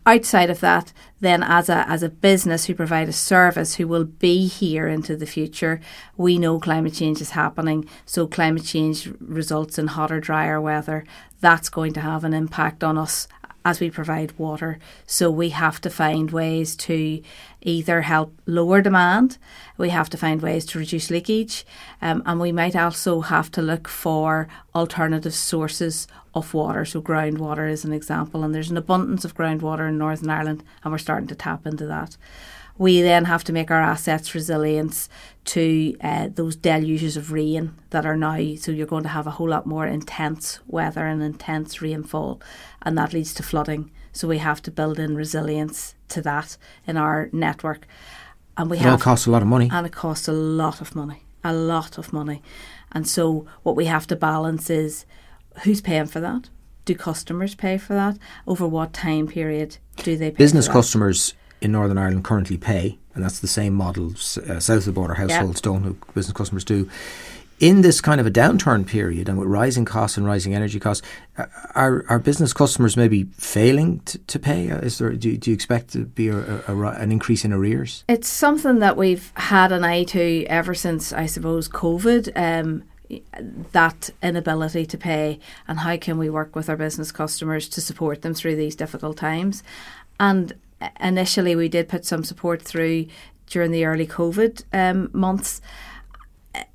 outside 0.07 0.51
of 0.51 0.61
that, 0.61 0.93
then 1.21 1.43
as 1.43 1.69
a 1.69 1.89
as 1.89 2.03
a 2.03 2.09
business 2.09 2.65
who 2.65 2.75
provide 2.75 3.09
a 3.09 3.13
service 3.13 3.75
who 3.75 3.87
will 3.87 4.05
be 4.05 4.47
here 4.47 4.89
into 4.89 5.17
the 5.17 5.27
future, 5.27 5.81
we 6.17 6.39
know 6.39 6.59
climate 6.59 6.95
change 6.95 7.21
is 7.21 7.31
happening. 7.31 7.87
So 8.07 8.27
climate 8.27 8.65
change 8.65 9.13
results 9.21 9.79
in 9.79 9.89
hotter, 9.89 10.21
drier 10.21 10.61
weather. 10.61 11.05
That's 11.41 11.69
going 11.69 11.93
to 11.95 12.01
have 12.01 12.25
an 12.25 12.33
impact 12.33 12.83
on 12.83 12.97
us 12.97 13.29
as 13.65 13.81
we 13.81 13.91
provide 13.91 14.39
water. 14.39 14.79
So 15.07 15.31
we 15.31 15.51
have 15.51 15.81
to 15.81 15.91
find 15.91 16.31
ways 16.31 16.77
to 16.77 17.23
either 17.63 18.03
help 18.03 18.39
lower 18.47 18.83
demand, 18.83 19.39
we 19.79 19.89
have 19.89 20.11
to 20.11 20.19
find 20.19 20.43
ways 20.43 20.67
to 20.67 20.79
reduce 20.79 21.11
leakage, 21.11 21.65
um, 22.03 22.23
and 22.27 22.39
we 22.39 22.53
might 22.53 22.77
also 22.77 23.23
have 23.23 23.51
to 23.53 23.63
look 23.63 23.89
for 23.89 24.49
alternative 24.75 25.35
sources 25.35 26.07
of 26.35 26.53
water. 26.53 26.85
So 26.85 27.01
groundwater 27.01 27.71
is 27.71 27.85
an 27.85 27.93
example, 27.93 28.45
and 28.45 28.55
there's 28.55 28.71
an 28.71 28.77
abundance 28.77 29.25
of 29.25 29.35
groundwater 29.35 29.89
in 29.89 29.97
Northern 29.97 30.29
Ireland, 30.29 30.63
and 30.83 30.93
we're 30.93 30.99
starting 30.99 31.29
to 31.29 31.35
tap 31.35 31.67
into 31.67 31.87
that. 31.87 32.19
We 32.77 33.03
then 33.03 33.27
have 33.27 33.45
to 33.45 33.53
make 33.53 33.71
our 33.71 33.81
assets 33.81 34.35
resilient 34.35 35.09
to 35.45 35.97
uh, 36.01 36.29
those 36.35 36.57
deluges 36.57 37.17
of 37.17 37.31
rain 37.31 37.75
that 37.91 38.05
are 38.05 38.17
now. 38.17 38.55
So 38.57 38.73
you're 38.73 38.87
going 38.87 39.05
to 39.05 39.11
have 39.11 39.27
a 39.27 39.33
whole 39.33 39.49
lot 39.49 39.67
more 39.67 39.87
intense 39.87 40.59
weather 40.67 41.07
and 41.07 41.23
intense 41.23 41.81
rainfall, 41.81 42.41
and 42.83 42.99
that 42.99 43.13
leads 43.13 43.33
to 43.35 43.43
flooding. 43.43 43.91
So 44.13 44.27
we 44.27 44.39
have 44.39 44.63
to 44.63 44.71
build 44.71 44.99
in 44.99 45.15
resilience 45.17 45.95
to 46.09 46.23
that 46.23 46.57
in 46.87 46.97
our 46.97 47.29
network. 47.33 47.87
And 48.57 48.71
we 48.71 48.77
it 48.77 48.83
have, 48.83 48.93
all 48.93 48.99
costs 48.99 49.27
a 49.27 49.31
lot 49.31 49.43
of 49.43 49.49
money. 49.49 49.69
And 49.73 49.87
it 49.87 49.93
costs 49.93 50.29
a 50.29 50.33
lot 50.33 50.81
of 50.81 50.95
money, 50.95 51.25
a 51.43 51.53
lot 51.53 51.99
of 51.99 52.13
money. 52.13 52.43
And 52.93 53.09
so 53.09 53.47
what 53.63 53.77
we 53.77 53.87
have 53.87 54.07
to 54.09 54.17
balance 54.17 54.71
is 54.71 55.05
who's 55.63 55.81
paying 55.81 56.07
for 56.07 56.21
that? 56.21 56.49
Do 56.85 56.95
customers 56.95 57.55
pay 57.55 57.79
for 57.79 57.95
that? 57.95 58.19
Over 58.47 58.67
what 58.67 58.93
time 58.93 59.27
period 59.27 59.79
do 59.97 60.17
they 60.17 60.31
pay? 60.31 60.37
Business 60.37 60.69
customers 60.69 61.35
in 61.61 61.73
Northern 61.73 61.99
Ireland 61.99 62.25
currently 62.25 62.57
pay, 62.57 62.99
and 63.15 63.25
that's 63.25 63.41
the 63.41 63.47
same 63.47 63.75
model 63.75 64.13
uh, 64.13 64.61
south 64.61 64.71
of 64.71 64.85
the 64.85 64.93
border 64.93 65.15
households 65.15 65.61
don't, 65.61 65.83
who 65.83 65.97
business 66.15 66.37
customers 66.37 66.65
do. 66.65 66.89
In 67.61 67.83
this 67.83 68.01
kind 68.01 68.21
of 68.21 68.27
a 68.27 68.33
downturn 68.33 68.85
period, 68.85 69.29
and 69.29 69.39
with 69.39 69.47
rising 69.49 69.85
costs 69.85 70.17
and 70.17 70.27
rising 70.27 70.55
energy 70.55 70.81
costs, 70.81 71.07
are 71.75 72.05
are 72.09 72.19
business 72.19 72.53
customers 72.53 72.97
maybe 72.97 73.25
failing 73.39 74.01
to, 74.01 74.19
to 74.19 74.39
pay? 74.41 74.71
Uh, 74.71 74.79
is 74.79 74.99
there 74.99 75.13
do, 75.13 75.37
do 75.37 75.51
you 75.51 75.55
expect 75.55 75.93
to 75.93 76.05
be 76.05 76.29
a, 76.29 76.37
a, 76.37 76.77
a, 76.77 76.87
an 76.95 77.13
increase 77.13 77.45
in 77.45 77.53
arrears? 77.53 78.03
It's 78.09 78.29
something 78.29 78.81
that 78.81 78.97
we've 78.97 79.33
had 79.37 79.71
an 79.71 79.85
eye 79.85 80.03
to 80.05 80.45
ever 80.47 80.75
since 80.75 81.13
I 81.13 81.27
suppose 81.27 81.69
COVID. 81.69 82.33
Um, 82.37 82.83
that 83.73 84.11
inability 84.23 84.87
to 84.87 84.97
pay 84.97 85.39
and 85.69 85.81
how 85.81 85.97
can 85.97 86.17
we 86.17 86.31
work 86.31 86.57
with 86.57 86.71
our 86.71 86.77
business 86.77 87.13
customers 87.13 87.69
to 87.69 87.81
support 87.81 88.23
them 88.23 88.33
through 88.33 88.57
these 88.57 88.75
difficult 88.75 89.17
times 89.19 89.63
and 90.19 90.55
initially 91.01 91.57
we 91.57 91.69
did 91.69 91.89
put 91.89 92.05
some 92.05 92.25
support 92.25 92.63
through 92.63 93.07
during 93.47 93.71
the 93.71 93.85
early 93.85 94.07
COVID 94.07 94.65
um, 94.73 95.11
months. 95.13 95.61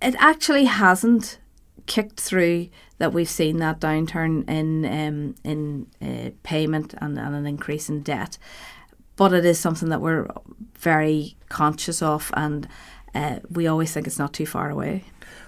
It 0.01 0.15
actually 0.17 0.65
hasn't 0.65 1.39
kicked 1.85 2.19
through 2.19 2.69
that 2.99 3.13
we've 3.13 3.29
seen 3.29 3.57
that 3.57 3.79
downturn 3.79 4.47
in 4.49 4.85
um, 4.85 5.35
in 5.43 5.87
uh, 6.01 6.31
payment 6.43 6.93
and, 7.01 7.17
and 7.17 7.35
an 7.35 7.45
increase 7.45 7.89
in 7.89 8.01
debt, 8.01 8.37
but 9.15 9.33
it 9.33 9.45
is 9.45 9.59
something 9.59 9.89
that 9.89 10.01
we're 10.01 10.27
very 10.77 11.35
conscious 11.49 12.01
of, 12.01 12.31
and 12.35 12.67
uh, 13.15 13.39
we 13.49 13.67
always 13.67 13.91
think 13.91 14.05
it's 14.05 14.19
not 14.19 14.33
too 14.33 14.45
far 14.45 14.69
away. 14.69 15.05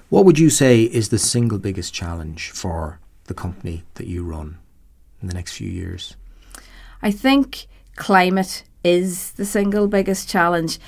What 0.09 0.25
would 0.25 0.39
you 0.39 0.49
say 0.49 0.83
is 0.83 1.09
the 1.09 1.19
single 1.19 1.57
biggest 1.57 1.93
challenge 1.93 2.51
for 2.51 2.99
the 3.25 3.33
company 3.33 3.83
that 3.95 4.07
you 4.07 4.23
run 4.23 4.57
in 5.21 5.27
the 5.27 5.33
next 5.33 5.53
few 5.53 5.69
years? 5.69 6.15
I 7.01 7.11
think 7.11 7.67
climate 7.95 8.63
is 8.83 9.31
the 9.33 9.45
single 9.45 9.87
biggest 9.87 10.29
challenge. 10.29 10.79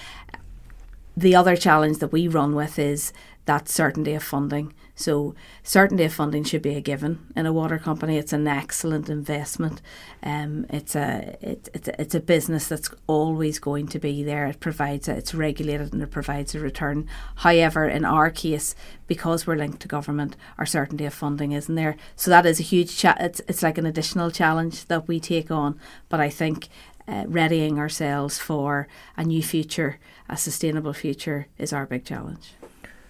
The 1.15 1.35
other 1.35 1.55
challenge 1.55 1.99
that 1.99 2.11
we 2.11 2.27
run 2.27 2.55
with 2.55 2.79
is 2.79 3.13
that 3.45 3.69
certainty 3.69 4.13
of 4.13 4.23
funding. 4.23 4.73
So 4.95 5.33
certainty 5.63 6.03
of 6.03 6.13
funding 6.13 6.43
should 6.43 6.61
be 6.61 6.75
a 6.75 6.81
given 6.81 7.27
in 7.35 7.47
a 7.47 7.53
water 7.53 7.79
company. 7.79 8.17
It's 8.17 8.31
an 8.31 8.47
excellent 8.47 9.09
investment. 9.09 9.81
Um, 10.21 10.67
it's 10.69 10.95
a 10.95 11.35
it, 11.41 11.67
it's 11.73 11.87
a, 11.87 12.01
it's 12.01 12.15
a 12.15 12.19
business 12.19 12.67
that's 12.67 12.91
always 13.07 13.57
going 13.57 13.87
to 13.87 13.99
be 13.99 14.23
there. 14.23 14.45
It 14.45 14.59
provides 14.59 15.07
a, 15.07 15.15
it's 15.17 15.33
regulated 15.33 15.93
and 15.93 16.03
it 16.03 16.11
provides 16.11 16.53
a 16.53 16.59
return. 16.59 17.07
However, 17.37 17.87
in 17.87 18.05
our 18.05 18.29
case, 18.29 18.75
because 19.07 19.47
we're 19.47 19.55
linked 19.55 19.81
to 19.81 19.87
government, 19.87 20.37
our 20.59 20.65
certainty 20.65 21.05
of 21.05 21.13
funding 21.13 21.53
isn't 21.53 21.75
there. 21.75 21.95
So 22.15 22.29
that 22.29 22.45
is 22.45 22.59
a 22.59 22.63
huge 22.63 22.95
cha- 22.95 23.17
it's 23.19 23.41
it's 23.47 23.63
like 23.63 23.79
an 23.79 23.87
additional 23.87 24.29
challenge 24.29 24.85
that 24.85 25.07
we 25.07 25.19
take 25.19 25.49
on. 25.49 25.79
But 26.07 26.19
I 26.19 26.29
think 26.29 26.67
uh, 27.07 27.25
readying 27.27 27.79
ourselves 27.79 28.39
for 28.39 28.87
a 29.17 29.23
new 29.23 29.43
future, 29.43 29.99
a 30.29 30.37
sustainable 30.37 30.93
future, 30.93 31.47
is 31.57 31.73
our 31.73 31.85
big 31.85 32.05
challenge. 32.05 32.53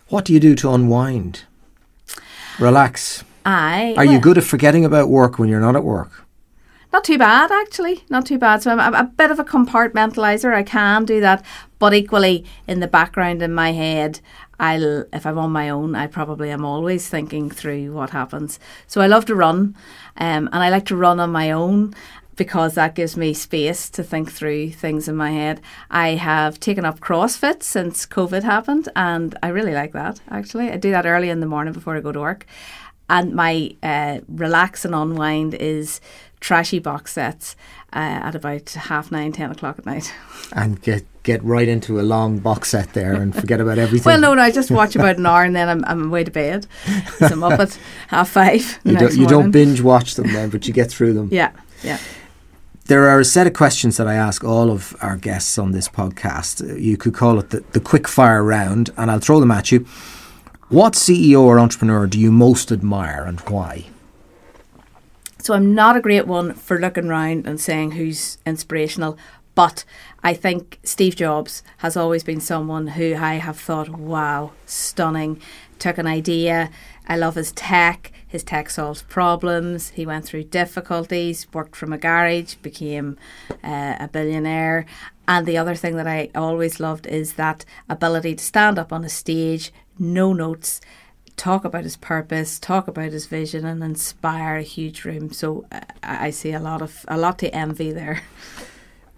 What 0.10 0.26
do 0.26 0.34
you 0.34 0.40
do 0.40 0.56
to 0.56 0.72
unwind? 0.72 1.44
Relax. 2.60 3.24
I. 3.46 3.94
Are 3.98 4.06
well, 4.06 4.14
you 4.14 4.20
good 4.20 4.38
at 4.38 4.44
forgetting 4.44 4.86
about 4.86 5.10
work 5.10 5.40
when 5.40 5.50
you're 5.50 5.60
not 5.60 5.76
at 5.76 5.84
work? 5.84 6.26
Not 6.94 7.04
too 7.04 7.18
bad, 7.18 7.52
actually. 7.52 8.04
Not 8.10 8.28
too 8.28 8.38
bad. 8.38 8.62
So 8.62 8.72
I'm 8.72 8.94
a, 8.94 9.04
bit 9.04 9.32
of 9.32 9.40
a 9.40 9.44
compartmentalizer. 9.44 10.54
I 10.54 10.62
can 10.62 11.06
do 11.06 11.20
that, 11.22 11.44
but 11.80 11.94
equally 11.96 12.46
in 12.68 12.82
the 12.82 12.88
background 12.88 13.42
in 13.42 13.52
my 13.52 13.72
head, 13.72 14.20
I'll 14.60 15.06
if 15.12 15.26
I'm 15.26 15.40
on 15.40 15.52
my 15.52 15.70
own, 15.70 15.96
I 15.96 16.06
probably 16.06 16.52
am 16.52 16.64
always 16.64 17.10
thinking 17.10 17.50
through 17.50 17.94
what 17.94 18.12
happens. 18.12 18.60
So 18.86 19.02
I 19.02 19.08
love 19.08 19.26
to 19.26 19.36
run, 19.36 19.76
um, 20.18 20.48
and 20.54 20.56
I 20.56 20.70
like 20.70 20.86
to 20.86 20.96
run 20.96 21.20
on 21.20 21.32
my 21.32 21.50
own 21.52 21.96
because 22.36 22.76
that 22.76 22.96
gives 22.96 23.16
me 23.16 23.34
space 23.34 23.90
to 23.92 24.04
think 24.04 24.32
through 24.32 24.72
things 24.72 25.08
in 25.08 25.16
my 25.16 25.32
head. 25.32 25.62
I 25.90 26.10
have 26.10 26.60
taken 26.60 26.86
up 26.86 27.00
CrossFit 27.00 27.64
since 27.64 28.06
COVID 28.06 28.44
happened, 28.44 28.90
and 28.96 29.38
I 29.44 29.50
really 29.50 29.74
like 29.74 29.94
that 29.94 30.22
actually. 30.30 30.72
I 30.72 30.78
do 30.78 30.92
that 30.92 31.06
early 31.06 31.30
in 31.30 31.40
the 31.40 31.46
morning 31.46 31.74
before 31.74 31.96
I 31.96 32.02
go 32.02 32.12
to 32.12 32.20
work. 32.20 32.46
And 33.10 33.36
my 33.36 33.76
uh, 33.84 34.20
relax 34.28 34.86
and 34.86 34.96
unwind 34.96 35.54
is 35.56 36.00
trashy 36.40 36.80
box 36.80 37.14
sets 37.14 37.56
uh, 37.94 38.00
at 38.00 38.36
about 38.36 38.70
half 38.70 39.12
nine, 39.12 39.32
ten 39.32 39.52
o'clock 39.52 39.80
at 39.80 39.86
night. 39.86 40.14
And 40.56 40.80
get 40.84 41.04
get 41.24 41.44
right 41.44 41.68
into 41.68 42.00
a 42.00 42.04
long 42.04 42.38
box 42.38 42.70
set 42.70 42.94
there 42.94 43.14
and 43.14 43.34
forget 43.34 43.60
about 43.60 43.80
everything. 43.80 44.06
well, 44.06 44.20
no, 44.20 44.36
no, 44.36 44.42
I 44.42 44.52
just 44.52 44.70
watch 44.70 44.96
about 44.96 45.18
an 45.18 45.26
hour 45.26 45.44
and 45.44 45.56
then 45.56 45.68
I'm, 45.68 45.84
I'm 45.86 46.08
away 46.08 46.26
to 46.26 46.30
bed. 46.30 46.68
So 47.18 47.28
I'm 47.28 47.44
up 47.44 47.60
at 47.60 47.80
half 48.10 48.30
five. 48.30 48.80
You, 48.84 48.98
don't, 48.98 49.16
you 49.16 49.26
don't 49.26 49.50
binge 49.50 49.82
watch 49.82 50.14
them 50.14 50.32
then, 50.32 50.50
but 50.52 50.68
you 50.68 50.74
get 50.74 50.92
through 50.92 51.14
them. 51.14 51.30
Yeah, 51.32 51.52
yeah. 51.82 51.98
There 52.86 53.08
are 53.08 53.22
a 53.22 53.26
set 53.26 53.48
of 53.48 53.54
questions 53.54 53.96
that 53.96 54.08
I 54.10 54.16
ask 54.16 54.44
all 54.44 54.70
of 54.70 54.94
our 55.00 55.16
guests 55.16 55.58
on 55.58 55.72
this 55.72 55.88
podcast. 55.88 56.82
You 56.82 56.98
could 56.98 57.14
call 57.14 57.40
it 57.40 57.50
the, 57.50 57.64
the 57.72 57.80
quick 57.80 58.10
fire 58.10 58.44
round, 58.44 58.90
and 58.98 59.10
I'll 59.10 59.20
throw 59.20 59.40
them 59.40 59.52
at 59.52 59.72
you. 59.72 59.86
What 60.68 60.94
CEO 60.94 61.42
or 61.42 61.60
entrepreneur 61.60 62.08
do 62.08 62.20
you 62.20 62.30
most 62.30 62.74
admire 62.74 63.24
and 63.24 63.40
why? 63.42 63.86
So 65.40 65.54
I'm 65.54 65.74
not 65.74 65.96
a 65.96 66.02
great 66.02 66.28
one 66.28 66.54
for 66.54 66.80
looking 66.80 67.08
around 67.08 67.48
and 67.48 67.60
saying 67.60 67.92
who's 67.92 68.38
inspirational, 68.46 69.18
but 69.56 69.86
I 70.24 70.34
think 70.34 70.80
Steve 70.84 71.16
Jobs 71.16 71.64
has 71.78 71.96
always 71.96 72.24
been 72.24 72.40
someone 72.40 72.88
who 72.88 73.16
I 73.16 73.36
have 73.36 73.60
thought, 73.60 73.90
wow, 73.90 74.52
stunning. 74.66 75.40
Took 75.80 75.98
an 75.98 76.08
idea. 76.08 76.70
I 77.08 77.18
love 77.18 77.36
his 77.36 77.52
tech. 77.52 78.13
His 78.34 78.44
tech 78.44 78.72
solves 78.72 79.04
problems. 79.04 79.90
He 79.90 80.08
went 80.08 80.26
through 80.26 80.46
difficulties, 80.46 81.46
worked 81.54 81.76
from 81.76 81.94
a 81.94 82.00
garage, 82.00 82.56
became 82.56 83.16
uh, 83.64 83.98
a 84.00 84.10
billionaire. 84.12 84.88
And 85.28 85.46
the 85.46 85.60
other 85.60 85.76
thing 85.76 85.98
that 85.98 86.08
I 86.08 86.32
always 86.34 86.80
loved 86.80 87.06
is 87.06 87.34
that 87.34 87.64
ability 87.88 88.34
to 88.34 88.44
stand 88.44 88.80
up 88.80 88.92
on 88.92 89.04
a 89.04 89.10
stage, 89.10 89.72
no 90.00 90.34
notes, 90.34 90.82
talk 91.38 91.64
about 91.64 91.84
his 91.84 91.96
purpose, 91.96 92.58
talk 92.58 92.88
about 92.88 93.12
his 93.12 93.28
vision, 93.28 93.68
and 93.68 93.84
inspire 93.84 94.58
a 94.58 94.64
huge 94.64 95.06
room. 95.06 95.32
So 95.32 95.68
uh, 95.72 95.82
I 96.02 96.32
see 96.32 96.54
a 96.54 96.60
lot 96.60 96.82
of 96.82 97.06
a 97.08 97.20
lot 97.20 97.38
to 97.38 97.54
envy 97.54 97.92
there. 97.92 98.24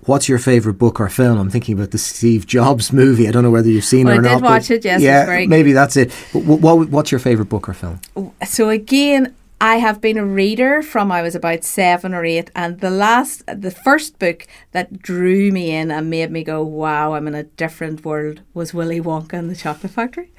What's 0.06 0.30
your 0.30 0.38
favourite 0.38 0.78
book 0.78 1.00
or 1.00 1.10
film? 1.10 1.40
I'm 1.40 1.50
thinking 1.50 1.76
about 1.76 1.92
the 1.92 1.98
Steve 1.98 2.46
Jobs 2.46 2.94
movie. 2.94 3.28
I 3.28 3.32
don't 3.32 3.44
know 3.44 3.52
whether 3.52 3.70
you've 3.70 3.86
seen 3.86 4.06
well, 4.06 4.16
it 4.16 4.20
or 4.20 4.22
not. 4.22 4.30
I 4.30 4.34
not. 4.34 4.42
did 4.42 4.46
watch 4.46 4.72
it. 4.72 4.86
Yes, 4.86 5.02
yeah, 5.02 5.46
maybe 5.48 5.74
that's 5.74 5.98
it. 5.98 6.14
What, 6.34 6.62
what, 6.62 6.90
what's 6.90 7.12
your 7.12 7.20
favourite 7.20 7.50
book 7.50 7.68
or 7.68 7.74
film? 7.74 8.00
So 8.46 8.70
again, 8.70 9.34
I 9.60 9.78
have 9.78 10.02
been 10.02 10.18
a 10.18 10.26
reader 10.26 10.84
from 10.84 11.12
I 11.12 11.22
was 11.22 11.34
about 11.34 11.64
seven 11.64 12.14
or 12.14 12.24
eight, 12.26 12.52
and 12.56 12.82
the 12.82 12.90
last, 12.92 13.44
the 13.48 13.72
first 13.72 14.20
book 14.20 14.46
that 14.74 15.02
drew 15.02 15.52
me 15.52 15.72
in 15.72 15.90
and 15.92 16.10
made 16.10 16.30
me 16.30 16.44
go, 16.44 16.62
"Wow, 16.62 17.14
I'm 17.14 17.28
in 17.28 17.36
a 17.36 17.44
different 17.44 18.04
world," 18.04 18.42
was 18.54 18.74
Willy 18.74 19.02
Wonka 19.02 19.34
and 19.34 19.50
the 19.50 19.56
Chocolate 19.56 19.94
Factory. 19.94 20.30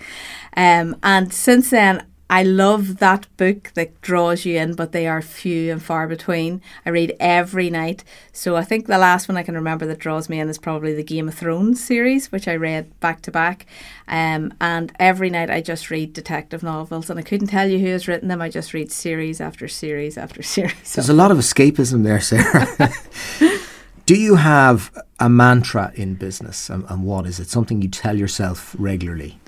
Um, 0.56 0.96
and 1.02 1.32
since 1.32 1.70
then, 1.70 2.04
I 2.28 2.42
love 2.42 2.98
that 2.98 3.28
book 3.36 3.70
that 3.74 4.00
draws 4.00 4.44
you 4.44 4.58
in, 4.58 4.74
but 4.74 4.90
they 4.90 5.06
are 5.06 5.22
few 5.22 5.70
and 5.70 5.80
far 5.80 6.08
between. 6.08 6.60
I 6.84 6.90
read 6.90 7.14
every 7.20 7.70
night. 7.70 8.02
So 8.32 8.56
I 8.56 8.64
think 8.64 8.86
the 8.86 8.98
last 8.98 9.28
one 9.28 9.36
I 9.36 9.44
can 9.44 9.54
remember 9.54 9.86
that 9.86 10.00
draws 10.00 10.28
me 10.28 10.40
in 10.40 10.48
is 10.48 10.58
probably 10.58 10.92
the 10.92 11.04
Game 11.04 11.28
of 11.28 11.34
Thrones 11.34 11.82
series, 11.82 12.32
which 12.32 12.48
I 12.48 12.56
read 12.56 12.98
back 12.98 13.22
to 13.22 13.30
back. 13.30 13.66
Um, 14.08 14.52
and 14.60 14.92
every 14.98 15.30
night 15.30 15.50
I 15.50 15.60
just 15.60 15.88
read 15.88 16.12
detective 16.12 16.64
novels, 16.64 17.08
and 17.10 17.18
I 17.18 17.22
couldn't 17.22 17.46
tell 17.48 17.68
you 17.68 17.78
who 17.78 17.88
has 17.88 18.08
written 18.08 18.28
them. 18.28 18.42
I 18.42 18.48
just 18.48 18.74
read 18.74 18.90
series 18.90 19.40
after 19.40 19.68
series 19.68 20.18
after 20.18 20.42
series. 20.56 20.94
There's 20.94 21.08
a 21.08 21.14
lot 21.14 21.30
of 21.30 21.38
escapism 21.38 22.02
there, 22.02 22.20
Sara. 22.20 22.92
Do 24.06 24.14
you 24.14 24.36
have 24.36 24.96
a 25.18 25.28
mantra 25.28 25.92
in 25.94 26.14
business, 26.14 26.70
and, 26.70 26.84
and 26.88 27.04
what 27.04 27.26
is 27.26 27.38
it? 27.38 27.48
Something 27.48 27.82
you 27.82 27.88
tell 27.88 28.16
yourself 28.16 28.74
regularly? 28.78 29.40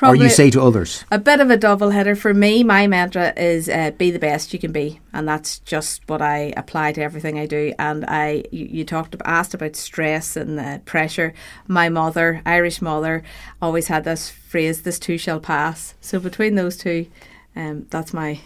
Probably 0.00 0.20
or 0.20 0.22
you 0.22 0.30
say 0.30 0.48
to 0.52 0.62
others? 0.62 1.04
A 1.10 1.18
bit 1.18 1.40
of 1.40 1.50
a 1.50 1.58
double 1.58 1.90
header. 1.90 2.16
For 2.16 2.32
me, 2.32 2.64
my 2.64 2.86
mantra 2.86 3.34
is 3.36 3.68
uh, 3.68 3.90
be 3.90 4.10
the 4.10 4.18
best 4.18 4.50
you 4.54 4.58
can 4.58 4.72
be. 4.72 4.98
And 5.12 5.28
that's 5.28 5.58
just 5.58 6.08
what 6.08 6.22
I 6.22 6.54
apply 6.56 6.92
to 6.92 7.02
everything 7.02 7.38
I 7.38 7.44
do. 7.44 7.74
And 7.78 8.06
I, 8.08 8.44
you, 8.50 8.64
you 8.64 8.84
talked, 8.86 9.14
asked 9.26 9.52
about 9.52 9.76
stress 9.76 10.38
and 10.38 10.58
uh, 10.58 10.78
pressure. 10.86 11.34
My 11.68 11.90
mother, 11.90 12.40
Irish 12.46 12.80
mother, 12.80 13.22
always 13.60 13.88
had 13.88 14.04
this 14.04 14.30
phrase, 14.30 14.84
this 14.84 14.98
too 14.98 15.18
shall 15.18 15.38
pass. 15.38 15.92
So 16.00 16.18
between 16.18 16.54
those 16.54 16.78
two, 16.78 17.06
um, 17.54 17.86
that's 17.90 18.14
my 18.14 18.40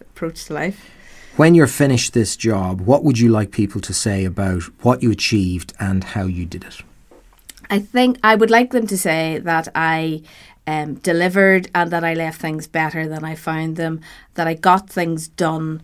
approach 0.00 0.44
to 0.44 0.54
life. 0.54 0.90
When 1.34 1.56
you're 1.56 1.66
finished 1.66 2.12
this 2.12 2.36
job, 2.36 2.82
what 2.82 3.02
would 3.02 3.18
you 3.18 3.30
like 3.30 3.50
people 3.50 3.80
to 3.80 3.92
say 3.92 4.24
about 4.24 4.62
what 4.84 5.02
you 5.02 5.10
achieved 5.10 5.72
and 5.80 6.04
how 6.04 6.26
you 6.26 6.46
did 6.46 6.62
it? 6.62 6.82
I 7.72 7.78
think 7.78 8.18
I 8.24 8.34
would 8.34 8.50
like 8.50 8.72
them 8.72 8.88
to 8.88 8.98
say 8.98 9.38
that 9.44 9.68
I 9.76 10.22
um, 10.66 10.94
delivered 10.94 11.70
and 11.74 11.90
that 11.90 12.04
I 12.04 12.14
left 12.14 12.40
things 12.40 12.66
better 12.66 13.08
than 13.08 13.24
I 13.24 13.34
found 13.34 13.76
them, 13.76 14.00
that 14.34 14.46
I 14.46 14.54
got 14.54 14.90
things 14.90 15.28
done, 15.28 15.82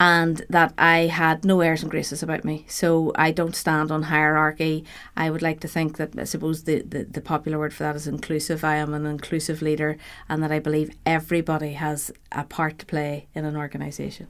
and 0.00 0.44
that 0.50 0.74
I 0.76 1.06
had 1.06 1.44
no 1.44 1.60
airs 1.60 1.82
and 1.82 1.90
graces 1.90 2.24
about 2.24 2.44
me. 2.44 2.64
So 2.68 3.12
I 3.14 3.30
don't 3.30 3.54
stand 3.54 3.92
on 3.92 4.04
hierarchy. 4.04 4.84
I 5.16 5.30
would 5.30 5.42
like 5.42 5.60
to 5.60 5.68
think 5.68 5.96
that 5.96 6.18
I 6.18 6.24
suppose 6.24 6.64
the, 6.64 6.82
the, 6.82 7.04
the 7.04 7.20
popular 7.20 7.58
word 7.58 7.72
for 7.72 7.84
that 7.84 7.94
is 7.94 8.08
inclusive. 8.08 8.64
I 8.64 8.76
am 8.76 8.94
an 8.94 9.06
inclusive 9.06 9.62
leader, 9.62 9.96
and 10.28 10.42
that 10.42 10.50
I 10.50 10.58
believe 10.58 10.90
everybody 11.06 11.74
has 11.74 12.10
a 12.32 12.42
part 12.42 12.80
to 12.80 12.86
play 12.86 13.28
in 13.34 13.44
an 13.44 13.56
organisation. 13.56 14.26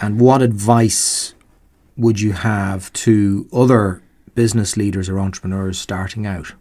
And 0.00 0.18
what 0.18 0.40
advice 0.40 1.34
would 1.96 2.20
you 2.20 2.32
have 2.32 2.92
to 2.92 3.48
other 3.52 4.02
business 4.34 4.76
leaders 4.76 5.08
or 5.08 5.18
entrepreneurs 5.18 5.78
starting 5.78 6.26
out? 6.26 6.54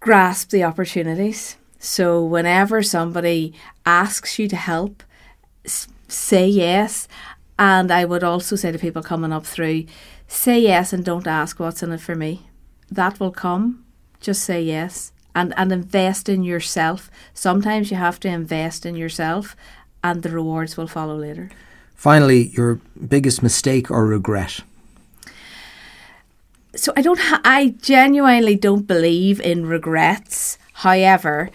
Grasp 0.00 0.50
the 0.50 0.64
opportunities. 0.64 1.56
So 1.78 2.22
whenever 2.24 2.82
somebody 2.82 3.54
asks 3.86 4.38
you 4.38 4.48
to 4.48 4.56
help, 4.56 5.02
say 6.08 6.46
yes. 6.46 7.06
And 7.58 7.90
I 7.90 8.04
would 8.04 8.24
also 8.24 8.56
say 8.56 8.72
to 8.72 8.78
people 8.78 9.02
coming 9.02 9.32
up 9.32 9.46
through, 9.46 9.84
say 10.26 10.58
yes 10.58 10.92
and 10.92 11.04
don't 11.04 11.26
ask 11.26 11.60
what's 11.60 11.82
in 11.82 11.92
it 11.92 12.00
for 12.00 12.14
me. 12.14 12.46
That 12.90 13.20
will 13.20 13.30
come. 13.30 13.84
Just 14.20 14.42
say 14.42 14.62
yes 14.62 15.12
and, 15.34 15.54
and 15.56 15.72
invest 15.72 16.28
in 16.28 16.42
yourself. 16.42 17.10
Sometimes 17.34 17.90
you 17.90 17.96
have 17.96 18.18
to 18.20 18.28
invest 18.28 18.84
in 18.84 18.96
yourself 18.96 19.54
and 20.02 20.22
the 20.22 20.30
rewards 20.30 20.76
will 20.76 20.86
follow 20.86 21.16
later. 21.16 21.50
Finally, 21.94 22.48
your 22.48 22.80
biggest 23.08 23.42
mistake 23.42 23.90
or 23.90 24.06
regret? 24.06 24.60
So 26.74 26.92
I 26.96 27.02
don't. 27.02 27.18
Ha- 27.18 27.40
I 27.44 27.74
genuinely 27.80 28.56
don't 28.56 28.86
believe 28.86 29.40
in 29.40 29.66
regrets. 29.66 30.58
However, 30.72 31.50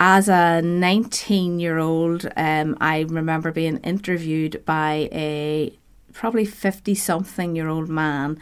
as 0.00 0.28
a 0.28 0.60
19 0.62 1.60
year 1.60 1.78
old, 1.78 2.28
um, 2.36 2.76
I 2.80 3.00
remember 3.00 3.52
being 3.52 3.78
interviewed 3.78 4.64
by 4.64 5.08
a 5.12 5.76
probably 6.12 6.44
50 6.44 6.94
something 6.94 7.54
year 7.54 7.68
old 7.68 7.88
man. 7.88 8.38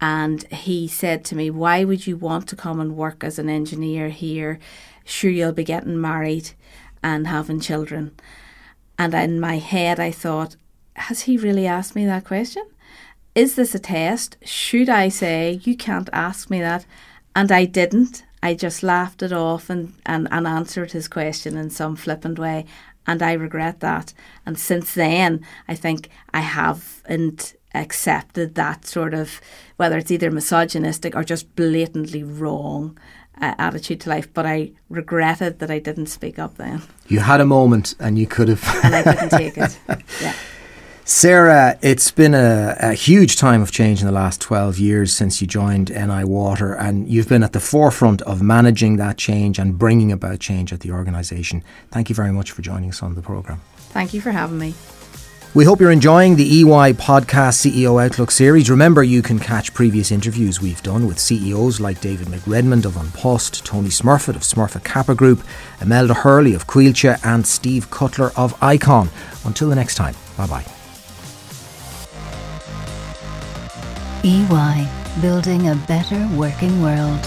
And 0.00 0.42
he 0.44 0.88
said 0.88 1.24
to 1.26 1.36
me, 1.36 1.50
Why 1.50 1.84
would 1.84 2.06
you 2.06 2.16
want 2.16 2.48
to 2.48 2.56
come 2.56 2.80
and 2.80 2.96
work 2.96 3.22
as 3.22 3.38
an 3.38 3.50
engineer 3.50 4.08
here? 4.08 4.58
Sure, 5.04 5.30
you'll 5.30 5.52
be 5.52 5.64
getting 5.64 6.00
married 6.00 6.52
and 7.02 7.26
having 7.26 7.60
children. 7.60 8.12
And 8.98 9.14
in 9.14 9.40
my 9.40 9.58
head, 9.58 10.00
I 10.00 10.10
thought, 10.10 10.56
Has 10.94 11.22
he 11.22 11.36
really 11.36 11.66
asked 11.66 11.94
me 11.94 12.06
that 12.06 12.24
question? 12.24 12.64
Is 13.34 13.54
this 13.54 13.74
a 13.74 13.78
test? 13.78 14.36
Should 14.44 14.88
I 14.88 15.08
say, 15.08 15.60
you 15.64 15.76
can't 15.76 16.10
ask 16.12 16.50
me 16.50 16.60
that? 16.60 16.84
And 17.34 17.52
I 17.52 17.64
didn't. 17.64 18.24
I 18.42 18.54
just 18.54 18.82
laughed 18.82 19.22
it 19.22 19.32
off 19.32 19.70
and, 19.70 19.94
and, 20.06 20.26
and 20.30 20.46
answered 20.46 20.92
his 20.92 21.08
question 21.08 21.56
in 21.56 21.70
some 21.70 21.94
flippant 21.96 22.38
way. 22.38 22.66
And 23.06 23.22
I 23.22 23.32
regret 23.32 23.80
that. 23.80 24.12
And 24.46 24.58
since 24.58 24.94
then, 24.94 25.44
I 25.68 25.74
think 25.74 26.08
I 26.34 26.40
haven't 26.40 27.54
accepted 27.74 28.54
that 28.56 28.86
sort 28.86 29.14
of, 29.14 29.40
whether 29.76 29.98
it's 29.98 30.10
either 30.10 30.30
misogynistic 30.30 31.14
or 31.14 31.22
just 31.22 31.54
blatantly 31.54 32.22
wrong 32.22 32.98
uh, 33.40 33.54
attitude 33.58 34.00
to 34.02 34.10
life. 34.10 34.32
But 34.32 34.46
I 34.46 34.72
regretted 34.88 35.60
that 35.60 35.70
I 35.70 35.78
didn't 35.78 36.06
speak 36.06 36.38
up 36.38 36.56
then. 36.56 36.82
You 37.08 37.20
had 37.20 37.40
a 37.40 37.46
moment 37.46 37.94
and 38.00 38.18
you 38.18 38.26
could 38.26 38.48
have. 38.48 38.64
and 38.84 38.94
I 38.94 39.02
couldn't 39.02 39.30
take 39.30 39.56
it. 39.56 39.78
Yeah. 40.20 40.34
Sara, 41.10 41.76
it's 41.82 42.12
been 42.12 42.34
a, 42.34 42.76
a, 42.78 42.94
huge 42.94 43.34
time 43.34 43.62
of 43.62 43.72
change 43.72 44.00
in 44.00 44.06
the 44.06 44.12
last 44.12 44.40
12 44.40 44.78
years 44.78 45.12
since 45.12 45.40
you 45.40 45.46
joined 45.48 45.90
NI 45.90 46.22
Water, 46.22 46.72
and 46.72 47.08
you've 47.08 47.28
been 47.28 47.42
at 47.42 47.52
the 47.52 47.58
forefront 47.58 48.22
of 48.22 48.40
managing 48.40 48.96
that 48.98 49.16
change 49.16 49.58
and 49.58 49.76
bringing 49.76 50.12
about 50.12 50.38
change 50.38 50.72
at 50.72 50.80
the 50.80 50.92
organisation. 50.92 51.64
Thank 51.90 52.10
you 52.10 52.14
very 52.14 52.30
much 52.30 52.52
for 52.52 52.62
joining 52.62 52.90
us 52.90 53.02
on 53.02 53.16
the 53.16 53.22
programme. 53.22 53.60
Thank 53.76 54.14
you 54.14 54.20
for 54.20 54.30
having 54.30 54.58
me. 54.58 54.72
We 55.52 55.64
hope 55.64 55.80
you're 55.80 55.90
enjoying 55.90 56.36
the 56.36 56.44
EY 56.44 56.92
Podcast 56.92 57.58
CEO 57.58 58.00
Outlook 58.00 58.30
series. 58.30 58.70
Remember, 58.70 59.02
you 59.02 59.20
can 59.20 59.40
catch 59.40 59.74
previous 59.74 60.12
interviews 60.12 60.60
we've 60.60 60.82
done 60.84 61.08
with 61.08 61.18
CEOs 61.18 61.80
like 61.80 62.00
David 62.00 62.28
McRedmond 62.28 62.84
of 62.84 62.96
An 62.96 63.10
Post, 63.10 63.66
Tony 63.66 63.88
Smurfit 63.88 64.36
of 64.36 64.42
Smurfit 64.42 64.84
Kappa 64.84 65.16
Group, 65.16 65.42
Imelda 65.80 66.14
Hurley 66.14 66.54
of 66.54 66.68
Coillte, 66.68 67.18
and 67.26 67.44
Steve 67.44 67.90
Cutler 67.90 68.30
of 68.36 68.56
Icon. 68.62 69.10
Until 69.44 69.68
the 69.68 69.74
next 69.74 69.96
time, 69.96 70.14
bye 70.36 70.46
bye. 70.46 70.64
EY, 74.22 74.86
building 75.22 75.68
a 75.68 75.74
better 75.86 76.28
working 76.36 76.82
world. 76.82 77.20